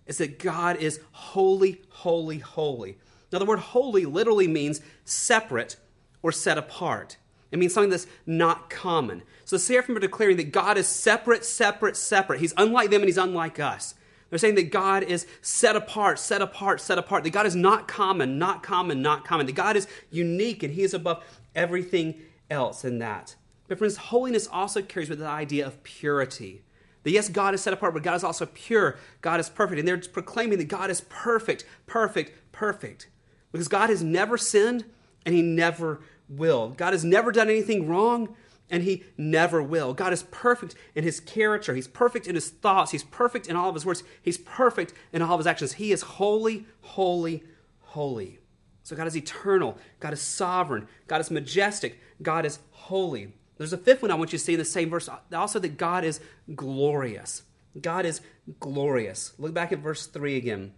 is 0.07 0.18
that 0.18 0.40
God 0.40 0.74
is 0.78 0.98
holy, 1.12 1.83
holy, 1.90 2.40
holy. 2.40 2.98
Now, 3.31 3.38
the 3.38 3.44
word 3.44 3.61
holy 3.61 4.07
literally 4.07 4.48
means 4.48 4.81
separate 5.04 5.76
or 6.20 6.33
set 6.33 6.59
apart. 6.59 7.16
It 7.52 7.61
means 7.61 7.72
something 7.72 7.90
that's 7.90 8.09
not 8.26 8.70
common. 8.70 9.22
So 9.44 9.54
the 9.54 9.61
seraphim 9.61 9.96
are 9.96 10.00
declaring 10.00 10.37
that 10.38 10.50
God 10.50 10.76
is 10.78 10.88
separate, 10.88 11.44
separate, 11.44 11.96
separate. 11.96 12.40
He's 12.40 12.54
unlike 12.57 12.90
them 12.90 13.02
and 13.02 13.09
he's 13.09 13.18
unlike 13.18 13.61
us. 13.61 13.94
They're 14.31 14.38
saying 14.38 14.57
that 14.57 14.71
God 14.71 15.03
is 15.03 15.27
set 15.41 15.75
apart, 15.75 16.19
set 16.19 16.43
apart, 16.43 16.81
set 16.81 16.99
apart. 16.99 17.25
That 17.25 17.31
God 17.31 17.47
is 17.47 17.57
not 17.57 17.88
common, 17.88 18.38
not 18.38 18.62
common, 18.62 19.01
not 19.01 19.25
common. 19.25 19.47
That 19.47 19.55
God 19.55 19.77
is 19.77 19.87
unique 20.11 20.62
and 20.62 20.75
he 20.75 20.83
is 20.83 20.93
above 20.93 21.25
everything 21.55 22.14
else 22.51 22.85
in 22.85 22.99
that. 22.99 23.37
But 23.69 23.79
friends, 23.79 23.97
holiness 23.97 24.47
also 24.51 24.83
carries 24.83 25.09
with 25.09 25.21
it 25.21 25.23
the 25.23 25.29
idea 25.29 25.67
of 25.67 25.83
purity. 25.83 26.62
That 27.05 27.12
yes, 27.12 27.29
God 27.29 27.55
is 27.55 27.62
set 27.62 27.73
apart, 27.73 27.95
but 27.95 28.03
God 28.03 28.17
is 28.17 28.25
also 28.25 28.47
pure. 28.47 28.99
God 29.21 29.41
is 29.41 29.49
perfect. 29.49 29.79
And 29.79 29.88
they're 29.88 29.99
proclaiming 29.99 30.59
that 30.59 30.69
God 30.69 30.91
is 30.91 31.03
perfect, 31.09 31.64
perfect, 31.87 32.33
perfect. 32.53 33.09
Because 33.53 33.69
God 33.69 33.88
has 33.88 34.03
never 34.03 34.37
sinned 34.37 34.85
and 35.25 35.35
he 35.35 35.43
never 35.43 36.01
will. 36.29 36.71
God 36.71 36.93
has 36.93 37.05
never 37.05 37.33
done 37.33 37.49
anything 37.49 37.88
wrong, 37.88 38.35
and 38.70 38.83
he 38.83 39.04
never 39.16 39.62
will. 39.62 39.94
God 39.94 40.12
is 40.12 40.24
perfect 40.24 40.74
in 40.94 41.04
his 41.04 41.20
character. 41.20 41.74
He's 41.74 41.88
perfect 41.88 42.26
in 42.26 42.35
his 42.35 42.50
thoughts. 42.50 42.90
He's 42.90 43.04
perfect 43.04 43.46
in 43.46 43.57
all 43.57 43.68
of 43.68 43.74
his 43.74 43.87
words. 43.87 44.02
He's 44.22 44.38
perfect 44.38 44.92
in 45.12 45.22
all 45.22 45.35
of 45.35 45.40
his 45.40 45.46
actions. 45.46 45.74
He 45.74 45.92
is 45.92 46.02
holy, 46.02 46.66
holy, 46.81 47.44
holy. 47.81 48.40
So 48.83 48.96
God 48.96 49.07
is 49.07 49.16
eternal. 49.16 49.76
God 50.00 50.12
is 50.12 50.20
sovereign. 50.20 50.88
God 51.07 51.20
is 51.20 51.31
majestic. 51.31 51.98
God 52.22 52.46
is 52.46 52.59
holy. 52.70 53.35
There's 53.57 53.72
a 53.72 53.78
fifth 53.78 54.02
one 54.02 54.11
I 54.11 54.14
want 54.14 54.33
you 54.33 54.38
to 54.38 54.44
see 54.44 54.54
in 54.54 54.59
the 54.59 54.64
same 54.64 54.88
verse 54.88 55.09
also 55.33 55.59
that 55.59 55.76
God 55.76 56.04
is 56.04 56.20
glorious. 56.54 57.42
God 57.81 58.07
is 58.07 58.20
glorious. 58.61 59.35
Look 59.38 59.52
back 59.52 59.72
at 59.72 59.81
verse 59.81 60.07
3 60.07 60.37
again. 60.37 60.72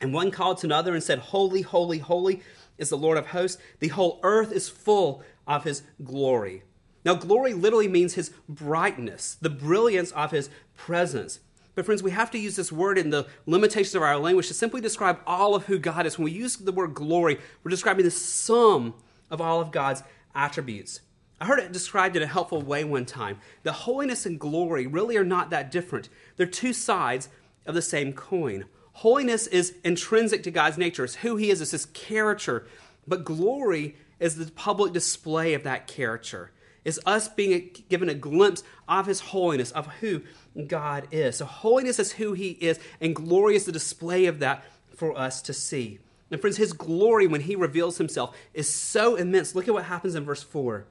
And 0.00 0.12
one 0.12 0.30
called 0.30 0.58
to 0.58 0.66
another 0.66 0.92
and 0.92 1.02
said, 1.02 1.18
Holy, 1.18 1.62
holy, 1.62 1.98
holy 1.98 2.42
is 2.76 2.90
the 2.90 2.98
Lord 2.98 3.16
of 3.16 3.28
hosts. 3.28 3.60
The 3.78 3.88
whole 3.88 4.20
earth 4.22 4.52
is 4.52 4.68
full 4.68 5.22
of 5.46 5.64
his 5.64 5.82
glory. 6.02 6.64
Now, 7.04 7.14
glory 7.14 7.52
literally 7.52 7.88
means 7.88 8.14
his 8.14 8.30
brightness, 8.48 9.36
the 9.40 9.50
brilliance 9.50 10.10
of 10.12 10.30
his 10.30 10.48
presence. 10.76 11.40
But, 11.74 11.84
friends, 11.84 12.02
we 12.02 12.12
have 12.12 12.30
to 12.30 12.38
use 12.38 12.56
this 12.56 12.72
word 12.72 12.98
in 12.98 13.10
the 13.10 13.26
limitations 13.46 13.94
of 13.94 14.02
our 14.02 14.16
language 14.16 14.48
to 14.48 14.54
simply 14.54 14.80
describe 14.80 15.18
all 15.26 15.54
of 15.54 15.66
who 15.66 15.78
God 15.78 16.06
is. 16.06 16.18
When 16.18 16.24
we 16.24 16.30
use 16.30 16.56
the 16.56 16.72
word 16.72 16.94
glory, 16.94 17.38
we're 17.62 17.70
describing 17.70 18.04
the 18.04 18.10
sum 18.10 18.94
of 19.30 19.40
all 19.40 19.60
of 19.60 19.72
God's 19.72 20.02
attributes. 20.34 21.00
I 21.40 21.46
heard 21.46 21.58
it 21.58 21.72
described 21.72 22.16
in 22.16 22.22
a 22.22 22.26
helpful 22.26 22.62
way 22.62 22.84
one 22.84 23.04
time. 23.04 23.38
The 23.64 23.72
holiness 23.72 24.24
and 24.24 24.38
glory 24.38 24.86
really 24.86 25.16
are 25.16 25.24
not 25.24 25.50
that 25.50 25.70
different, 25.70 26.08
they're 26.36 26.46
two 26.46 26.72
sides 26.72 27.28
of 27.66 27.74
the 27.74 27.82
same 27.82 28.12
coin. 28.12 28.64
Holiness 28.92 29.48
is 29.48 29.74
intrinsic 29.82 30.42
to 30.44 30.50
God's 30.50 30.78
nature, 30.78 31.04
it's 31.04 31.16
who 31.16 31.36
He 31.36 31.50
is, 31.50 31.60
it's 31.60 31.72
His 31.72 31.86
character. 31.86 32.66
But 33.06 33.24
glory 33.24 33.96
is 34.20 34.36
the 34.36 34.50
public 34.52 34.92
display 34.92 35.52
of 35.54 35.64
that 35.64 35.86
character, 35.86 36.52
is 36.84 37.00
us 37.06 37.28
being 37.28 37.70
given 37.88 38.08
a 38.08 38.14
glimpse 38.14 38.62
of 38.88 39.06
His 39.06 39.20
holiness, 39.20 39.70
of 39.72 39.86
who 39.86 40.22
God 40.66 41.08
is. 41.10 41.36
So, 41.36 41.44
holiness 41.44 41.98
is 41.98 42.12
who 42.12 42.32
He 42.32 42.50
is, 42.50 42.78
and 43.00 43.16
glory 43.16 43.56
is 43.56 43.64
the 43.64 43.72
display 43.72 44.26
of 44.26 44.38
that 44.40 44.64
for 44.94 45.16
us 45.18 45.42
to 45.42 45.52
see. 45.52 45.98
And, 46.30 46.40
friends, 46.40 46.56
His 46.56 46.72
glory, 46.72 47.26
when 47.26 47.42
He 47.42 47.56
reveals 47.56 47.98
Himself, 47.98 48.36
is 48.52 48.68
so 48.68 49.16
immense. 49.16 49.54
Look 49.54 49.68
at 49.68 49.74
what 49.74 49.84
happens 49.84 50.14
in 50.14 50.24
verse 50.24 50.42
4. 50.42 50.86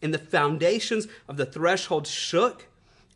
And 0.00 0.14
the 0.14 0.18
foundations 0.18 1.08
of 1.28 1.36
the 1.36 1.46
threshold 1.46 2.06
shook 2.06 2.66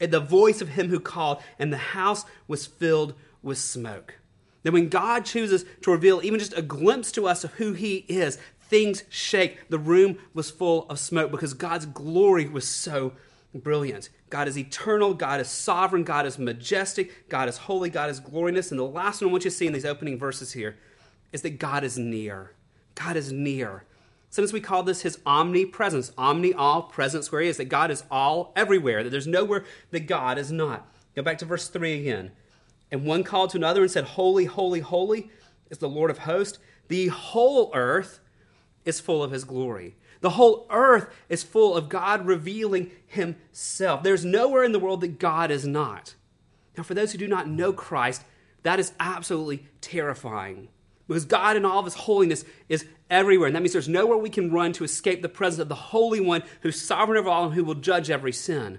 at 0.01 0.11
the 0.11 0.21
voice 0.21 0.61
of 0.61 0.71
Him 0.71 0.89
who 0.89 1.01
called, 1.01 1.43
and 1.59 1.73
the 1.73 1.77
house 1.77 2.25
was 2.49 2.67
filled 2.67 3.15
with 3.43 3.59
smoke. 3.59 4.19
That 4.63 4.73
when 4.73 4.89
God 4.89 5.25
chooses 5.25 5.65
to 5.83 5.91
reveal 5.91 6.21
even 6.23 6.39
just 6.39 6.57
a 6.57 6.63
glimpse 6.63 7.11
to 7.13 7.27
us 7.27 7.45
of 7.45 7.53
who 7.55 7.73
He 7.73 8.05
is, 8.09 8.39
things 8.73 9.05
shake. 9.11 9.69
The 9.69 9.79
room 9.79 10.17
was 10.33 10.51
full 10.51 10.89
of 10.89 10.99
smoke 10.99 11.31
because 11.31 11.53
God's 11.53 11.85
glory 11.85 12.49
was 12.49 12.67
so 12.67 13.13
brilliant. 13.55 14.09
God 14.31 14.49
is 14.49 14.57
eternal, 14.57 15.13
God 15.13 15.43
is 15.43 15.49
sovereign, 15.49 16.05
God 16.05 16.25
is 16.25 16.39
majestic, 16.39 17.29
God 17.29 17.51
is 17.51 17.59
holy, 17.59 17.91
God 17.91 18.09
is 18.09 18.19
glorious. 18.19 18.71
And 18.71 18.81
the 18.81 18.85
last 18.85 19.21
one 19.21 19.29
I 19.29 19.33
want 19.33 19.45
you 19.45 19.51
to 19.51 19.57
see 19.57 19.67
in 19.67 19.75
these 19.75 19.85
opening 19.85 20.19
verses 20.19 20.55
here 20.55 20.79
is 21.33 21.43
that 21.43 21.59
God 21.59 21.85
is 21.85 21.99
near. 21.99 22.53
God 22.95 23.15
is 23.15 23.31
near. 23.31 23.85
Sometimes 24.31 24.55
we 24.55 24.61
call 24.63 24.83
this 24.83 25.03
his 25.03 25.19
omnipresence, 25.27 26.11
omni 26.17 26.55
all 26.55 26.85
presence 26.85 27.31
where 27.31 27.43
he 27.43 27.49
is, 27.49 27.59
that 27.59 27.67
God 27.67 27.91
is 27.91 28.05
all 28.11 28.55
everywhere, 28.57 29.05
that 29.05 29.11
there's 29.11 29.27
nowhere 29.27 29.67
that 29.91 30.07
God 30.07 30.39
is 30.39 30.51
not. 30.51 30.91
Go 31.15 31.21
back 31.21 31.37
to 31.39 31.45
verse 31.45 31.69
3 31.69 32.01
again. 32.01 32.31
And 32.91 33.05
one 33.05 33.23
called 33.23 33.51
to 33.51 33.59
another 33.59 33.83
and 33.83 33.91
said, 33.91 34.05
Holy, 34.05 34.47
holy, 34.47 34.81
holy 34.81 35.31
is 35.69 35.77
the 35.77 35.91
Lord 35.91 36.11
of 36.11 36.19
hosts. 36.19 36.59
The 36.89 37.09
whole 37.09 37.71
earth 37.75 38.21
is 38.85 39.01
full 39.01 39.23
of 39.23 39.31
his 39.31 39.45
glory. 39.45 39.97
The 40.21 40.31
whole 40.31 40.67
earth 40.71 41.09
is 41.29 41.43
full 41.43 41.77
of 41.77 41.89
God 41.89 42.27
revealing 42.27 42.91
himself. 43.07 44.03
There's 44.03 44.25
nowhere 44.25 44.63
in 44.65 44.73
the 44.73 44.79
world 44.79 45.01
that 45.01 45.19
God 45.19 45.51
is 45.51 45.67
not. 45.67 46.15
Now, 46.77 46.85
for 46.85 46.95
those 46.95 47.13
who 47.13 47.19
do 47.19 47.29
not 47.29 47.49
know 47.49 47.73
Christ, 47.73 48.23
that 48.63 48.79
is 48.79 48.93
absolutely 49.01 49.67
terrifying 49.81 50.69
because 51.09 51.25
God 51.25 51.57
in 51.57 51.65
all 51.65 51.81
of 51.81 51.85
his 51.85 51.95
holiness 51.95 52.45
is 52.69 52.87
everywhere. 53.11 53.49
And 53.49 53.57
that 53.57 53.61
means 53.61 53.73
there's 53.73 53.89
nowhere 53.89 54.17
we 54.17 54.31
can 54.31 54.53
run 54.53 54.73
to 54.75 54.85
escape 54.85 55.21
the 55.21 55.29
presence 55.29 55.61
of 55.61 55.69
the 55.69 55.75
Holy 55.75 56.21
One 56.21 56.43
who's 56.63 56.81
sovereign 56.81 57.19
over 57.19 57.29
all 57.29 57.47
and 57.47 57.55
who 57.55 57.65
will 57.65 57.75
judge 57.75 58.11
every 58.11 58.33
sin. 58.33 58.79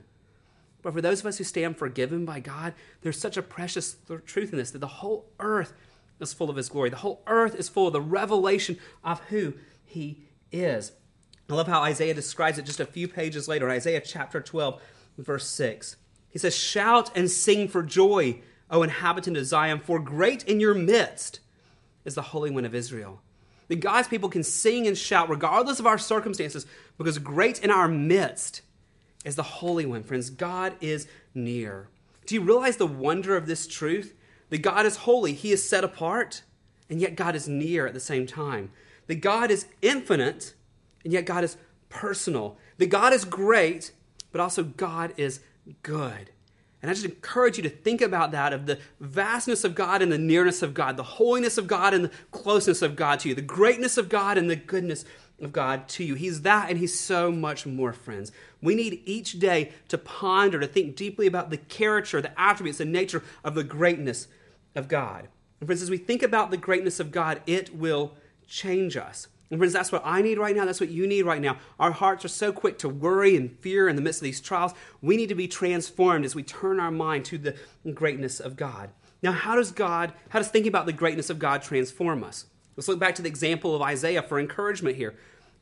But 0.82 0.94
for 0.94 1.02
those 1.02 1.22
of 1.22 1.26
us 1.28 1.38
who 1.38 1.44
stand 1.44 1.78
forgiven 1.78 2.26
by 2.26 2.40
God, 2.40 2.74
there's 3.02 3.20
such 3.20 3.38
a 3.38 3.42
precious 3.42 3.96
truth 4.26 4.52
in 4.52 4.58
this 4.58 4.72
that 4.72 4.80
the 4.80 4.88
whole 4.88 5.30
earth 5.40 5.74
is 6.20 6.34
full 6.34 6.50
of 6.50 6.56
His 6.56 6.70
glory. 6.70 6.90
The 6.90 6.98
whole 6.98 7.22
earth 7.28 7.56
is 7.56 7.70
full 7.70 7.88
of 7.88 7.94
the 7.94 8.02
revelation 8.02 8.78
of 9.04 9.20
who 9.26 9.54
He 9.94 10.24
is. 10.52 10.92
I 11.50 11.54
love 11.54 11.68
how 11.68 11.82
Isaiah 11.82 12.16
describes 12.16 12.58
it 12.58 12.66
just 12.66 12.80
a 12.80 12.86
few 12.86 13.08
pages 13.08 13.48
later 13.48 13.70
Isaiah 13.70 14.02
chapter 14.02 14.42
12, 14.42 14.82
verse 15.20 15.48
6. 15.48 15.98
He 16.30 16.40
says, 16.40 16.56
Shout 16.56 17.16
and 17.16 17.30
sing 17.30 17.68
for 17.68 17.84
joy, 17.84 18.42
O 18.72 18.82
inhabitant 18.82 19.38
of 19.38 19.46
Zion, 19.46 19.80
for 19.80 20.00
great 20.00 20.44
in 20.46 20.60
your 20.60 20.74
midst 20.74 21.42
is 22.06 22.16
the 22.16 22.24
Holy 22.24 22.50
One 22.50 22.66
of 22.66 22.74
Israel. 22.74 23.22
That 23.68 23.82
God's 23.82 24.08
people 24.08 24.30
can 24.30 24.44
sing 24.44 24.88
and 24.88 24.98
shout 24.98 25.30
regardless 25.30 25.80
of 25.80 25.86
our 25.86 26.00
circumstances 26.00 26.66
because 26.98 27.20
great 27.20 27.64
in 27.64 27.70
our 27.70 27.88
midst 27.88 28.62
is 29.24 29.36
the 29.36 29.44
Holy 29.44 29.86
One, 29.86 30.02
friends. 30.02 30.32
God 30.32 30.74
is 30.82 31.08
near. 31.36 31.88
Do 32.26 32.34
you 32.34 32.42
realize 32.42 32.78
the 32.78 32.88
wonder 32.88 33.38
of 33.38 33.46
this 33.46 33.68
truth? 33.68 34.16
That 34.50 34.64
God 34.64 34.88
is 34.88 34.98
holy, 34.98 35.34
He 35.34 35.52
is 35.52 35.68
set 35.68 35.84
apart, 35.84 36.42
and 36.90 37.00
yet 37.00 37.16
God 37.16 37.36
is 37.36 37.48
near 37.48 37.86
at 37.86 37.94
the 37.94 38.00
same 38.00 38.26
time. 38.26 38.72
That 39.08 39.16
God 39.16 39.52
is 39.52 39.66
infinite, 39.82 40.54
and 41.04 41.14
yet 41.14 41.26
God 41.26 41.44
is 41.44 41.58
personal. 41.90 42.58
That 42.78 42.88
God 42.88 43.14
is 43.14 43.26
great, 43.26 43.92
but 44.32 44.42
also 44.42 44.64
God 44.64 45.14
is 45.18 45.40
good. 45.82 46.32
And 46.82 46.90
I 46.90 46.94
just 46.94 47.06
encourage 47.06 47.56
you 47.56 47.64
to 47.64 47.70
think 47.70 48.02
about 48.02 48.32
that 48.32 48.52
of 48.52 48.66
the 48.66 48.78
vastness 49.00 49.64
of 49.64 49.74
God 49.74 50.02
and 50.02 50.12
the 50.12 50.18
nearness 50.18 50.62
of 50.62 50.74
God, 50.74 50.98
the 50.98 51.04
holiness 51.04 51.58
of 51.58 51.66
God 51.66 51.94
and 51.94 52.04
the 52.04 52.12
closeness 52.32 52.82
of 52.82 52.98
God 52.98 53.22
to 53.22 53.30
you, 53.30 53.36
the 53.36 53.42
greatness 53.42 53.98
of 53.98 54.10
God 54.10 54.38
and 54.38 54.50
the 54.50 54.58
goodness 54.58 55.06
of 55.42 55.54
God 55.54 55.88
to 55.90 56.04
you. 56.04 56.16
He's 56.16 56.42
that 56.42 56.70
and 56.70 56.78
He's 56.78 57.00
so 57.00 57.32
much 57.32 57.66
more, 57.66 57.94
friends. 57.94 58.34
We 58.62 58.76
need 58.76 59.02
each 59.06 59.40
day 59.40 59.72
to 59.88 59.98
ponder, 59.98 60.60
to 60.60 60.68
think 60.68 60.98
deeply 60.98 61.26
about 61.26 61.52
the 61.52 61.58
character, 61.58 62.22
the 62.22 62.38
attributes, 62.40 62.80
the 62.80 62.86
nature 62.86 63.24
of 63.46 63.56
the 63.56 63.64
greatness 63.64 64.28
of 64.76 64.90
God. 64.90 65.30
And 65.62 65.68
friends, 65.70 65.82
as 65.82 65.90
we 65.90 65.98
think 65.98 66.22
about 66.22 66.52
the 66.52 66.58
greatness 66.58 67.00
of 67.00 67.12
God, 67.12 67.42
it 67.48 67.74
will 67.74 68.14
change 68.54 68.96
us. 68.96 69.28
And 69.50 69.60
friends, 69.60 69.74
that's 69.74 69.92
what 69.92 70.04
I 70.06 70.22
need 70.22 70.38
right 70.38 70.56
now. 70.56 70.66
That's 70.66 70.80
what 70.80 70.90
you 70.90 71.06
need 71.06 71.24
right 71.24 71.42
now. 71.42 71.58
Our 71.80 71.92
hearts 71.92 72.24
are 72.24 72.30
so 72.30 72.52
quick 72.52 72.78
to 72.80 72.90
worry 72.90 73.36
and 73.36 73.52
fear 73.60 73.90
in 73.90 73.96
the 73.96 74.02
midst 74.02 74.22
of 74.22 74.26
these 74.26 74.42
trials. 74.42 74.74
We 75.02 75.18
need 75.18 75.30
to 75.30 75.36
be 75.36 75.48
transformed 75.48 76.26
as 76.26 76.36
we 76.36 76.44
turn 76.44 76.80
our 76.80 76.92
mind 76.92 77.26
to 77.26 77.38
the 77.38 77.56
greatness 77.94 78.40
of 78.40 78.56
God. 78.56 78.90
Now, 79.22 79.32
how 79.32 79.56
does 79.56 79.72
God, 79.72 80.14
how 80.30 80.40
does 80.40 80.48
thinking 80.50 80.70
about 80.70 80.86
the 80.86 80.94
greatness 80.94 81.30
of 81.30 81.40
God 81.40 81.62
transform 81.62 82.24
us? 82.24 82.46
Let's 82.76 82.88
look 82.88 83.00
back 83.00 83.16
to 83.16 83.22
the 83.22 83.30
example 83.30 83.76
of 83.76 83.82
Isaiah 83.82 84.24
for 84.24 84.40
encouragement 84.40 84.98
here. 84.98 85.16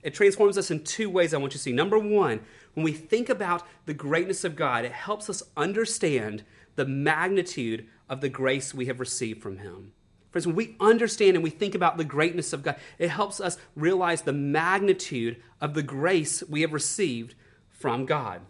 It 0.03 0.13
transforms 0.13 0.57
us 0.57 0.71
in 0.71 0.83
two 0.83 1.09
ways 1.09 1.33
I 1.33 1.37
want 1.37 1.53
you 1.53 1.57
to 1.57 1.63
see. 1.63 1.73
Number 1.73 1.99
one, 1.99 2.41
when 2.73 2.83
we 2.83 2.93
think 2.93 3.29
about 3.29 3.67
the 3.85 3.93
greatness 3.93 4.43
of 4.43 4.55
God, 4.55 4.85
it 4.85 4.91
helps 4.91 5.29
us 5.29 5.43
understand 5.55 6.43
the 6.75 6.85
magnitude 6.85 7.87
of 8.09 8.21
the 8.21 8.29
grace 8.29 8.73
we 8.73 8.85
have 8.87 8.99
received 8.99 9.41
from 9.41 9.57
Him. 9.57 9.93
Friends, 10.31 10.47
when 10.47 10.55
we 10.55 10.75
understand 10.79 11.35
and 11.35 11.43
we 11.43 11.49
think 11.49 11.75
about 11.75 11.97
the 11.97 12.05
greatness 12.05 12.53
of 12.53 12.63
God, 12.63 12.77
it 12.97 13.09
helps 13.09 13.41
us 13.41 13.57
realize 13.75 14.21
the 14.21 14.33
magnitude 14.33 15.41
of 15.59 15.73
the 15.73 15.83
grace 15.83 16.41
we 16.49 16.61
have 16.61 16.71
received 16.71 17.35
from 17.69 18.05
God. 18.05 18.41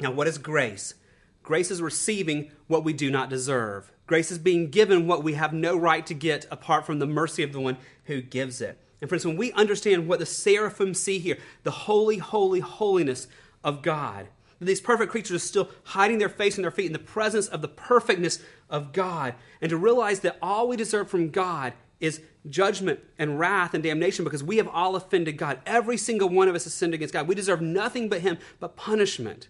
Now, 0.00 0.12
what 0.12 0.28
is 0.28 0.38
grace? 0.38 0.94
Grace 1.42 1.70
is 1.70 1.82
receiving 1.82 2.50
what 2.68 2.84
we 2.84 2.92
do 2.92 3.10
not 3.10 3.28
deserve. 3.28 3.90
Grace 4.06 4.30
is 4.30 4.38
being 4.38 4.70
given 4.70 5.06
what 5.06 5.24
we 5.24 5.34
have 5.34 5.52
no 5.52 5.76
right 5.76 6.06
to 6.06 6.14
get 6.14 6.46
apart 6.50 6.86
from 6.86 7.00
the 7.00 7.06
mercy 7.06 7.42
of 7.42 7.52
the 7.52 7.60
one 7.60 7.76
who 8.04 8.22
gives 8.22 8.60
it. 8.60 8.78
And 9.00 9.08
friends, 9.08 9.26
when 9.26 9.36
we 9.36 9.52
understand 9.52 10.06
what 10.06 10.20
the 10.20 10.26
seraphim 10.26 10.94
see 10.94 11.18
here, 11.18 11.38
the 11.64 11.70
holy, 11.70 12.18
holy, 12.18 12.60
holiness 12.60 13.26
of 13.64 13.82
God, 13.82 14.28
these 14.60 14.80
perfect 14.80 15.10
creatures 15.10 15.36
are 15.36 15.46
still 15.46 15.70
hiding 15.84 16.18
their 16.18 16.28
face 16.28 16.56
and 16.56 16.64
their 16.64 16.70
feet 16.70 16.86
in 16.86 16.92
the 16.92 16.98
presence 16.98 17.46
of 17.48 17.62
the 17.62 17.68
perfectness 17.68 18.40
of 18.70 18.92
God, 18.92 19.34
and 19.60 19.70
to 19.70 19.76
realize 19.76 20.20
that 20.20 20.38
all 20.40 20.68
we 20.68 20.76
deserve 20.76 21.10
from 21.10 21.30
God 21.30 21.74
is 22.00 22.20
judgment 22.48 23.00
and 23.18 23.38
wrath 23.38 23.74
and 23.74 23.82
damnation 23.82 24.24
because 24.24 24.44
we 24.44 24.58
have 24.58 24.68
all 24.68 24.96
offended 24.96 25.36
God. 25.36 25.60
Every 25.66 25.96
single 25.96 26.28
one 26.28 26.48
of 26.48 26.54
us 26.54 26.64
has 26.64 26.74
sinned 26.74 26.94
against 26.94 27.14
God. 27.14 27.28
We 27.28 27.34
deserve 27.34 27.60
nothing 27.60 28.08
but 28.08 28.20
Him, 28.20 28.38
but 28.60 28.76
punishment. 28.76 29.48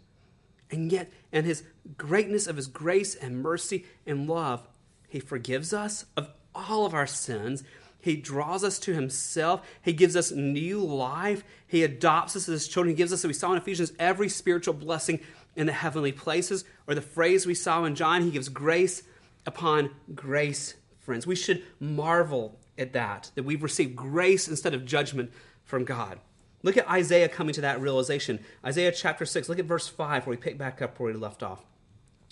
And 0.70 0.90
yet, 0.90 1.12
in 1.32 1.44
His 1.44 1.64
greatness 1.96 2.46
of 2.46 2.56
His 2.56 2.66
grace 2.66 3.14
and 3.14 3.42
mercy 3.42 3.84
and 4.06 4.28
love, 4.28 4.68
He 5.08 5.20
forgives 5.20 5.72
us 5.72 6.06
of 6.16 6.30
all 6.54 6.86
of 6.86 6.94
our 6.94 7.06
sins 7.06 7.62
he 8.06 8.14
draws 8.14 8.62
us 8.62 8.78
to 8.78 8.94
Himself. 8.94 9.68
He 9.82 9.92
gives 9.92 10.14
us 10.14 10.30
new 10.30 10.78
life. 10.78 11.42
He 11.66 11.82
adopts 11.82 12.36
us 12.36 12.48
as 12.48 12.62
His 12.62 12.68
children. 12.68 12.94
He 12.94 12.96
gives 12.96 13.12
us, 13.12 13.24
as 13.24 13.26
we 13.26 13.32
saw 13.32 13.50
in 13.50 13.58
Ephesians, 13.58 13.92
every 13.98 14.28
spiritual 14.28 14.74
blessing 14.74 15.18
in 15.56 15.66
the 15.66 15.72
heavenly 15.72 16.12
places. 16.12 16.64
Or 16.86 16.94
the 16.94 17.02
phrase 17.02 17.46
we 17.46 17.54
saw 17.56 17.82
in 17.82 17.96
John, 17.96 18.22
He 18.22 18.30
gives 18.30 18.48
grace 18.48 19.02
upon 19.44 19.90
grace, 20.14 20.74
friends. 21.00 21.26
We 21.26 21.34
should 21.34 21.64
marvel 21.80 22.60
at 22.78 22.92
that, 22.92 23.32
that 23.34 23.42
we've 23.42 23.64
received 23.64 23.96
grace 23.96 24.46
instead 24.46 24.72
of 24.72 24.86
judgment 24.86 25.32
from 25.64 25.82
God. 25.82 26.20
Look 26.62 26.76
at 26.76 26.88
Isaiah 26.88 27.28
coming 27.28 27.54
to 27.54 27.62
that 27.62 27.80
realization. 27.80 28.38
Isaiah 28.64 28.92
chapter 28.92 29.26
6, 29.26 29.48
look 29.48 29.58
at 29.58 29.64
verse 29.64 29.88
5 29.88 30.28
where 30.28 30.36
we 30.36 30.40
pick 30.40 30.58
back 30.58 30.80
up 30.80 31.00
where 31.00 31.12
we 31.12 31.18
left 31.18 31.42
off. 31.42 31.64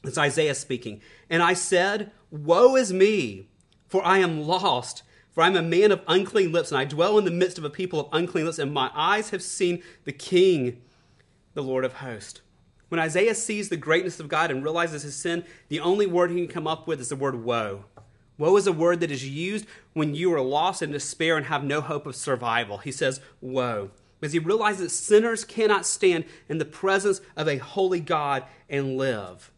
It's 0.05 0.19
Isaiah 0.19 0.55
speaking. 0.55 1.01
And 1.29 1.43
I 1.43 1.55
said, 1.55 2.13
Woe 2.31 2.77
is 2.77 2.93
me, 2.93 3.49
for 3.89 4.07
I 4.07 4.19
am 4.19 4.43
lost 4.43 5.03
for 5.35 5.43
I 5.43 5.49
am 5.49 5.57
a 5.57 5.63
man 5.63 5.91
of 5.91 6.01
unclean 6.07 6.53
lips, 6.53 6.71
and 6.71 6.79
I 6.79 6.85
dwell 6.85 7.19
in 7.19 7.25
the 7.25 7.31
midst 7.31 7.59
of 7.59 7.65
a 7.65 7.71
people 7.71 7.99
of 7.99 8.09
unclean 8.13 8.47
lips, 8.47 8.61
and 8.61 8.73
my 8.73 8.91
eyes 8.95 9.31
have 9.31 9.43
seen 9.43 9.83
the 10.05 10.13
King, 10.13 10.81
the 11.55 11.63
Lord 11.63 11.85
of 11.85 11.95
hosts. 11.95 12.41
When 12.89 13.01
Isaiah 13.01 13.35
sees 13.35 13.69
the 13.69 13.77
greatness 13.77 14.21
of 14.21 14.29
God 14.29 14.53
and 14.53 14.63
realizes 14.63 15.03
his 15.03 15.17
sin, 15.17 15.45
the 15.69 15.81
only 15.81 16.07
word 16.07 16.31
he 16.31 16.37
can 16.37 16.47
come 16.47 16.69
up 16.69 16.87
with 16.87 17.01
is 17.01 17.09
the 17.09 17.17
word 17.17 17.43
woe. 17.43 17.87
Woe 18.39 18.57
is 18.57 18.69
a 18.69 18.73
word 18.73 19.01
that 19.01 19.11
is 19.11 19.29
used 19.29 19.67
when 19.93 20.15
you 20.15 20.33
are 20.33 20.41
lost 20.41 20.83
in 20.83 20.93
despair 20.93 21.37
and 21.37 21.47
have 21.47 21.65
no 21.65 21.81
hope 21.81 22.07
of 22.07 22.15
survival. 22.15 22.79
He 22.79 22.93
says, 22.93 23.21
Woe. 23.41 23.91
Because 24.21 24.33
he 24.33 24.39
realizes 24.39 24.81
that 24.81 24.91
sinners 24.91 25.45
cannot 25.45 25.85
stand 25.85 26.25
in 26.49 26.59
the 26.59 26.65
presence 26.65 27.21
of 27.37 27.49
a 27.49 27.59
holy 27.59 28.01
God 28.01 28.45
and 28.69 28.97
live. 28.97 29.51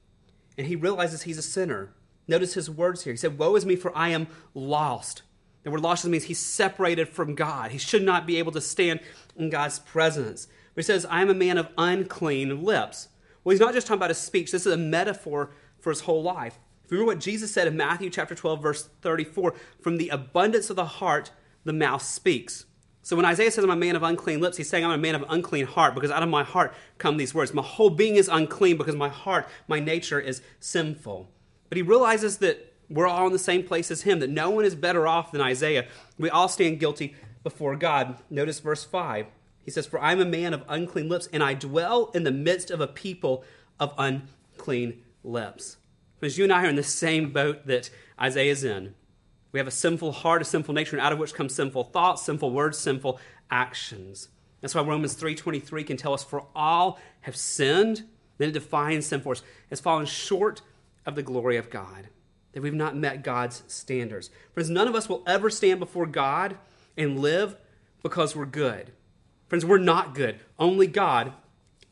And 0.56 0.66
he 0.66 0.76
realizes 0.76 1.22
he's 1.22 1.38
a 1.38 1.42
sinner. 1.42 1.92
Notice 2.26 2.54
his 2.54 2.70
words 2.70 3.04
here. 3.04 3.12
He 3.12 3.18
said, 3.18 3.38
Woe 3.38 3.54
is 3.54 3.66
me, 3.66 3.76
for 3.76 3.96
I 3.96 4.08
am 4.08 4.26
lost. 4.54 5.22
The 5.66 5.72
word 5.72 5.80
lost 5.80 6.04
means 6.06 6.22
he's 6.22 6.38
separated 6.38 7.08
from 7.08 7.34
God. 7.34 7.72
He 7.72 7.78
should 7.78 8.04
not 8.04 8.24
be 8.24 8.36
able 8.36 8.52
to 8.52 8.60
stand 8.60 9.00
in 9.34 9.50
God's 9.50 9.80
presence. 9.80 10.46
But 10.76 10.84
he 10.84 10.86
says, 10.86 11.04
I 11.04 11.22
am 11.22 11.28
a 11.28 11.34
man 11.34 11.58
of 11.58 11.70
unclean 11.76 12.62
lips. 12.62 13.08
Well, 13.42 13.50
he's 13.50 13.58
not 13.58 13.74
just 13.74 13.88
talking 13.88 13.98
about 13.98 14.10
his 14.10 14.18
speech, 14.18 14.52
this 14.52 14.64
is 14.64 14.72
a 14.72 14.76
metaphor 14.76 15.50
for 15.80 15.90
his 15.90 16.02
whole 16.02 16.22
life. 16.22 16.60
If 16.84 16.92
you 16.92 16.98
remember 16.98 17.14
what 17.14 17.20
Jesus 17.20 17.52
said 17.52 17.66
in 17.66 17.76
Matthew 17.76 18.10
chapter 18.10 18.36
12, 18.36 18.62
verse 18.62 18.88
34, 19.02 19.54
from 19.80 19.96
the 19.96 20.08
abundance 20.10 20.70
of 20.70 20.76
the 20.76 20.84
heart, 20.84 21.32
the 21.64 21.72
mouth 21.72 22.02
speaks. 22.02 22.66
So 23.02 23.16
when 23.16 23.24
Isaiah 23.24 23.50
says, 23.50 23.64
I'm 23.64 23.70
a 23.70 23.74
man 23.74 23.96
of 23.96 24.04
unclean 24.04 24.38
lips, 24.38 24.58
he's 24.58 24.68
saying, 24.68 24.84
I'm 24.84 24.92
a 24.92 24.98
man 24.98 25.16
of 25.16 25.24
unclean 25.28 25.66
heart 25.66 25.96
because 25.96 26.12
out 26.12 26.22
of 26.22 26.28
my 26.28 26.44
heart 26.44 26.74
come 26.98 27.16
these 27.16 27.34
words. 27.34 27.52
My 27.52 27.62
whole 27.62 27.90
being 27.90 28.14
is 28.14 28.28
unclean 28.28 28.76
because 28.76 28.94
my 28.94 29.08
heart, 29.08 29.48
my 29.66 29.80
nature 29.80 30.20
is 30.20 30.42
sinful. 30.60 31.28
But 31.68 31.76
he 31.76 31.82
realizes 31.82 32.38
that 32.38 32.65
we're 32.88 33.06
all 33.06 33.26
in 33.26 33.32
the 33.32 33.38
same 33.38 33.64
place 33.64 33.90
as 33.90 34.02
him, 34.02 34.20
that 34.20 34.30
no 34.30 34.50
one 34.50 34.64
is 34.64 34.74
better 34.74 35.06
off 35.06 35.32
than 35.32 35.40
Isaiah. 35.40 35.86
We 36.18 36.30
all 36.30 36.48
stand 36.48 36.80
guilty 36.80 37.14
before 37.42 37.76
God. 37.76 38.18
Notice 38.30 38.60
verse 38.60 38.84
5. 38.84 39.26
He 39.64 39.70
says, 39.70 39.86
For 39.86 40.00
I 40.00 40.12
am 40.12 40.20
a 40.20 40.24
man 40.24 40.54
of 40.54 40.64
unclean 40.68 41.08
lips, 41.08 41.28
and 41.32 41.42
I 41.42 41.54
dwell 41.54 42.10
in 42.14 42.22
the 42.22 42.30
midst 42.30 42.70
of 42.70 42.80
a 42.80 42.86
people 42.86 43.44
of 43.80 43.92
unclean 43.98 45.02
lips. 45.24 45.78
Because 46.20 46.38
you 46.38 46.44
and 46.44 46.52
I 46.52 46.64
are 46.64 46.68
in 46.68 46.76
the 46.76 46.82
same 46.82 47.32
boat 47.32 47.66
that 47.66 47.90
Isaiah 48.20 48.52
is 48.52 48.64
in. 48.64 48.94
We 49.50 49.58
have 49.58 49.66
a 49.66 49.72
sinful 49.72 50.12
heart, 50.12 50.42
a 50.42 50.44
sinful 50.44 50.74
nature, 50.74 50.96
and 50.96 51.04
out 51.04 51.12
of 51.12 51.18
which 51.18 51.34
come 51.34 51.48
sinful 51.48 51.84
thoughts, 51.84 52.22
sinful 52.22 52.52
words, 52.52 52.78
sinful 52.78 53.18
actions. 53.50 54.28
That's 54.60 54.74
why 54.74 54.82
Romans 54.82 55.16
3.23 55.16 55.86
can 55.86 55.96
tell 55.96 56.14
us, 56.14 56.22
For 56.22 56.44
all 56.54 56.98
have 57.22 57.36
sinned. 57.36 58.04
Then 58.38 58.50
it 58.50 58.52
defines 58.52 59.06
sin 59.06 59.20
for 59.20 59.32
us. 59.32 59.42
Has 59.70 59.80
fallen 59.80 60.06
short 60.06 60.62
of 61.04 61.14
the 61.14 61.22
glory 61.22 61.56
of 61.56 61.70
God 61.70 62.08
that 62.56 62.62
we've 62.62 62.72
not 62.72 62.96
met 62.96 63.22
God's 63.22 63.62
standards. 63.66 64.30
Friends, 64.54 64.70
none 64.70 64.88
of 64.88 64.94
us 64.94 65.10
will 65.10 65.22
ever 65.26 65.50
stand 65.50 65.78
before 65.78 66.06
God 66.06 66.56
and 66.96 67.20
live 67.20 67.54
because 68.02 68.34
we're 68.34 68.46
good. 68.46 68.92
Friends, 69.46 69.66
we're 69.66 69.76
not 69.76 70.14
good. 70.14 70.40
Only 70.58 70.86
God 70.86 71.34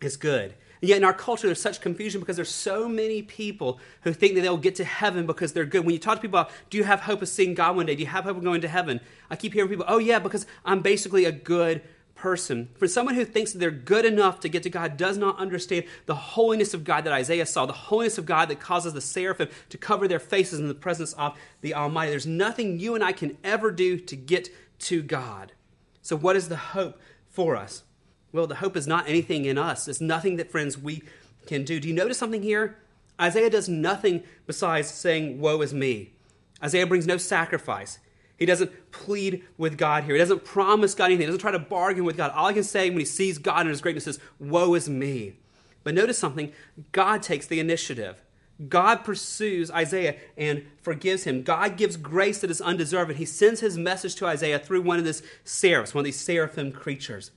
is 0.01 0.17
good. 0.17 0.55
And 0.81 0.89
yet 0.89 0.97
in 0.97 1.05
our 1.05 1.12
culture, 1.12 1.47
there's 1.47 1.61
such 1.61 1.83
confusion 1.83 2.19
because 2.19 2.37
there's 2.37 2.49
so 2.49 2.89
many 2.89 3.21
people 3.21 3.79
who 4.05 4.15
think 4.15 4.37
that 4.37 4.41
they'll 4.41 4.57
get 4.57 4.77
to 4.77 4.85
heaven 4.85 5.27
because 5.27 5.53
they're 5.53 5.67
good. 5.67 5.85
When 5.85 5.93
you 5.93 5.99
talk 5.99 6.17
to 6.17 6.23
people 6.23 6.41
about, 6.41 6.51
do 6.71 6.79
you 6.79 6.85
have 6.85 7.01
hope 7.01 7.21
of 7.21 7.29
seeing 7.29 7.53
God 7.53 7.77
one 7.77 7.85
day? 7.85 7.95
Do 7.95 8.01
you 8.01 8.09
have 8.09 8.25
hope 8.25 8.39
of 8.39 8.43
going 8.43 8.62
to 8.62 8.69
heaven? 8.69 9.01
I 9.29 9.37
keep 9.37 9.53
hearing 9.53 9.69
people, 9.69 9.85
oh 9.87 9.99
yeah, 9.99 10.19
because 10.19 10.47
I'm 10.65 10.81
basically 10.81 11.27
a 11.27 11.33
good 11.33 11.83
person, 12.15 12.69
for 12.77 12.89
someone 12.89 13.15
who 13.15 13.25
thinks 13.25 13.53
that 13.53 13.59
they're 13.59 13.71
good 13.71 14.05
enough 14.05 14.41
to 14.41 14.49
get 14.49 14.62
to 14.62 14.71
God, 14.71 14.97
does 14.97 15.19
not 15.19 15.39
understand 15.39 15.85
the 16.07 16.15
holiness 16.15 16.75
of 16.75 16.85
God 16.85 17.05
that 17.05 17.12
Isaiah 17.12 17.47
saw, 17.47 17.67
the 17.67 17.73
holiness 17.73 18.19
of 18.19 18.27
God 18.27 18.49
that 18.49 18.61
causes 18.61 18.93
the 18.93 19.01
seraphim 19.01 19.49
to 19.71 19.79
cover 19.79 20.07
their 20.07 20.19
faces 20.19 20.61
in 20.61 20.69
the 20.69 20.75
presence 20.75 21.12
of 21.15 21.37
the 21.61 21.75
Almighty. 21.75 22.11
There's 22.11 22.27
nothing 22.27 22.79
you 22.79 22.95
and 22.95 23.05
I 23.05 23.12
can 23.12 23.37
ever 23.43 23.71
do 23.71 23.99
to 23.99 24.17
get 24.17 24.49
to 24.81 25.03
God. 25.03 25.53
So, 26.03 26.17
what 26.17 26.37
is 26.37 26.49
the 26.49 26.57
hope 26.57 27.01
for 27.29 27.57
us? 27.57 27.83
Well, 28.33 28.47
the 28.47 28.57
hope 28.57 28.77
is 28.77 28.87
not 28.87 29.09
anything 29.09 29.45
in 29.45 29.59
us. 29.59 29.89
It's 29.89 30.01
nothing 30.01 30.37
that, 30.37 30.51
friends, 30.51 30.77
we 30.77 31.03
can 31.47 31.65
do. 31.65 31.79
Do 31.81 31.89
you 31.89 31.95
notice 31.95 32.19
something 32.19 32.43
here? 32.43 32.79
Isaiah 33.21 33.51
does 33.51 33.69
nothing 33.69 34.25
besides 34.47 34.89
saying, 34.89 35.41
Woe 35.41 35.61
is 35.62 35.73
me. 35.73 36.12
Isaiah 36.62 36.87
brings 36.87 37.07
no 37.07 37.17
sacrifice. 37.17 37.99
He 38.45 38.47
doesn't 38.47 38.92
plead 38.92 39.42
with 39.57 39.78
God 39.78 40.05
here. 40.05 40.14
He 40.14 40.18
doesn't 40.18 40.45
promise 40.45 40.95
God 40.95 41.07
anything. 41.07 41.22
He 41.22 41.26
doesn't 41.28 41.40
try 41.40 41.51
to 41.51 41.59
bargain 41.59 42.05
with 42.05 42.18
God. 42.18 42.30
All 42.32 42.49
he 42.49 42.53
can 42.53 42.62
say 42.62 42.90
when 42.90 42.99
he 42.99 43.07
sees 43.07 43.38
God 43.38 43.61
and 43.61 43.70
his 43.70 43.80
greatness 43.80 44.07
is, 44.07 44.18
Woe 44.38 44.74
is 44.74 44.86
me. 44.86 45.36
But 45.82 45.95
notice 45.95 46.18
something 46.18 46.53
God 46.92 47.22
takes 47.22 47.47
the 47.47 47.59
initiative. 47.59 48.20
God 48.68 48.97
pursues 48.97 49.70
Isaiah 49.70 50.16
and 50.36 50.66
forgives 50.82 51.24
him. 51.24 51.42
God 51.42 51.78
gives 51.78 51.97
grace 51.97 52.42
that 52.42 52.51
is 52.51 52.61
undeserved. 52.61 53.12
He 53.12 53.24
sends 53.24 53.61
his 53.61 53.78
message 53.78 54.14
to 54.16 54.26
Isaiah 54.26 54.59
through 54.59 54.82
one 54.82 54.99
of 54.99 55.07
these 55.07 55.22
seraphs, 55.42 55.95
one 55.95 56.03
of 56.03 56.05
these 56.05 56.20
seraphim 56.20 56.70
creatures. 56.70 57.30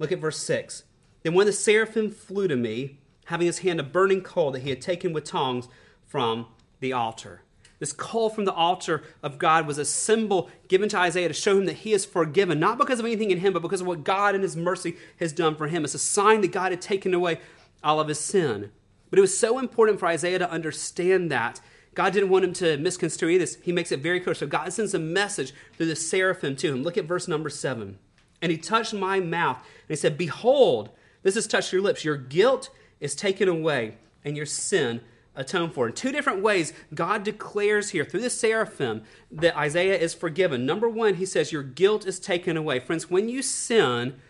Look 0.00 0.10
at 0.10 0.18
verse 0.18 0.38
6. 0.38 0.82
Then 1.22 1.34
when 1.34 1.46
the 1.46 1.52
seraphim 1.52 2.10
flew 2.10 2.48
to 2.48 2.56
me, 2.56 2.98
having 3.26 3.46
his 3.46 3.60
hand 3.60 3.78
a 3.78 3.84
burning 3.84 4.22
coal 4.22 4.50
that 4.50 4.62
he 4.62 4.70
had 4.70 4.80
taken 4.80 5.12
with 5.12 5.22
tongs 5.22 5.68
from 6.04 6.48
the 6.80 6.92
altar. 6.92 7.42
This 7.80 7.92
call 7.94 8.28
from 8.28 8.44
the 8.44 8.52
altar 8.52 9.02
of 9.22 9.38
God 9.38 9.66
was 9.66 9.78
a 9.78 9.86
symbol 9.86 10.50
given 10.68 10.88
to 10.90 10.98
Isaiah 10.98 11.28
to 11.28 11.34
show 11.34 11.56
him 11.56 11.64
that 11.64 11.78
he 11.78 11.94
is 11.94 12.04
forgiven, 12.04 12.60
not 12.60 12.78
because 12.78 13.00
of 13.00 13.06
anything 13.06 13.30
in 13.30 13.38
him, 13.38 13.54
but 13.54 13.62
because 13.62 13.80
of 13.80 13.86
what 13.86 14.04
God 14.04 14.34
in 14.34 14.42
his 14.42 14.54
mercy 14.54 14.96
has 15.18 15.32
done 15.32 15.56
for 15.56 15.66
him. 15.66 15.82
It's 15.82 15.94
a 15.94 15.98
sign 15.98 16.42
that 16.42 16.52
God 16.52 16.72
had 16.72 16.82
taken 16.82 17.14
away 17.14 17.40
all 17.82 17.98
of 17.98 18.08
his 18.08 18.20
sin. 18.20 18.70
But 19.08 19.18
it 19.18 19.22
was 19.22 19.36
so 19.36 19.58
important 19.58 19.98
for 19.98 20.06
Isaiah 20.06 20.38
to 20.38 20.50
understand 20.50 21.30
that. 21.32 21.60
God 21.94 22.12
didn't 22.12 22.28
want 22.28 22.44
him 22.44 22.52
to 22.54 22.76
misconstrue 22.76 23.38
this. 23.38 23.56
He 23.62 23.72
makes 23.72 23.90
it 23.90 24.00
very 24.00 24.20
clear. 24.20 24.34
So 24.34 24.46
God 24.46 24.72
sends 24.72 24.94
a 24.94 24.98
message 24.98 25.54
through 25.76 25.86
the 25.86 25.96
seraphim 25.96 26.56
to 26.56 26.68
him. 26.68 26.82
Look 26.82 26.98
at 26.98 27.06
verse 27.06 27.26
number 27.26 27.48
seven. 27.48 27.98
And 28.42 28.52
he 28.52 28.58
touched 28.58 28.94
my 28.94 29.20
mouth, 29.20 29.56
and 29.56 29.88
he 29.88 29.96
said, 29.96 30.16
Behold, 30.16 30.90
this 31.22 31.34
has 31.34 31.46
touched 31.46 31.72
your 31.72 31.82
lips. 31.82 32.04
Your 32.04 32.16
guilt 32.16 32.70
is 33.00 33.14
taken 33.14 33.48
away, 33.48 33.96
and 34.24 34.36
your 34.36 34.46
sin 34.46 35.00
atoned 35.40 35.72
for. 35.72 35.88
In 35.88 35.94
two 35.94 36.12
different 36.12 36.42
ways, 36.42 36.72
God 36.94 37.24
declares 37.24 37.90
here 37.90 38.04
through 38.04 38.20
the 38.20 38.30
seraphim 38.30 39.02
that 39.30 39.56
Isaiah 39.56 39.98
is 39.98 40.14
forgiven. 40.14 40.66
Number 40.66 40.88
one, 40.88 41.14
he 41.14 41.26
says, 41.26 41.50
Your 41.50 41.62
guilt 41.62 42.06
is 42.06 42.20
taken 42.20 42.56
away. 42.56 42.78
Friends, 42.78 43.10
when 43.10 43.28
you 43.28 43.42
sin, 43.42 44.20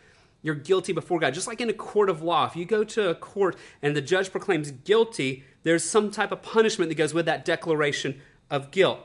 you're 0.42 0.54
guilty 0.54 0.92
before 0.92 1.18
God. 1.18 1.34
Just 1.34 1.46
like 1.46 1.60
in 1.60 1.68
a 1.68 1.74
court 1.74 2.08
of 2.08 2.22
law, 2.22 2.46
if 2.46 2.56
you 2.56 2.64
go 2.64 2.84
to 2.84 3.10
a 3.10 3.14
court 3.14 3.56
and 3.82 3.94
the 3.94 4.00
judge 4.00 4.30
proclaims 4.30 4.70
guilty, 4.70 5.44
there's 5.64 5.84
some 5.84 6.10
type 6.10 6.32
of 6.32 6.42
punishment 6.42 6.88
that 6.88 6.94
goes 6.94 7.12
with 7.12 7.26
that 7.26 7.44
declaration 7.44 8.20
of 8.50 8.70
guilt. 8.70 9.00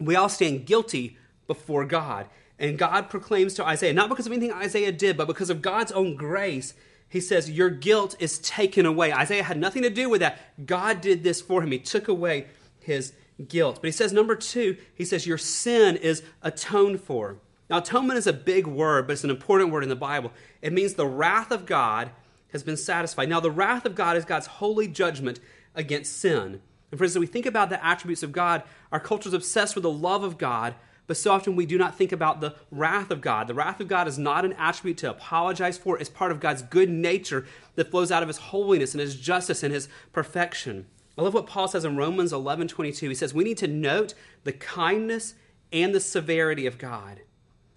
We 0.00 0.16
all 0.16 0.28
stand 0.28 0.66
guilty 0.66 1.16
before 1.46 1.84
God. 1.84 2.26
And 2.58 2.78
God 2.78 3.10
proclaims 3.10 3.54
to 3.54 3.66
Isaiah, 3.66 3.92
not 3.92 4.08
because 4.08 4.26
of 4.26 4.32
anything 4.32 4.52
Isaiah 4.52 4.92
did, 4.92 5.16
but 5.16 5.26
because 5.26 5.50
of 5.50 5.62
God's 5.62 5.92
own 5.92 6.16
grace, 6.16 6.74
he 7.12 7.20
says, 7.20 7.50
Your 7.50 7.68
guilt 7.68 8.16
is 8.18 8.38
taken 8.38 8.86
away. 8.86 9.12
Isaiah 9.12 9.42
had 9.42 9.58
nothing 9.58 9.82
to 9.82 9.90
do 9.90 10.08
with 10.08 10.22
that. 10.22 10.38
God 10.64 11.02
did 11.02 11.22
this 11.22 11.42
for 11.42 11.62
him. 11.62 11.70
He 11.70 11.78
took 11.78 12.08
away 12.08 12.46
his 12.80 13.12
guilt. 13.48 13.76
But 13.82 13.88
he 13.88 13.92
says, 13.92 14.14
number 14.14 14.34
two, 14.34 14.78
he 14.94 15.04
says, 15.04 15.26
Your 15.26 15.36
sin 15.36 15.96
is 15.96 16.22
atoned 16.40 17.02
for. 17.02 17.36
Now, 17.68 17.78
atonement 17.78 18.16
is 18.16 18.26
a 18.26 18.32
big 18.32 18.66
word, 18.66 19.06
but 19.06 19.12
it's 19.12 19.24
an 19.24 19.30
important 19.30 19.70
word 19.70 19.82
in 19.82 19.90
the 19.90 19.94
Bible. 19.94 20.32
It 20.62 20.72
means 20.72 20.94
the 20.94 21.06
wrath 21.06 21.50
of 21.50 21.66
God 21.66 22.12
has 22.50 22.62
been 22.62 22.78
satisfied. 22.78 23.28
Now, 23.28 23.40
the 23.40 23.50
wrath 23.50 23.84
of 23.84 23.94
God 23.94 24.16
is 24.16 24.24
God's 24.24 24.46
holy 24.46 24.88
judgment 24.88 25.38
against 25.74 26.18
sin. 26.18 26.62
And 26.90 26.98
for 26.98 27.04
instance, 27.04 27.20
we 27.20 27.26
think 27.26 27.44
about 27.44 27.68
the 27.68 27.84
attributes 27.84 28.22
of 28.22 28.32
God, 28.32 28.62
our 28.90 29.00
culture 29.00 29.28
is 29.28 29.34
obsessed 29.34 29.74
with 29.74 29.82
the 29.82 29.90
love 29.90 30.24
of 30.24 30.38
God, 30.38 30.74
but 31.12 31.18
so 31.18 31.32
often 31.32 31.56
we 31.56 31.66
do 31.66 31.76
not 31.76 31.94
think 31.94 32.10
about 32.10 32.40
the 32.40 32.54
wrath 32.70 33.10
of 33.10 33.20
God. 33.20 33.46
The 33.46 33.52
wrath 33.52 33.80
of 33.80 33.86
God 33.86 34.08
is 34.08 34.18
not 34.18 34.46
an 34.46 34.54
attribute 34.54 34.96
to 34.96 35.10
apologize 35.10 35.76
for, 35.76 35.98
it's 35.98 36.08
part 36.08 36.32
of 36.32 36.40
God's 36.40 36.62
good 36.62 36.88
nature 36.88 37.44
that 37.74 37.90
flows 37.90 38.10
out 38.10 38.22
of 38.22 38.30
his 38.30 38.38
holiness 38.38 38.94
and 38.94 39.00
his 39.02 39.14
justice 39.14 39.62
and 39.62 39.74
his 39.74 39.90
perfection. 40.14 40.86
I 41.18 41.20
love 41.20 41.34
what 41.34 41.46
Paul 41.46 41.68
says 41.68 41.84
in 41.84 41.98
Romans 41.98 42.32
11 42.32 42.68
22. 42.68 43.10
He 43.10 43.14
says, 43.14 43.34
We 43.34 43.44
need 43.44 43.58
to 43.58 43.68
note 43.68 44.14
the 44.44 44.54
kindness 44.54 45.34
and 45.70 45.94
the 45.94 46.00
severity 46.00 46.64
of 46.64 46.78
God. 46.78 47.20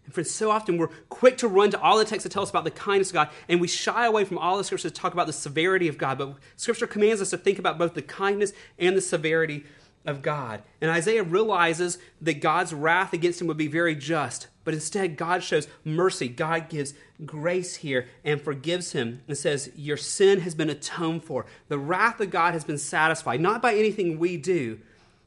And 0.06 0.14
friends, 0.14 0.32
so 0.32 0.50
often 0.50 0.78
we're 0.78 0.88
quick 1.10 1.38
to 1.40 1.50
run 1.50 1.72
to 1.72 1.82
all 1.82 1.98
the 1.98 2.06
texts 2.06 2.24
that 2.24 2.32
tell 2.32 2.44
us 2.44 2.50
about 2.50 2.64
the 2.64 2.72
kindness 2.72 3.10
of 3.10 3.16
God, 3.16 3.30
and 3.50 3.60
we 3.60 3.68
shy 3.68 4.06
away 4.06 4.24
from 4.24 4.38
all 4.38 4.58
the 4.58 4.64
scriptures 4.64 4.94
to 4.94 4.98
talk 4.98 5.12
about 5.12 5.28
the 5.28 5.34
severity 5.34 5.90
of 5.90 5.98
God. 5.98 6.20
But 6.20 6.36
scripture 6.56 6.88
commands 6.88 7.22
us 7.22 7.32
to 7.32 7.38
think 7.38 7.60
about 7.60 7.78
both 7.78 7.96
the 7.96 8.02
kindness 8.02 8.54
and 8.80 8.96
the 8.96 9.02
severity 9.02 9.66
of 10.06 10.22
God. 10.22 10.62
And 10.82 10.92
Isaiah 10.92 11.24
realizes 11.24 11.98
that 12.22 12.42
God's 12.42 12.74
wrath 12.74 13.14
against 13.14 13.42
him 13.42 13.48
would 13.48 13.58
be 13.58 13.68
very 13.68 13.96
just, 13.96 14.48
but 14.64 14.74
instead 14.74 15.18
God 15.18 15.44
shows 15.44 15.68
mercy. 15.84 16.28
God 16.28 16.70
gives 16.70 16.94
grace 17.26 17.76
here 17.78 18.08
and 18.24 18.42
forgives 18.42 18.92
him 18.92 19.22
and 19.28 19.38
says, 19.38 19.72
Your 19.76 19.98
sin 19.98 20.42
has 20.42 20.56
been 20.56 20.70
atoned 20.70 21.24
for. 21.24 21.46
The 21.68 21.80
wrath 21.80 22.20
of 22.20 22.30
God 22.30 22.54
has 22.54 22.64
been 22.64 22.78
satisfied, 22.78 23.42
not 23.42 23.62
by 23.62 23.76
anything 23.76 24.20
we 24.20 24.38
do, 24.38 24.80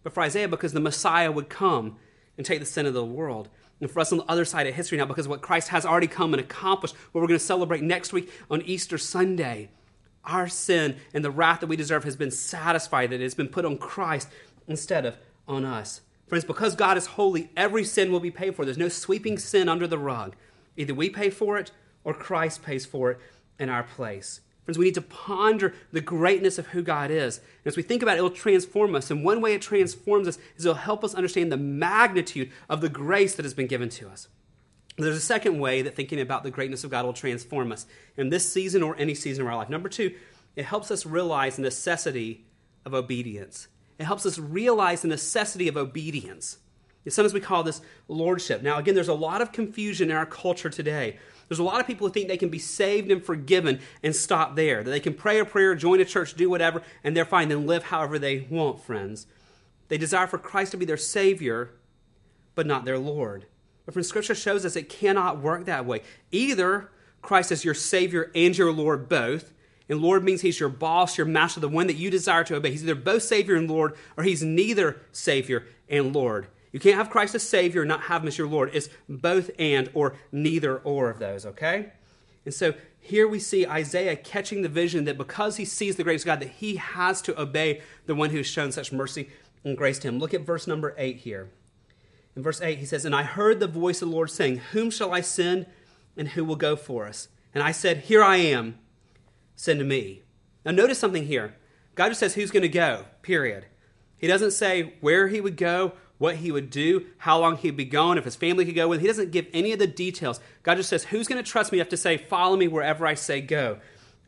but 0.03 0.13
for 0.13 0.23
Isaiah 0.23 0.49
because 0.49 0.73
the 0.73 0.81
Messiah 0.81 1.33
would 1.33 1.49
come 1.49 1.97
and 2.37 2.47
take 2.47 2.61
the 2.61 2.67
sin 2.67 2.87
of 2.87 2.95
the 2.95 3.05
world. 3.05 3.49
And 3.81 3.91
for 3.91 4.01
us 4.01 4.11
on 4.11 4.19
the 4.19 4.25
other 4.25 4.45
side 4.45 4.67
of 4.67 4.75
history 4.75 4.99
now, 4.99 5.05
because 5.05 5.29
what 5.29 5.41
Christ 5.41 5.69
has 5.69 5.87
already 5.87 6.09
come 6.09 6.35
and 6.35 6.41
accomplished, 6.41 6.97
what 7.13 7.21
we're 7.21 7.29
going 7.29 7.39
to 7.39 7.45
celebrate 7.45 7.83
next 7.83 8.13
week 8.13 8.33
on 8.51 8.63
Easter 8.63 8.99
Sunday, 8.99 9.71
our 10.25 10.49
sin 10.49 10.97
and 11.15 11.25
the 11.25 11.31
wrath 11.31 11.61
that 11.61 11.69
we 11.69 11.77
deserve 11.77 12.05
has 12.05 12.17
been 12.17 12.31
satisfied, 12.31 13.11
that 13.11 13.21
it 13.21 13.23
has 13.23 13.35
been 13.35 13.49
put 13.49 13.65
on 13.65 13.79
Christ 13.79 14.29
instead 14.69 15.05
of 15.05 15.17
on 15.47 15.65
us. 15.65 16.03
Friends, 16.29 16.45
because 16.45 16.75
God 16.75 16.99
is 16.99 17.07
holy, 17.07 17.51
every 17.57 17.85
sin 17.85 18.13
will 18.13 18.21
be 18.21 18.31
paid 18.31 18.55
for. 18.55 18.65
There's 18.65 18.77
no 18.77 18.89
sweeping 18.89 19.39
sin 19.39 19.69
under 19.69 19.87
the 19.87 19.99
rug. 19.99 20.37
Either 20.77 20.95
we 20.95 21.09
pay 21.09 21.31
for 21.31 21.59
it 21.59 21.73
or 22.05 22.15
Christ 22.15 22.63
pays 22.63 22.85
for 22.85 23.13
it 23.13 23.21
in 23.59 23.69
our 23.71 23.83
place. 23.83 24.41
Friends, 24.65 24.77
we 24.77 24.85
need 24.85 24.95
to 24.95 25.03
ponder 25.03 25.75
the 25.93 26.03
greatness 26.03 26.59
of 26.59 26.67
who 26.69 26.83
God 26.83 27.11
is. 27.11 27.39
And 27.39 27.67
as 27.67 27.77
we 27.79 27.83
think 27.83 28.03
about 28.03 28.17
it, 28.17 28.19
it'll 28.19 28.31
transform 28.31 28.95
us. 28.95 29.11
And 29.11 29.25
one 29.25 29.41
way 29.41 29.55
it 29.55 29.63
transforms 29.63 30.29
us 30.29 30.37
is 30.57 30.67
it'll 30.67 30.75
help 30.75 31.03
us 31.03 31.15
understand 31.15 31.51
the 31.51 31.57
magnitude 31.57 32.51
of 32.69 32.83
the 32.83 32.91
grace 32.91 33.35
that 33.37 33.47
has 33.47 33.55
been 33.55 33.67
given 33.67 33.89
to 33.89 34.09
us. 34.11 34.29
There's 34.99 35.17
a 35.17 35.21
second 35.21 35.59
way 35.59 35.81
that 35.81 35.95
thinking 35.95 36.21
about 36.21 36.43
the 36.43 36.51
greatness 36.51 36.85
of 36.85 36.91
God 36.91 37.07
will 37.07 37.15
transform 37.15 37.73
us 37.73 37.87
in 38.19 38.29
this 38.29 38.53
season 38.53 38.83
or 38.83 38.95
any 38.99 39.15
season 39.15 39.43
of 39.43 39.49
our 39.49 39.57
life. 39.57 39.71
Number 39.71 39.89
two, 39.89 40.15
it 40.55 40.67
helps 40.67 40.91
us 40.91 41.07
realize 41.07 41.57
the 41.57 41.63
necessity 41.63 42.45
of 42.85 42.93
obedience. 42.93 43.69
It 43.99 44.05
helps 44.05 44.25
us 44.27 44.39
realize 44.39 45.03
the 45.03 45.09
necessity 45.09 45.69
of 45.69 45.77
obedience. 45.77 46.59
Sometimes 47.09 47.33
we 47.33 47.41
call 47.41 47.63
this 47.63 47.81
lordship. 48.07 48.63
Now, 48.63 48.79
again, 48.79 48.95
there's 48.95 49.09
a 49.09 49.15
lot 49.15 49.41
of 49.41 49.51
confusion 49.51 50.11
in 50.11 50.17
our 50.17 50.27
culture 50.27 50.69
today. 50.69 51.19
There's 51.49 51.59
a 51.59 51.65
lot 51.65 51.81
of 51.81 51.87
people 51.87 52.07
who 52.07 52.13
think 52.13 52.29
they 52.29 52.37
can 52.37 52.51
be 52.51 52.59
saved 52.59 53.11
and 53.11 53.25
forgiven 53.25 53.81
and 54.03 54.15
stop 54.15 54.57
there, 54.57 54.83
that 54.83 54.91
they 54.91 55.01
can 55.01 55.15
pray 55.15 55.39
a 55.39 55.45
prayer, 55.45 55.75
join 55.75 56.01
a 56.01 56.05
church, 56.05 56.35
do 56.35 56.51
whatever, 56.51 56.83
and 57.03 57.17
they're 57.17 57.25
fine, 57.25 57.49
then 57.49 57.67
live 57.67 57.85
however 57.85 58.19
they 58.19 58.41
want, 58.51 58.81
friends. 58.81 59.27
They 59.89 59.97
desire 59.97 60.27
for 60.27 60.37
Christ 60.37 60.73
to 60.73 60.77
be 60.77 60.85
their 60.85 60.99
Savior, 60.99 61.71
but 62.55 62.67
not 62.67 62.85
their 62.85 62.99
Lord. 62.99 63.47
But 63.87 63.95
from 63.95 64.03
Scripture 64.03 64.35
shows 64.35 64.67
us 64.67 64.77
it 64.77 64.91
cannot 64.91 65.41
work 65.41 65.65
that 65.65 65.87
way. 65.87 66.03
Either 66.31 66.91
Christ 67.23 67.51
is 67.51 67.65
your 67.65 67.75
Savior 67.75 68.31
and 68.35 68.57
your 68.57 68.71
Lord 68.71 69.09
both, 69.09 69.55
and 69.89 70.01
Lord 70.01 70.23
means 70.23 70.43
he's 70.43 70.61
your 70.61 70.69
boss, 70.69 71.17
your 71.17 71.27
master, 71.27 71.61
the 71.61 71.69
one 71.69 71.87
that 71.87 71.97
you 71.97 72.11
desire 72.11 72.45
to 72.45 72.57
obey. 72.57 72.71
He's 72.71 72.83
either 72.83 72.95
both 72.95 73.23
Savior 73.23 73.55
and 73.55 73.71
Lord, 73.71 73.95
or 74.17 74.25
he's 74.25 74.43
neither 74.43 75.01
Savior 75.13 75.67
and 75.89 76.15
Lord. 76.15 76.49
You 76.73 76.81
can't 76.81 76.97
have 76.97 77.09
Christ 77.09 77.35
as 77.35 77.43
Savior 77.43 77.83
and 77.83 77.89
not 77.89 78.03
have 78.03 78.23
him 78.23 78.29
as 78.29 78.37
your 78.37 78.49
Lord. 78.49 78.71
It's 78.75 78.91
both 79.09 79.51
and 79.59 79.91
or 79.95 80.17
neither 80.31 80.79
or 80.79 81.09
of 81.09 81.19
those, 81.19 81.47
okay? 81.47 81.93
And 82.45 82.53
so 82.53 82.75
here 83.01 83.27
we 83.27 83.39
see 83.39 83.67
Isaiah 83.67 84.17
catching 84.17 84.61
the 84.61 84.69
vision 84.69 85.05
that 85.05 85.17
because 85.17 85.57
he 85.57 85.65
sees 85.65 85.97
the 85.97 86.05
grace 86.05 86.23
of 86.23 86.27
God, 86.27 86.41
that 86.41 86.51
he 86.51 86.77
has 86.77 87.23
to 87.23 87.41
obey 87.41 87.81
the 88.05 88.15
one 88.15 88.31
who 88.31 88.37
has 88.37 88.47
shown 88.47 88.71
such 88.71 88.93
mercy 88.93 89.31
and 89.65 89.77
grace 89.77 89.99
to 90.01 90.09
him. 90.09 90.19
Look 90.19 90.35
at 90.35 90.43
verse 90.43 90.67
number 90.67 90.95
8 90.99 91.17
here. 91.17 91.49
In 92.37 92.43
verse 92.43 92.61
8, 92.61 92.79
he 92.79 92.85
says, 92.87 93.07
And 93.07 93.15
I 93.15 93.23
heard 93.23 93.61
the 93.61 93.67
voice 93.67 94.03
of 94.03 94.11
the 94.11 94.15
Lord 94.15 94.31
saying, 94.31 94.59
Whom 94.73 94.91
shall 94.91 95.15
I 95.15 95.23
send, 95.23 95.67
and 96.17 96.29
who 96.29 96.45
will 96.45 96.57
go 96.57 96.77
for 96.77 97.07
us? 97.07 97.29
And 97.55 97.63
I 97.63 97.73
said, 97.73 98.03
Here 98.03 98.23
I 98.23 98.37
am 98.37 98.79
send 99.59 99.87
me. 99.87 100.23
Now, 100.65 100.71
notice 100.71 100.99
something 100.99 101.27
here. 101.27 101.57
God 101.97 102.09
just 102.09 102.21
says 102.21 102.35
who's 102.35 102.53
going 102.53 102.63
to 102.63 102.69
go, 102.69 103.05
period. 103.23 103.67
He 104.17 104.29
doesn't 104.29 104.53
say 104.53 104.95
where 105.01 105.27
he 105.27 105.41
would 105.41 105.57
go, 105.57 105.93
what 106.17 106.37
he 106.37 106.53
would 106.53 106.71
do, 106.71 107.07
how 107.19 107.41
long 107.41 107.57
he'd 107.57 107.77
be 107.77 107.85
gone, 107.85 108.19
if 108.19 108.25
his 108.25 108.37
family 108.37 108.65
could 108.65 108.77
go 108.77 108.87
with. 108.87 109.01
He 109.01 109.07
doesn't 109.09 109.33
give 109.33 109.47
any 109.53 109.73
of 109.73 109.81
the 109.81 109.87
details. 109.87 110.39
God 110.63 110.77
just 110.77 110.89
says, 110.89 111.05
Who's 111.05 111.27
going 111.27 111.43
to 111.43 111.49
trust 111.49 111.73
me 111.73 111.79
You 111.79 111.81
have 111.81 111.89
to 111.91 111.97
say, 111.97 112.17
Follow 112.17 112.57
me 112.57 112.69
wherever 112.69 113.05
I 113.05 113.15
say 113.15 113.41
go? 113.41 113.79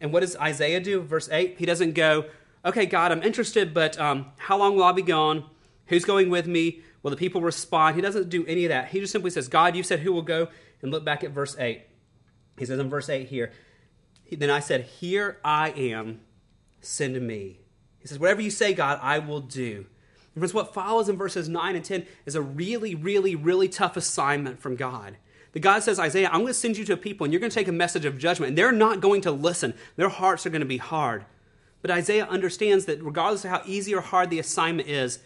And 0.01 0.12
what 0.12 0.20
does 0.20 0.37
Isaiah 0.37 0.81
do? 0.81 1.01
Verse 1.01 1.28
8, 1.31 1.57
he 1.59 1.66
doesn't 1.66 1.93
go, 1.93 2.26
Okay, 2.64 2.87
God, 2.87 3.12
I'm 3.12 3.22
interested, 3.22 3.72
but 3.72 3.99
um, 4.01 4.26
how 4.37 4.59
long 4.59 4.74
will 4.74 4.85
I 4.85 4.93
be 4.93 5.03
gone? 5.03 5.45
Who's 5.87 6.05
going 6.05 6.28
with 6.28 6.47
me? 6.47 6.81
Will 7.03 7.11
the 7.11 7.16
people 7.16 7.41
respond? 7.41 7.97
He 7.97 8.03
doesn't 8.03 8.28
do 8.28 8.45
any 8.47 8.64
of 8.64 8.70
that. 8.70 8.89
He 8.89 9.01
just 9.01 9.12
simply 9.12 9.31
says, 9.31 9.49
God, 9.49 9.76
you 9.76 9.83
said 9.83 10.01
who 10.01 10.12
will 10.12 10.22
go? 10.22 10.49
And 10.83 10.91
look 10.91 11.05
back 11.05 11.24
at 11.24 11.31
verse 11.31 11.57
8. 11.59 11.83
He 12.59 12.64
says 12.64 12.78
in 12.78 12.91
verse 12.91 13.09
8 13.09 13.28
here, 13.28 13.53
then 14.37 14.51
I 14.51 14.61
said, 14.61 14.83
Here 14.83 15.39
I 15.45 15.70
am, 15.70 16.20
send 16.81 17.20
me. 17.20 17.61
He 17.99 18.09
says, 18.09 18.18
Whatever 18.18 18.41
you 18.41 18.51
say, 18.51 18.72
God, 18.72 18.99
I 19.03 19.18
will 19.18 19.41
do. 19.41 19.87
And 20.35 20.41
friends, 20.41 20.55
what 20.55 20.72
follows 20.72 21.09
in 21.09 21.16
verses 21.16 21.49
9 21.49 21.76
and 21.76 21.85
10 21.85 22.07
is 22.24 22.35
a 22.35 22.43
really, 22.43 22.95
really, 22.95 23.35
really 23.35 23.68
tough 23.68 23.97
assignment 23.97 24.61
from 24.61 24.76
God. 24.76 25.16
The 25.53 25.61
God 25.61 25.83
says, 25.83 25.99
Isaiah, 25.99 26.28
I'm 26.28 26.43
going 26.43 26.47
to 26.49 26.55
send 26.55 26.76
you 26.76 26.85
to 26.85 26.93
a 26.93 26.97
people 26.97 27.24
and 27.24 27.33
you're 27.33 27.41
going 27.41 27.51
to 27.51 27.55
take 27.55 27.68
a 27.68 27.72
message 27.72 28.05
of 28.05 28.18
judgment. 28.18 28.51
And 28.51 28.59
they're 28.59 28.70
not 28.70 29.01
going 29.01 29.22
to 29.22 29.33
listen. 29.33 29.74
Their 29.97 30.09
hearts 30.09 30.47
are 30.47 30.51
going 30.51 30.61
to 30.61 30.66
be 30.66 30.76
hard. 30.76 31.24
But 31.83 31.91
Isaiah 31.91 32.26
understands 32.26 32.85
that 32.85 33.03
regardless 33.03 33.45
of 33.45 33.51
how 33.51 33.62
easy 33.66 33.95
or 33.95 34.01
hard 34.01 34.31
the 34.31 34.39
assignment 34.39 34.89
is, 34.89 35.18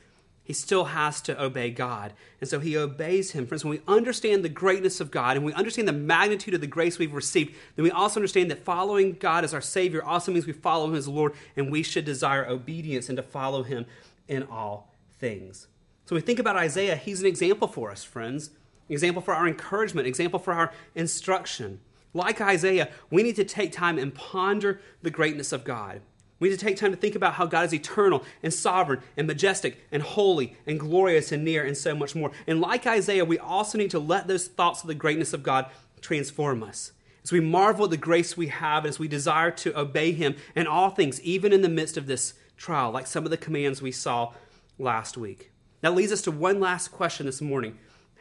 he 0.45 0.53
still 0.53 0.85
has 0.85 1.23
to 1.23 1.43
obey 1.43 1.71
God. 1.71 2.13
And 2.39 2.49
so 2.49 2.61
he 2.61 2.77
obeys 2.77 3.31
him. 3.31 3.47
Friends, 3.47 3.65
when 3.65 3.79
we 3.79 3.83
understand 3.89 4.45
the 4.45 4.51
greatness 4.51 5.01
of 5.01 5.11
God 5.11 5.37
and 5.37 5.45
we 5.45 5.55
understand 5.55 5.89
the 5.89 5.93
magnitude 5.93 6.53
of 6.53 6.61
the 6.61 6.67
grace 6.67 6.99
we've 6.99 7.15
received, 7.15 7.55
then 7.75 7.83
we 7.83 7.91
also 7.91 8.21
understand 8.21 8.51
that 8.51 8.63
following 8.63 9.15
God 9.15 9.43
as 9.43 9.55
our 9.55 9.63
Savior 9.63 10.05
also 10.05 10.31
means 10.31 10.47
we 10.47 10.53
follow 10.53 10.87
him 10.87 10.95
as 10.95 11.09
Lord, 11.09 11.33
and 11.57 11.73
we 11.73 11.83
should 11.83 12.05
desire 12.05 12.47
obedience 12.47 13.09
and 13.09 13.17
to 13.17 13.23
follow 13.23 13.63
him 13.63 13.87
in 14.29 14.43
all 14.45 14.93
things. 15.19 15.67
So 16.05 16.15
we 16.15 16.21
think 16.21 16.39
about 16.39 16.57
Isaiah, 16.57 16.97
he's 16.97 17.21
an 17.21 17.27
example 17.27 17.67
for 17.67 17.91
us, 17.91 18.05
friends. 18.05 18.51
An 18.89 18.93
example 18.93 19.23
for 19.23 19.33
our 19.33 19.49
encouragement, 19.49 20.07
example 20.07 20.39
for 20.39 20.53
our 20.53 20.73
instruction. 20.95 21.81
Like 22.13 22.43
Isaiah, 22.43 22.91
we 23.11 23.23
need 23.23 23.37
to 23.37 23.45
take 23.45 23.73
time 23.73 23.99
and 23.99 24.15
ponder 24.15 24.81
the 25.01 25.11
greatness 25.11 25.53
of 25.53 25.65
God. 25.65 26.03
We 26.41 26.49
need 26.49 26.59
to 26.59 26.65
take 26.65 26.77
time 26.77 26.91
to 26.91 26.97
think 26.97 27.15
about 27.15 27.35
how 27.35 27.47
God 27.47 27.67
is 27.67 27.75
eternal 27.75 28.25
and 28.43 28.53
sovereign 28.53 29.01
and 29.17 29.27
majestic 29.27 29.85
and 29.93 30.03
holy 30.03 30.57
and 30.67 30.81
glorious 30.81 31.33
and 31.33 31.45
near 31.45 31.65
and 31.65 31.77
so 31.77 31.95
much 31.95 32.15
more. 32.15 32.33
And 32.47 32.61
like 32.61 32.87
Isaiah, 32.87 33.25
we 33.25 33.39
also 33.39 33.79
need 33.79 33.91
to 33.93 33.99
let 33.99 34.27
those 34.27 34.49
thoughts 34.49 34.83
of 34.83 34.89
the 34.89 34.95
greatness 34.95 35.33
of 35.33 35.43
God 35.43 35.67
transform 36.01 36.63
us. 36.63 36.93
As 37.23 37.33
we 37.33 37.41
marvel 37.41 37.87
at 37.87 37.91
the 37.91 37.97
grace 37.97 38.37
we 38.37 38.49
have, 38.49 38.85
as 38.85 38.99
we 38.99 39.09
desire 39.09 39.51
to 39.53 39.79
obey 39.79 40.13
Him 40.13 40.37
in 40.55 40.67
all 40.67 40.91
things, 40.91 41.21
even 41.23 41.53
in 41.53 41.63
the 41.63 41.69
midst 41.69 41.97
of 41.97 42.07
this 42.07 42.35
trial, 42.57 42.91
like 42.91 43.07
some 43.07 43.25
of 43.25 43.31
the 43.31 43.37
commands 43.37 43.81
we 43.81 43.93
saw 43.93 44.33
last 44.79 45.17
week. 45.17 45.51
That 45.81 45.95
leads 45.95 46.13
us 46.13 46.23
to 46.23 46.31
one 46.31 46.61
last 46.61 46.89
question 46.89 47.27
this 47.27 47.41
morning 47.41 47.79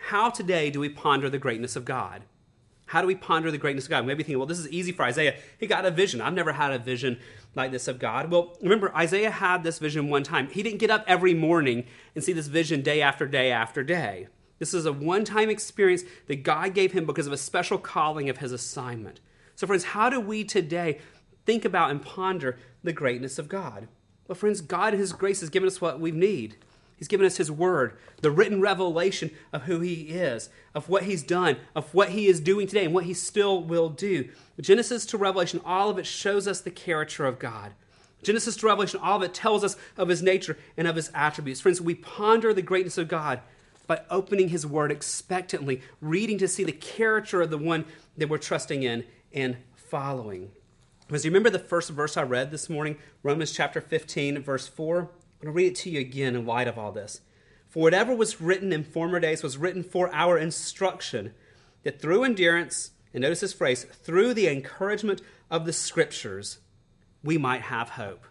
How 0.08 0.30
today 0.30 0.70
do 0.70 0.80
we 0.80 0.90
ponder 0.90 1.30
the 1.30 1.38
greatness 1.38 1.76
of 1.76 1.84
God? 1.84 2.24
How 2.94 3.02
do 3.02 3.08
we 3.08 3.16
ponder 3.16 3.50
the 3.50 3.58
greatness 3.58 3.86
of 3.86 3.90
God? 3.90 4.06
Maybe 4.06 4.22
thinking, 4.22 4.38
well, 4.38 4.46
this 4.46 4.60
is 4.60 4.70
easy 4.70 4.92
for 4.92 5.02
Isaiah. 5.02 5.34
He 5.60 5.66
got 5.66 5.84
a 5.84 5.90
vision. 5.90 6.22
I've 6.22 6.36
never 6.36 6.54
had 6.54 6.72
a 6.72 6.78
vision 6.78 7.18
like 7.56 7.72
this 7.72 7.88
of 7.88 7.98
God. 7.98 8.30
Well, 8.30 8.56
remember, 8.62 8.96
Isaiah 8.96 9.32
had 9.32 9.64
this 9.64 9.80
vision 9.80 10.10
one 10.10 10.22
time. 10.22 10.48
He 10.48 10.62
didn't 10.62 10.78
get 10.78 10.92
up 10.92 11.04
every 11.08 11.34
morning 11.34 11.86
and 12.14 12.24
see 12.24 12.34
this 12.34 12.46
vision 12.46 12.84
day 12.84 13.02
after 13.02 13.26
day 13.26 13.52
after 13.52 13.84
day. 13.84 14.28
This 14.60 14.76
is 14.76 14.86
a 14.86 14.94
one 14.94 15.26
time 15.26 15.50
experience 15.50 16.04
that 16.28 16.44
God 16.44 16.76
gave 16.76 16.92
him 16.92 17.08
because 17.08 17.26
of 17.26 17.34
a 17.34 17.38
special 17.38 17.80
calling 17.80 18.30
of 18.30 18.38
his 18.38 18.52
assignment. 18.52 19.22
So, 19.56 19.66
friends, 19.66 19.86
how 19.86 20.12
do 20.12 20.20
we 20.20 20.44
today 20.44 21.00
think 21.48 21.66
about 21.66 21.90
and 21.90 22.00
ponder 22.00 22.60
the 22.84 22.94
greatness 22.94 23.40
of 23.40 23.50
God? 23.50 23.88
Well, 24.28 24.36
friends, 24.36 24.62
God 24.62 24.94
in 24.94 25.00
His 25.00 25.14
grace 25.14 25.40
has 25.40 25.50
given 25.50 25.66
us 25.66 25.82
what 25.82 26.00
we 26.00 26.12
need. 26.12 26.58
He's 26.98 27.08
given 27.08 27.26
us 27.26 27.38
His 27.38 27.52
Word, 27.52 27.98
the 28.22 28.32
written 28.32 28.62
revelation 28.62 29.32
of 29.52 29.64
who 29.64 29.80
He 29.80 30.10
is, 30.10 30.50
of 30.74 30.90
what 30.90 31.04
He's 31.04 31.24
done, 31.24 31.58
of 31.76 31.94
what 31.94 32.10
He 32.10 32.28
is 32.28 32.40
doing 32.40 32.68
today, 32.68 32.86
and 32.86 32.94
what 32.94 33.06
He 33.06 33.14
still 33.14 33.62
will 33.62 33.90
do. 33.90 34.30
Genesis 34.60 35.06
to 35.08 35.18
Revelation, 35.18 35.62
all 35.66 35.90
of 35.90 35.98
it 35.98 36.06
shows 36.06 36.48
us 36.48 36.62
the 36.62 36.72
character 36.72 37.26
of 37.26 37.40
God. 37.40 37.74
Genesis 38.24 38.56
to 38.58 38.66
Revelation, 38.66 39.00
all 39.04 39.18
of 39.18 39.24
it 39.24 39.34
tells 39.34 39.64
us 39.64 39.76
of 39.98 40.08
His 40.08 40.24
nature 40.24 40.58
and 40.78 40.88
of 40.88 40.96
His 40.96 41.12
attributes. 41.14 41.62
Friends, 41.62 41.82
we 41.82 41.96
ponder 41.96 42.54
the 42.54 42.62
greatness 42.62 42.98
of 42.98 43.08
God 43.08 43.42
by 43.86 44.02
opening 44.10 44.50
His 44.50 44.66
Word 44.66 44.92
expectantly, 44.92 45.82
reading 46.00 46.38
to 46.38 46.48
see 46.48 46.64
the 46.64 46.72
character 46.72 47.42
of 47.42 47.50
the 47.50 47.58
one 47.58 47.86
that 48.18 48.30
we're 48.30 48.38
trusting 48.38 48.84
in 48.84 49.04
and 49.34 49.58
following. 49.76 50.52
As 51.12 51.26
you 51.26 51.32
remember 51.32 51.50
the 51.50 51.60
first 51.60 51.90
verse 51.90 52.16
I 52.16 52.24
read 52.24 52.50
this 52.50 52.70
morning, 52.70 52.98
Romans 53.24 53.52
chapter 53.52 53.82
15, 53.82 54.42
verse 54.42 54.68
4? 54.68 55.10
I'm 55.44 55.48
going 55.48 55.56
to 55.56 55.58
read 55.58 55.72
it 55.74 55.76
to 55.82 55.90
you 55.90 56.00
again 56.00 56.38
in 56.38 56.46
light 56.46 56.70
of 56.70 56.78
all 56.78 56.94
this. 56.94 57.20
For 57.68 57.84
whatever 57.84 58.16
was 58.16 58.40
written 58.40 58.72
in 58.72 58.86
former 58.86 59.20
days 59.20 59.44
was 59.44 59.58
written 59.58 59.84
for 59.84 60.10
our 60.16 60.38
instruction, 60.38 61.34
that 61.84 62.00
through 62.00 62.24
endurance, 62.24 62.92
and 63.14 63.24
notice 63.24 63.42
this 63.42 63.52
phrase, 63.52 63.84
through 63.84 64.36
the 64.36 64.48
encouragement 64.48 65.22
of 65.52 65.66
the 65.66 65.74
scriptures, 65.74 66.60
we 67.26 67.38
might 67.38 67.64
have 67.64 67.90
hope. 67.90 68.26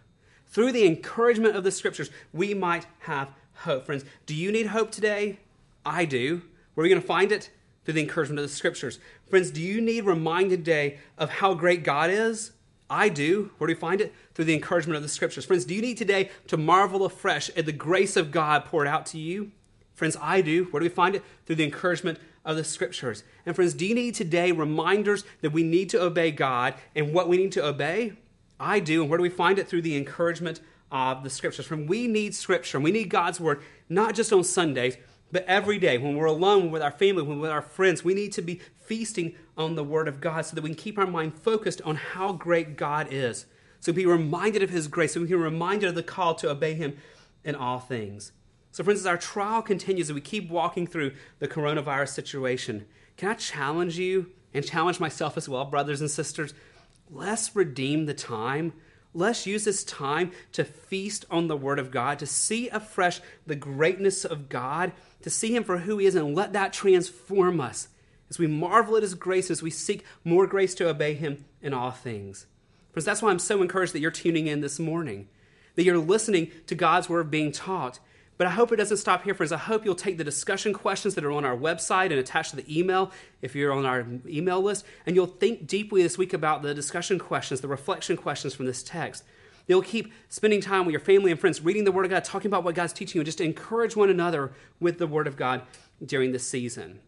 Through 0.47 0.71
the 0.71 0.87
encouragement 0.87 1.55
of 1.55 1.63
the 1.63 1.69
scriptures, 1.69 2.09
we 2.33 2.55
might 2.55 2.87
have 3.01 3.31
hope. 3.57 3.85
Friends, 3.85 4.05
do 4.25 4.33
you 4.33 4.51
need 4.51 4.65
hope 4.65 4.89
today? 4.89 5.37
I 5.85 6.05
do. 6.05 6.41
Where 6.73 6.83
are 6.83 6.87
you 6.87 6.95
going 6.95 7.01
to 7.03 7.07
find 7.07 7.31
it? 7.31 7.51
Through 7.85 7.93
the 7.93 8.01
encouragement 8.01 8.39
of 8.39 8.49
the 8.49 8.55
scriptures. 8.55 8.97
Friends, 9.29 9.51
do 9.51 9.61
you 9.61 9.81
need 9.81 10.05
reminded 10.05 10.65
today 10.65 10.97
of 11.19 11.29
how 11.29 11.53
great 11.53 11.83
God 11.83 12.09
is? 12.09 12.53
I 12.89 13.09
do. 13.09 13.51
Where 13.59 13.67
do 13.67 13.75
we 13.75 13.79
find 13.79 14.01
it? 14.01 14.13
Through 14.33 14.45
the 14.45 14.55
encouragement 14.55 14.97
of 14.97 15.03
the 15.03 15.09
scriptures. 15.09 15.45
Friends, 15.45 15.65
do 15.65 15.75
you 15.75 15.81
need 15.81 15.97
today 15.97 16.31
to 16.47 16.57
marvel 16.57 17.05
afresh 17.05 17.49
at 17.55 17.65
the 17.65 17.71
grace 17.71 18.15
of 18.15 18.31
God 18.31 18.65
poured 18.65 18.87
out 18.87 19.05
to 19.07 19.19
you? 19.19 19.51
Friends, 19.93 20.17
I 20.19 20.41
do. 20.41 20.65
Where 20.65 20.79
do 20.79 20.85
we 20.85 20.89
find 20.89 21.15
it? 21.15 21.23
Through 21.45 21.57
the 21.57 21.63
encouragement 21.63 22.19
of 22.43 22.55
the 22.55 22.63
scriptures. 22.63 23.23
And 23.45 23.55
friends, 23.55 23.73
do 23.73 23.85
you 23.85 23.93
need 23.93 24.15
today 24.15 24.51
reminders 24.51 25.23
that 25.41 25.51
we 25.51 25.63
need 25.63 25.89
to 25.91 26.01
obey 26.01 26.31
God 26.31 26.73
and 26.95 27.13
what 27.13 27.29
we 27.29 27.37
need 27.37 27.51
to 27.53 27.63
obey? 27.63 28.13
I 28.59 28.79
do. 28.79 29.01
And 29.01 29.09
where 29.09 29.17
do 29.17 29.23
we 29.23 29.29
find 29.29 29.59
it? 29.59 29.67
Through 29.67 29.83
the 29.83 29.95
encouragement 29.95 30.61
of 30.91 31.23
the 31.23 31.29
scriptures. 31.29 31.67
Friends, 31.67 31.87
we 31.87 32.07
need 32.07 32.33
scripture 32.35 32.77
and 32.77 32.83
we 32.83 32.91
need 32.91 33.09
God's 33.09 33.39
word, 33.39 33.61
not 33.89 34.15
just 34.15 34.33
on 34.33 34.43
Sundays, 34.43 34.97
but 35.33 35.45
every 35.45 35.79
day, 35.79 35.97
when 35.97 36.15
we're 36.15 36.25
alone 36.25 36.69
with 36.69 36.83
our 36.83 36.91
family, 36.91 37.23
when 37.23 37.37
we're 37.37 37.43
with 37.43 37.51
our 37.51 37.63
friends, 37.63 38.03
we 38.03 38.13
need 38.13 38.31
to 38.33 38.41
be 38.43 38.61
feasting 38.85 39.33
on 39.57 39.73
the 39.73 39.83
Word 39.83 40.07
of 40.07 40.21
God 40.21 40.45
so 40.45 40.53
that 40.53 40.61
we 40.61 40.69
can 40.69 40.77
keep 40.77 40.99
our 40.99 41.07
mind 41.07 41.33
focused 41.33 41.81
on 41.81 41.95
how 41.95 42.33
great 42.33 42.77
God 42.77 43.07
is. 43.09 43.47
So 43.83 43.91
be 43.91 44.05
reminded 44.05 44.63
of 44.63 44.69
His 44.69 44.87
grace, 44.87 45.13
so 45.13 45.19
we 45.19 45.27
can 45.27 45.37
be 45.37 45.43
reminded 45.43 45.89
of 45.89 45.95
the 45.95 46.03
call 46.03 46.35
to 46.35 46.49
obey 46.49 46.73
Him 46.73 46.97
in 47.43 47.55
all 47.55 47.79
things. 47.79 48.31
So, 48.71 48.83
friends, 48.83 49.01
as 49.01 49.05
our 49.05 49.17
trial 49.17 49.61
continues, 49.61 50.09
as 50.09 50.13
we 50.13 50.21
keep 50.21 50.49
walking 50.49 50.87
through 50.87 51.13
the 51.39 51.47
coronavirus 51.47 52.09
situation, 52.09 52.85
can 53.17 53.29
I 53.29 53.33
challenge 53.33 53.97
you 53.99 54.31
and 54.53 54.65
challenge 54.65 54.99
myself 54.99 55.35
as 55.35 55.49
well, 55.49 55.65
brothers 55.65 55.99
and 55.99 56.09
sisters? 56.09 56.53
Let's 57.11 57.55
redeem 57.55 58.05
the 58.05 58.13
time 58.13 58.71
Let's 59.15 59.45
use 59.45 59.65
this 59.65 59.83
time 59.83 60.31
to 60.53 60.63
feast 60.63 61.25
on 61.29 61.47
the 61.47 61.55
Word 61.55 61.77
of 61.77 61.91
God, 61.91 62.17
to 62.19 62.25
see 62.25 62.67
afresh 62.69 63.21
the 63.45 63.55
greatness 63.55 64.25
of 64.25 64.49
God, 64.49 64.91
to 65.21 65.29
see 65.29 65.55
Him 65.55 65.63
for 65.63 65.79
who 65.79 65.99
He 65.99 66.07
is, 66.07 66.15
and 66.15 66.33
let 66.33 66.53
that 66.53 66.73
transform 66.73 67.61
us 67.61 67.89
as 68.29 68.39
we 68.39 68.47
marvel 68.47 68.95
at 68.97 69.03
His 69.03 69.13
grace, 69.13 69.51
as 69.51 69.61
we 69.61 69.69
seek 69.69 70.03
more 70.23 70.47
grace 70.47 70.73
to 70.75 70.89
obey 70.89 71.13
Him 71.13 71.45
in 71.61 71.75
all 71.75 71.91
things. 71.91 72.47
Because 72.93 73.05
that's 73.05 73.21
why 73.21 73.31
I'm 73.31 73.39
so 73.39 73.61
encouraged 73.61 73.93
that 73.93 73.99
you're 73.99 74.11
tuning 74.11 74.45
in 74.47 74.61
this 74.61 74.79
morning, 74.79 75.27
that 75.75 75.83
you're 75.83 75.97
listening 75.97 76.51
to 76.67 76.75
God's 76.75 77.09
Word 77.09 77.31
being 77.31 77.51
taught, 77.51 77.99
but 78.37 78.47
I 78.47 78.51
hope 78.51 78.71
it 78.71 78.77
doesn't 78.77 78.97
stop 78.97 79.23
here, 79.23 79.33
friends. 79.33 79.51
I 79.51 79.57
hope 79.57 79.85
you'll 79.85 79.95
take 79.95 80.17
the 80.17 80.23
discussion 80.23 80.73
questions 80.73 81.15
that 81.15 81.23
are 81.23 81.31
on 81.31 81.45
our 81.45 81.55
website 81.55 82.05
and 82.05 82.13
attached 82.13 82.49
to 82.51 82.55
the 82.55 82.79
email 82.79 83.11
if 83.41 83.55
you're 83.55 83.71
on 83.71 83.85
our 83.85 84.05
email 84.27 84.61
list, 84.61 84.85
and 85.05 85.15
you'll 85.15 85.27
think 85.27 85.67
deeply 85.67 86.01
this 86.03 86.17
week 86.17 86.33
about 86.33 86.61
the 86.61 86.73
discussion 86.73 87.19
questions, 87.19 87.61
the 87.61 87.67
reflection 87.67 88.17
questions 88.17 88.53
from 88.53 88.65
this 88.65 88.81
text. 88.81 89.23
You'll 89.67 89.81
keep 89.81 90.11
spending 90.29 90.61
time 90.61 90.85
with 90.85 90.91
your 90.91 90.99
family 90.99 91.31
and 91.31 91.39
friends, 91.39 91.61
reading 91.61 91.83
the 91.83 91.91
Word 91.91 92.05
of 92.05 92.11
God, 92.11 92.23
talking 92.23 92.49
about 92.49 92.63
what 92.63 92.75
God's 92.75 92.91
teaching 92.91 93.19
you, 93.19 93.21
and 93.21 93.25
just 93.25 93.39
encourage 93.39 93.95
one 93.95 94.09
another 94.09 94.51
with 94.79 94.97
the 94.97 95.07
Word 95.07 95.27
of 95.27 95.37
God 95.37 95.61
during 96.03 96.31
this 96.31 96.47
season. 96.47 96.99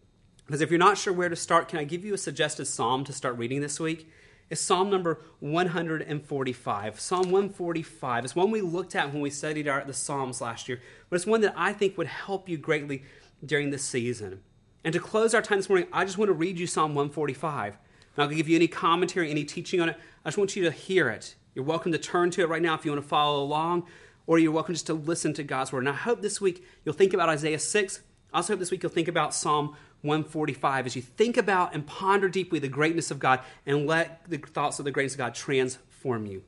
Because 0.45 0.61
if 0.61 0.69
you're 0.69 0.79
not 0.79 0.97
sure 0.97 1.11
where 1.11 1.27
to 1.27 1.35
start, 1.35 1.67
can 1.67 1.79
I 1.79 1.83
give 1.83 2.05
you 2.05 2.13
a 2.13 2.19
suggested 2.19 2.65
psalm 2.65 3.03
to 3.03 3.13
start 3.13 3.37
reading 3.37 3.61
this 3.61 3.79
week? 3.79 4.09
Is 4.49 4.59
Psalm 4.59 4.89
number 4.89 5.19
145. 5.39 6.99
Psalm 6.99 7.31
145 7.31 8.25
is 8.25 8.35
one 8.35 8.51
we 8.51 8.61
looked 8.61 8.95
at 8.95 9.11
when 9.11 9.21
we 9.21 9.29
studied 9.29 9.67
our, 9.67 9.83
the 9.83 9.93
Psalms 9.93 10.41
last 10.41 10.69
year, 10.69 10.79
but 11.09 11.15
it's 11.15 11.25
one 11.25 11.41
that 11.41 11.53
I 11.57 11.73
think 11.73 11.97
would 11.97 12.07
help 12.07 12.47
you 12.47 12.57
greatly 12.57 13.03
during 13.43 13.71
this 13.71 13.83
season. 13.83 14.41
And 14.83 14.93
to 14.93 14.99
close 14.99 15.33
our 15.33 15.41
time 15.41 15.57
this 15.57 15.69
morning, 15.69 15.87
I 15.91 16.05
just 16.05 16.17
want 16.17 16.29
to 16.29 16.33
read 16.33 16.59
you 16.59 16.67
Psalm 16.67 16.93
145. 16.93 17.73
I'm 17.73 17.79
not 18.17 18.25
going 18.25 18.29
to 18.29 18.35
give 18.35 18.47
you 18.47 18.55
any 18.55 18.67
commentary, 18.67 19.31
any 19.31 19.43
teaching 19.43 19.81
on 19.81 19.89
it. 19.89 19.97
I 20.23 20.29
just 20.29 20.37
want 20.37 20.55
you 20.55 20.63
to 20.65 20.71
hear 20.71 21.09
it. 21.09 21.35
You're 21.55 21.65
welcome 21.65 21.91
to 21.91 21.97
turn 21.97 22.29
to 22.31 22.41
it 22.41 22.49
right 22.49 22.61
now 22.61 22.75
if 22.75 22.85
you 22.85 22.91
want 22.91 23.03
to 23.03 23.07
follow 23.07 23.41
along, 23.43 23.87
or 24.27 24.37
you're 24.37 24.51
welcome 24.51 24.75
just 24.75 24.87
to 24.87 24.93
listen 24.93 25.33
to 25.33 25.43
God's 25.43 25.71
word. 25.71 25.79
And 25.79 25.89
I 25.89 25.93
hope 25.93 26.21
this 26.21 26.39
week 26.39 26.63
you'll 26.83 26.93
think 26.93 27.13
about 27.13 27.29
Isaiah 27.29 27.59
6. 27.59 28.01
I 28.31 28.37
also 28.37 28.53
hope 28.53 28.59
this 28.59 28.71
week 28.71 28.83
you'll 28.83 28.91
think 28.91 29.07
about 29.07 29.33
Psalm 29.33 29.75
145 30.05 30.85
as 30.85 30.95
you 30.95 31.01
think 31.01 31.37
about 31.37 31.73
and 31.73 31.85
ponder 31.85 32.29
deeply 32.29 32.59
the 32.59 32.67
greatness 32.67 33.11
of 33.11 33.19
God 33.19 33.41
and 33.65 33.85
let 33.85 34.29
the 34.29 34.37
thoughts 34.37 34.79
of 34.79 34.85
the 34.85 34.91
greatness 34.91 35.13
of 35.13 35.19
God 35.19 35.35
transform 35.35 36.25
you. 36.25 36.43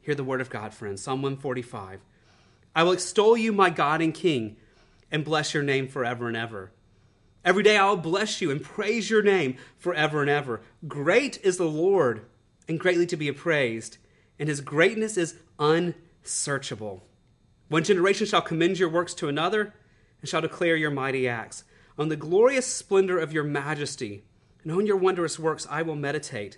Hear 0.00 0.14
the 0.14 0.24
word 0.24 0.40
of 0.40 0.50
God, 0.50 0.72
friends. 0.72 1.02
Psalm 1.02 1.22
145. 1.22 2.00
I 2.74 2.82
will 2.82 2.92
extol 2.92 3.36
you, 3.36 3.52
my 3.52 3.70
God 3.70 4.00
and 4.00 4.14
King, 4.14 4.56
and 5.10 5.24
bless 5.24 5.52
your 5.52 5.62
name 5.62 5.88
forever 5.88 6.28
and 6.28 6.36
ever. 6.36 6.70
Every 7.44 7.62
day 7.62 7.76
I 7.76 7.88
will 7.88 7.96
bless 7.96 8.40
you 8.40 8.50
and 8.50 8.62
praise 8.62 9.10
your 9.10 9.22
name 9.22 9.56
forever 9.78 10.20
and 10.20 10.30
ever. 10.30 10.60
Great 10.86 11.38
is 11.42 11.56
the 11.56 11.64
Lord 11.64 12.26
and 12.68 12.78
greatly 12.78 13.06
to 13.06 13.16
be 13.16 13.28
appraised, 13.28 13.96
and 14.38 14.48
his 14.48 14.60
greatness 14.60 15.16
is 15.16 15.36
unsearchable. 15.58 17.04
One 17.68 17.84
generation 17.84 18.26
shall 18.26 18.42
commend 18.42 18.78
your 18.78 18.88
works 18.88 19.14
to 19.14 19.28
another 19.28 19.74
and 20.20 20.28
shall 20.28 20.40
declare 20.40 20.76
your 20.76 20.90
mighty 20.90 21.28
acts. 21.28 21.64
On 21.98 22.08
the 22.08 22.16
glorious 22.16 22.66
splendor 22.66 23.18
of 23.18 23.32
your 23.32 23.42
majesty, 23.42 24.22
and 24.62 24.70
on 24.70 24.86
your 24.86 24.96
wondrous 24.96 25.36
works 25.36 25.66
I 25.68 25.82
will 25.82 25.96
meditate. 25.96 26.56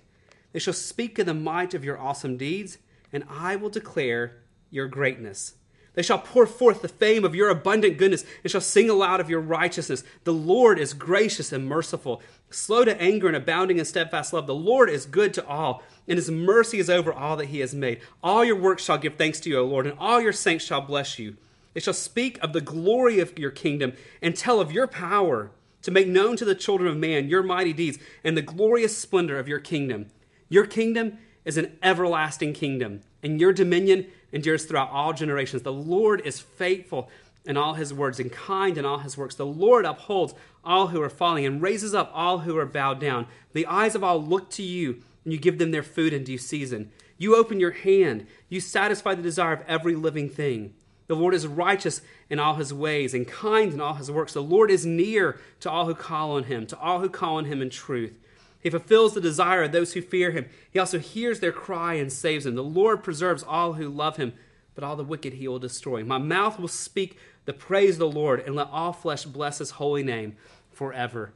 They 0.52 0.58
shall 0.58 0.74
speak 0.74 1.18
of 1.18 1.24
the 1.24 1.32
might 1.32 1.72
of 1.72 1.82
your 1.82 1.98
awesome 1.98 2.36
deeds, 2.36 2.76
and 3.10 3.24
I 3.26 3.56
will 3.56 3.70
declare 3.70 4.36
your 4.70 4.86
greatness. 4.86 5.54
They 5.94 6.02
shall 6.02 6.18
pour 6.18 6.46
forth 6.46 6.82
the 6.82 6.88
fame 6.88 7.24
of 7.24 7.34
your 7.34 7.48
abundant 7.48 7.96
goodness 7.96 8.24
and 8.44 8.50
shall 8.50 8.60
sing 8.60 8.90
aloud 8.90 9.18
of 9.18 9.30
your 9.30 9.40
righteousness. 9.40 10.04
The 10.24 10.32
Lord 10.32 10.78
is 10.78 10.92
gracious 10.92 11.52
and 11.52 11.66
merciful, 11.66 12.22
slow 12.50 12.84
to 12.84 13.00
anger 13.00 13.26
and 13.26 13.36
abounding 13.36 13.78
in 13.78 13.84
steadfast 13.84 14.32
love. 14.32 14.46
The 14.46 14.54
Lord 14.54 14.90
is 14.90 15.06
good 15.06 15.32
to 15.34 15.46
all, 15.46 15.82
and 16.06 16.18
his 16.18 16.30
mercy 16.30 16.78
is 16.78 16.90
over 16.90 17.12
all 17.12 17.36
that 17.38 17.46
he 17.46 17.60
has 17.60 17.74
made. 17.74 18.02
All 18.22 18.44
your 18.44 18.56
works 18.56 18.84
shall 18.84 18.98
give 18.98 19.16
thanks 19.16 19.40
to 19.40 19.50
you, 19.50 19.58
O 19.58 19.64
Lord, 19.64 19.86
and 19.86 19.98
all 19.98 20.20
your 20.20 20.34
saints 20.34 20.64
shall 20.66 20.82
bless 20.82 21.18
you. 21.18 21.36
They 21.72 21.80
shall 21.80 21.94
speak 21.94 22.38
of 22.42 22.52
the 22.52 22.60
glory 22.60 23.20
of 23.20 23.38
your 23.38 23.50
kingdom 23.50 23.92
and 24.20 24.36
tell 24.36 24.60
of 24.60 24.72
your 24.72 24.86
power 24.86 25.50
to 25.82 25.90
make 25.90 26.08
known 26.08 26.36
to 26.36 26.44
the 26.44 26.54
children 26.54 26.90
of 26.90 26.96
man 26.96 27.28
your 27.28 27.42
mighty 27.42 27.72
deeds 27.72 27.98
and 28.24 28.36
the 28.36 28.42
glorious 28.42 28.96
splendor 28.96 29.38
of 29.38 29.48
your 29.48 29.60
kingdom. 29.60 30.06
Your 30.48 30.66
kingdom 30.66 31.18
is 31.44 31.56
an 31.56 31.78
everlasting 31.82 32.52
kingdom, 32.52 33.00
and 33.22 33.40
your 33.40 33.52
dominion 33.52 34.06
endures 34.32 34.64
throughout 34.64 34.90
all 34.90 35.12
generations. 35.12 35.62
The 35.62 35.72
Lord 35.72 36.20
is 36.24 36.40
faithful 36.40 37.08
in 37.46 37.56
all 37.56 37.74
his 37.74 37.94
words 37.94 38.20
and 38.20 38.30
kind 38.30 38.76
in 38.76 38.84
all 38.84 38.98
his 38.98 39.16
works. 39.16 39.34
The 39.34 39.46
Lord 39.46 39.84
upholds 39.84 40.34
all 40.62 40.88
who 40.88 41.00
are 41.00 41.08
falling 41.08 41.46
and 41.46 41.62
raises 41.62 41.94
up 41.94 42.10
all 42.12 42.40
who 42.40 42.56
are 42.58 42.66
bowed 42.66 43.00
down. 43.00 43.26
The 43.54 43.66
eyes 43.66 43.94
of 43.94 44.04
all 44.04 44.22
look 44.22 44.50
to 44.50 44.62
you, 44.62 45.02
and 45.24 45.32
you 45.32 45.38
give 45.38 45.58
them 45.58 45.70
their 45.70 45.82
food 45.82 46.12
in 46.12 46.24
due 46.24 46.38
season. 46.38 46.90
You 47.16 47.36
open 47.36 47.60
your 47.60 47.70
hand, 47.70 48.26
you 48.48 48.60
satisfy 48.60 49.14
the 49.14 49.22
desire 49.22 49.52
of 49.52 49.64
every 49.66 49.94
living 49.94 50.28
thing. 50.28 50.74
The 51.10 51.16
Lord 51.16 51.34
is 51.34 51.44
righteous 51.44 52.02
in 52.28 52.38
all 52.38 52.54
his 52.54 52.72
ways 52.72 53.14
and 53.14 53.26
kind 53.26 53.72
in 53.72 53.80
all 53.80 53.94
his 53.94 54.12
works. 54.12 54.32
The 54.32 54.40
Lord 54.40 54.70
is 54.70 54.86
near 54.86 55.40
to 55.58 55.68
all 55.68 55.86
who 55.86 55.94
call 55.96 56.36
on 56.36 56.44
him, 56.44 56.68
to 56.68 56.78
all 56.78 57.00
who 57.00 57.08
call 57.08 57.38
on 57.38 57.46
him 57.46 57.60
in 57.60 57.68
truth. 57.68 58.16
He 58.60 58.70
fulfills 58.70 59.14
the 59.14 59.20
desire 59.20 59.64
of 59.64 59.72
those 59.72 59.92
who 59.92 60.02
fear 60.02 60.30
him. 60.30 60.46
He 60.70 60.78
also 60.78 61.00
hears 61.00 61.40
their 61.40 61.50
cry 61.50 61.94
and 61.94 62.12
saves 62.12 62.44
them. 62.44 62.54
The 62.54 62.62
Lord 62.62 63.02
preserves 63.02 63.42
all 63.42 63.72
who 63.72 63.88
love 63.88 64.18
him, 64.18 64.34
but 64.76 64.84
all 64.84 64.94
the 64.94 65.02
wicked 65.02 65.32
he 65.32 65.48
will 65.48 65.58
destroy. 65.58 66.04
My 66.04 66.18
mouth 66.18 66.60
will 66.60 66.68
speak 66.68 67.18
the 67.44 67.54
praise 67.54 67.96
of 67.96 67.98
the 67.98 68.08
Lord, 68.08 68.38
and 68.46 68.54
let 68.54 68.68
all 68.70 68.92
flesh 68.92 69.24
bless 69.24 69.58
his 69.58 69.72
holy 69.72 70.04
name 70.04 70.36
forever 70.70 71.32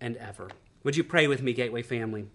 and 0.00 0.16
ever. 0.18 0.52
Would 0.84 0.96
you 0.96 1.02
pray 1.02 1.26
with 1.26 1.42
me, 1.42 1.52
Gateway 1.52 1.82
family? 1.82 2.26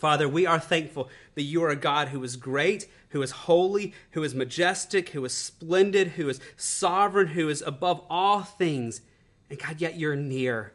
Father, 0.00 0.26
we 0.26 0.46
are 0.46 0.58
thankful 0.58 1.10
that 1.34 1.42
you 1.42 1.62
are 1.62 1.68
a 1.68 1.76
God 1.76 2.08
who 2.08 2.24
is 2.24 2.36
great, 2.36 2.88
who 3.10 3.20
is 3.20 3.30
holy, 3.30 3.92
who 4.12 4.22
is 4.22 4.34
majestic, 4.34 5.10
who 5.10 5.22
is 5.26 5.34
splendid, 5.34 6.08
who 6.08 6.28
is 6.30 6.40
sovereign, 6.56 7.28
who 7.28 7.50
is 7.50 7.62
above 7.62 8.02
all 8.08 8.40
things. 8.40 9.02
And 9.50 9.58
God, 9.58 9.78
yet 9.78 9.98
you're 9.98 10.16
near. 10.16 10.72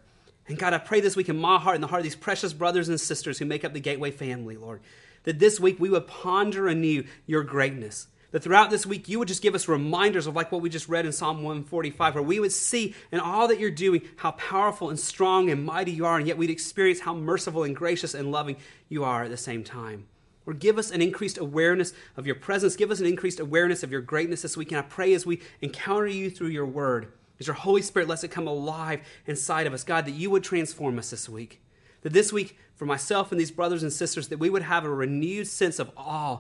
And 0.47 0.59
God, 0.59 0.73
I 0.73 0.77
pray 0.77 1.01
this 1.01 1.15
week 1.15 1.27
in 1.27 1.37
my 1.37 1.57
heart 1.57 1.73
and 1.73 1.83
the 1.83 1.87
heart 1.87 2.01
of 2.01 2.03
these 2.03 2.15
precious 2.15 2.53
brothers 2.53 2.87
and 2.87 3.01
sisters 3.01 3.39
who 3.39 3.45
make 3.45 3.65
up 3.65 3.73
the 3.73 3.79
Gateway 3.79 4.11
family, 4.11 4.57
Lord, 4.57 4.81
that 5.23 5.39
this 5.39 5.59
week 5.59 5.79
we 5.79 5.89
would 5.89 6.05
ponder 6.05 6.67
anew 6.67 7.03
your 7.25 7.43
greatness. 7.43 8.05
That 8.35 8.43
throughout 8.43 8.69
this 8.69 8.85
week 8.85 9.07
you 9.07 9.17
would 9.19 9.29
just 9.29 9.41
give 9.41 9.55
us 9.55 9.69
reminders 9.69 10.27
of 10.27 10.35
like 10.35 10.51
what 10.51 10.59
we 10.59 10.69
just 10.69 10.89
read 10.89 11.05
in 11.05 11.13
Psalm 11.13 11.37
145, 11.37 12.15
where 12.15 12.21
we 12.21 12.41
would 12.41 12.51
see 12.51 12.93
in 13.09 13.21
all 13.21 13.47
that 13.47 13.61
you're 13.61 13.71
doing 13.71 14.01
how 14.17 14.31
powerful 14.31 14.89
and 14.89 14.99
strong 14.99 15.49
and 15.49 15.63
mighty 15.63 15.93
you 15.93 16.05
are, 16.05 16.17
and 16.17 16.27
yet 16.27 16.37
we'd 16.37 16.49
experience 16.49 16.99
how 16.99 17.13
merciful 17.13 17.63
and 17.63 17.73
gracious 17.73 18.13
and 18.13 18.33
loving 18.33 18.57
you 18.89 19.05
are 19.05 19.23
at 19.23 19.29
the 19.29 19.37
same 19.37 19.63
time. 19.63 20.07
Or 20.45 20.51
give 20.53 20.77
us 20.77 20.91
an 20.91 21.01
increased 21.01 21.37
awareness 21.37 21.93
of 22.17 22.25
your 22.25 22.35
presence. 22.35 22.75
Give 22.75 22.91
us 22.91 22.99
an 22.99 23.05
increased 23.05 23.39
awareness 23.39 23.83
of 23.83 23.91
your 23.93 24.01
greatness 24.01 24.41
this 24.41 24.57
week. 24.57 24.69
And 24.73 24.79
I 24.79 24.81
pray 24.81 25.13
as 25.13 25.25
we 25.25 25.41
encounter 25.61 26.07
you 26.07 26.29
through 26.29 26.49
your 26.49 26.65
word, 26.65 27.13
as 27.39 27.47
your 27.47 27.53
Holy 27.53 27.81
Spirit 27.81 28.09
lets 28.09 28.25
it 28.25 28.31
come 28.31 28.47
alive 28.47 28.99
inside 29.25 29.65
of 29.65 29.73
us, 29.73 29.85
God, 29.85 30.03
that 30.07 30.11
you 30.11 30.29
would 30.29 30.43
transform 30.43 30.99
us 30.99 31.09
this 31.09 31.29
week. 31.29 31.61
That 32.01 32.11
this 32.11 32.33
week, 32.33 32.57
for 32.75 32.85
myself 32.85 33.31
and 33.31 33.39
these 33.39 33.49
brothers 33.49 33.81
and 33.81 33.93
sisters, 33.93 34.27
that 34.27 34.39
we 34.39 34.49
would 34.49 34.63
have 34.63 34.83
a 34.83 34.89
renewed 34.89 35.47
sense 35.47 35.79
of 35.79 35.89
awe 35.95 36.39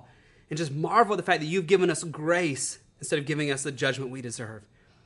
and 0.49 0.57
just 0.57 0.71
marvel 0.71 1.13
at 1.13 1.17
the 1.17 1.23
fact 1.23 1.41
that 1.41 1.47
you've 1.47 1.67
given 1.67 1.89
us 1.89 2.03
grace 2.03 2.79
instead 2.99 3.19
of 3.19 3.25
giving 3.25 3.51
us 3.51 3.63
the 3.63 3.71
judgment 3.71 4.11
we 4.11 4.21
deserve. 4.21 4.63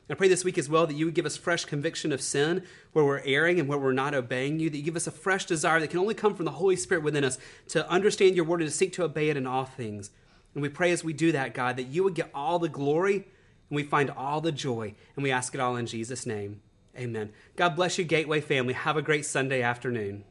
And 0.08 0.16
I 0.16 0.18
pray 0.18 0.28
this 0.28 0.44
week 0.44 0.58
as 0.58 0.70
well 0.70 0.88
that 0.88 0.96
you 0.96 1.06
would 1.06 1.14
give 1.14 1.26
us 1.26 1.38
fresh 1.38 1.66
conviction 1.66 2.12
of 2.12 2.22
sin 2.22 2.64
where 2.94 3.06
we're 3.06 3.22
erring 3.26 3.60
and 3.60 3.70
where 3.70 3.78
we're 3.78 3.94
not 3.94 4.16
obeying 4.16 4.60
you, 4.60 4.70
that 4.70 4.78
you 4.78 4.84
give 4.84 4.96
us 4.96 5.08
a 5.08 5.12
fresh 5.12 5.46
desire 5.46 5.80
that 5.80 5.92
can 5.92 6.00
only 6.00 6.16
come 6.16 6.36
from 6.36 6.46
the 6.46 6.52
Holy 6.52 6.76
Spirit 6.76 7.04
within 7.04 7.24
us 7.24 7.38
to 7.70 7.88
understand 7.90 8.36
your 8.36 8.46
word 8.46 8.62
and 8.62 8.70
to 8.70 8.76
seek 8.76 8.92
to 8.94 9.04
obey 9.04 9.30
it 9.30 9.38
in 9.38 9.46
all 9.46 9.66
things. 9.66 10.10
And 10.54 10.64
we 10.64 10.70
pray 10.70 10.92
as 10.92 11.04
we 11.04 11.14
do 11.14 11.32
that, 11.32 11.54
God, 11.54 11.78
that 11.78 11.84
you 11.84 12.04
would 12.04 12.16
get 12.16 12.32
all 12.34 12.58
the 12.58 12.70
glory 12.70 13.28
and 13.70 13.76
we 13.76 13.84
find 13.84 14.10
all 14.10 14.42
the 14.42 14.52
joy. 14.52 14.96
And 15.16 15.24
we 15.24 15.32
ask 15.32 15.54
it 15.54 15.62
all 15.62 15.76
in 15.76 15.86
Jesus' 15.86 16.26
name. 16.26 16.62
Amen. 16.98 17.32
God 17.56 17.76
bless 17.76 17.98
you, 17.98 18.04
Gateway 18.04 18.42
family. 18.42 18.74
Have 18.74 18.98
a 18.98 19.02
great 19.02 19.26
Sunday 19.26 19.62
afternoon. 19.62 20.24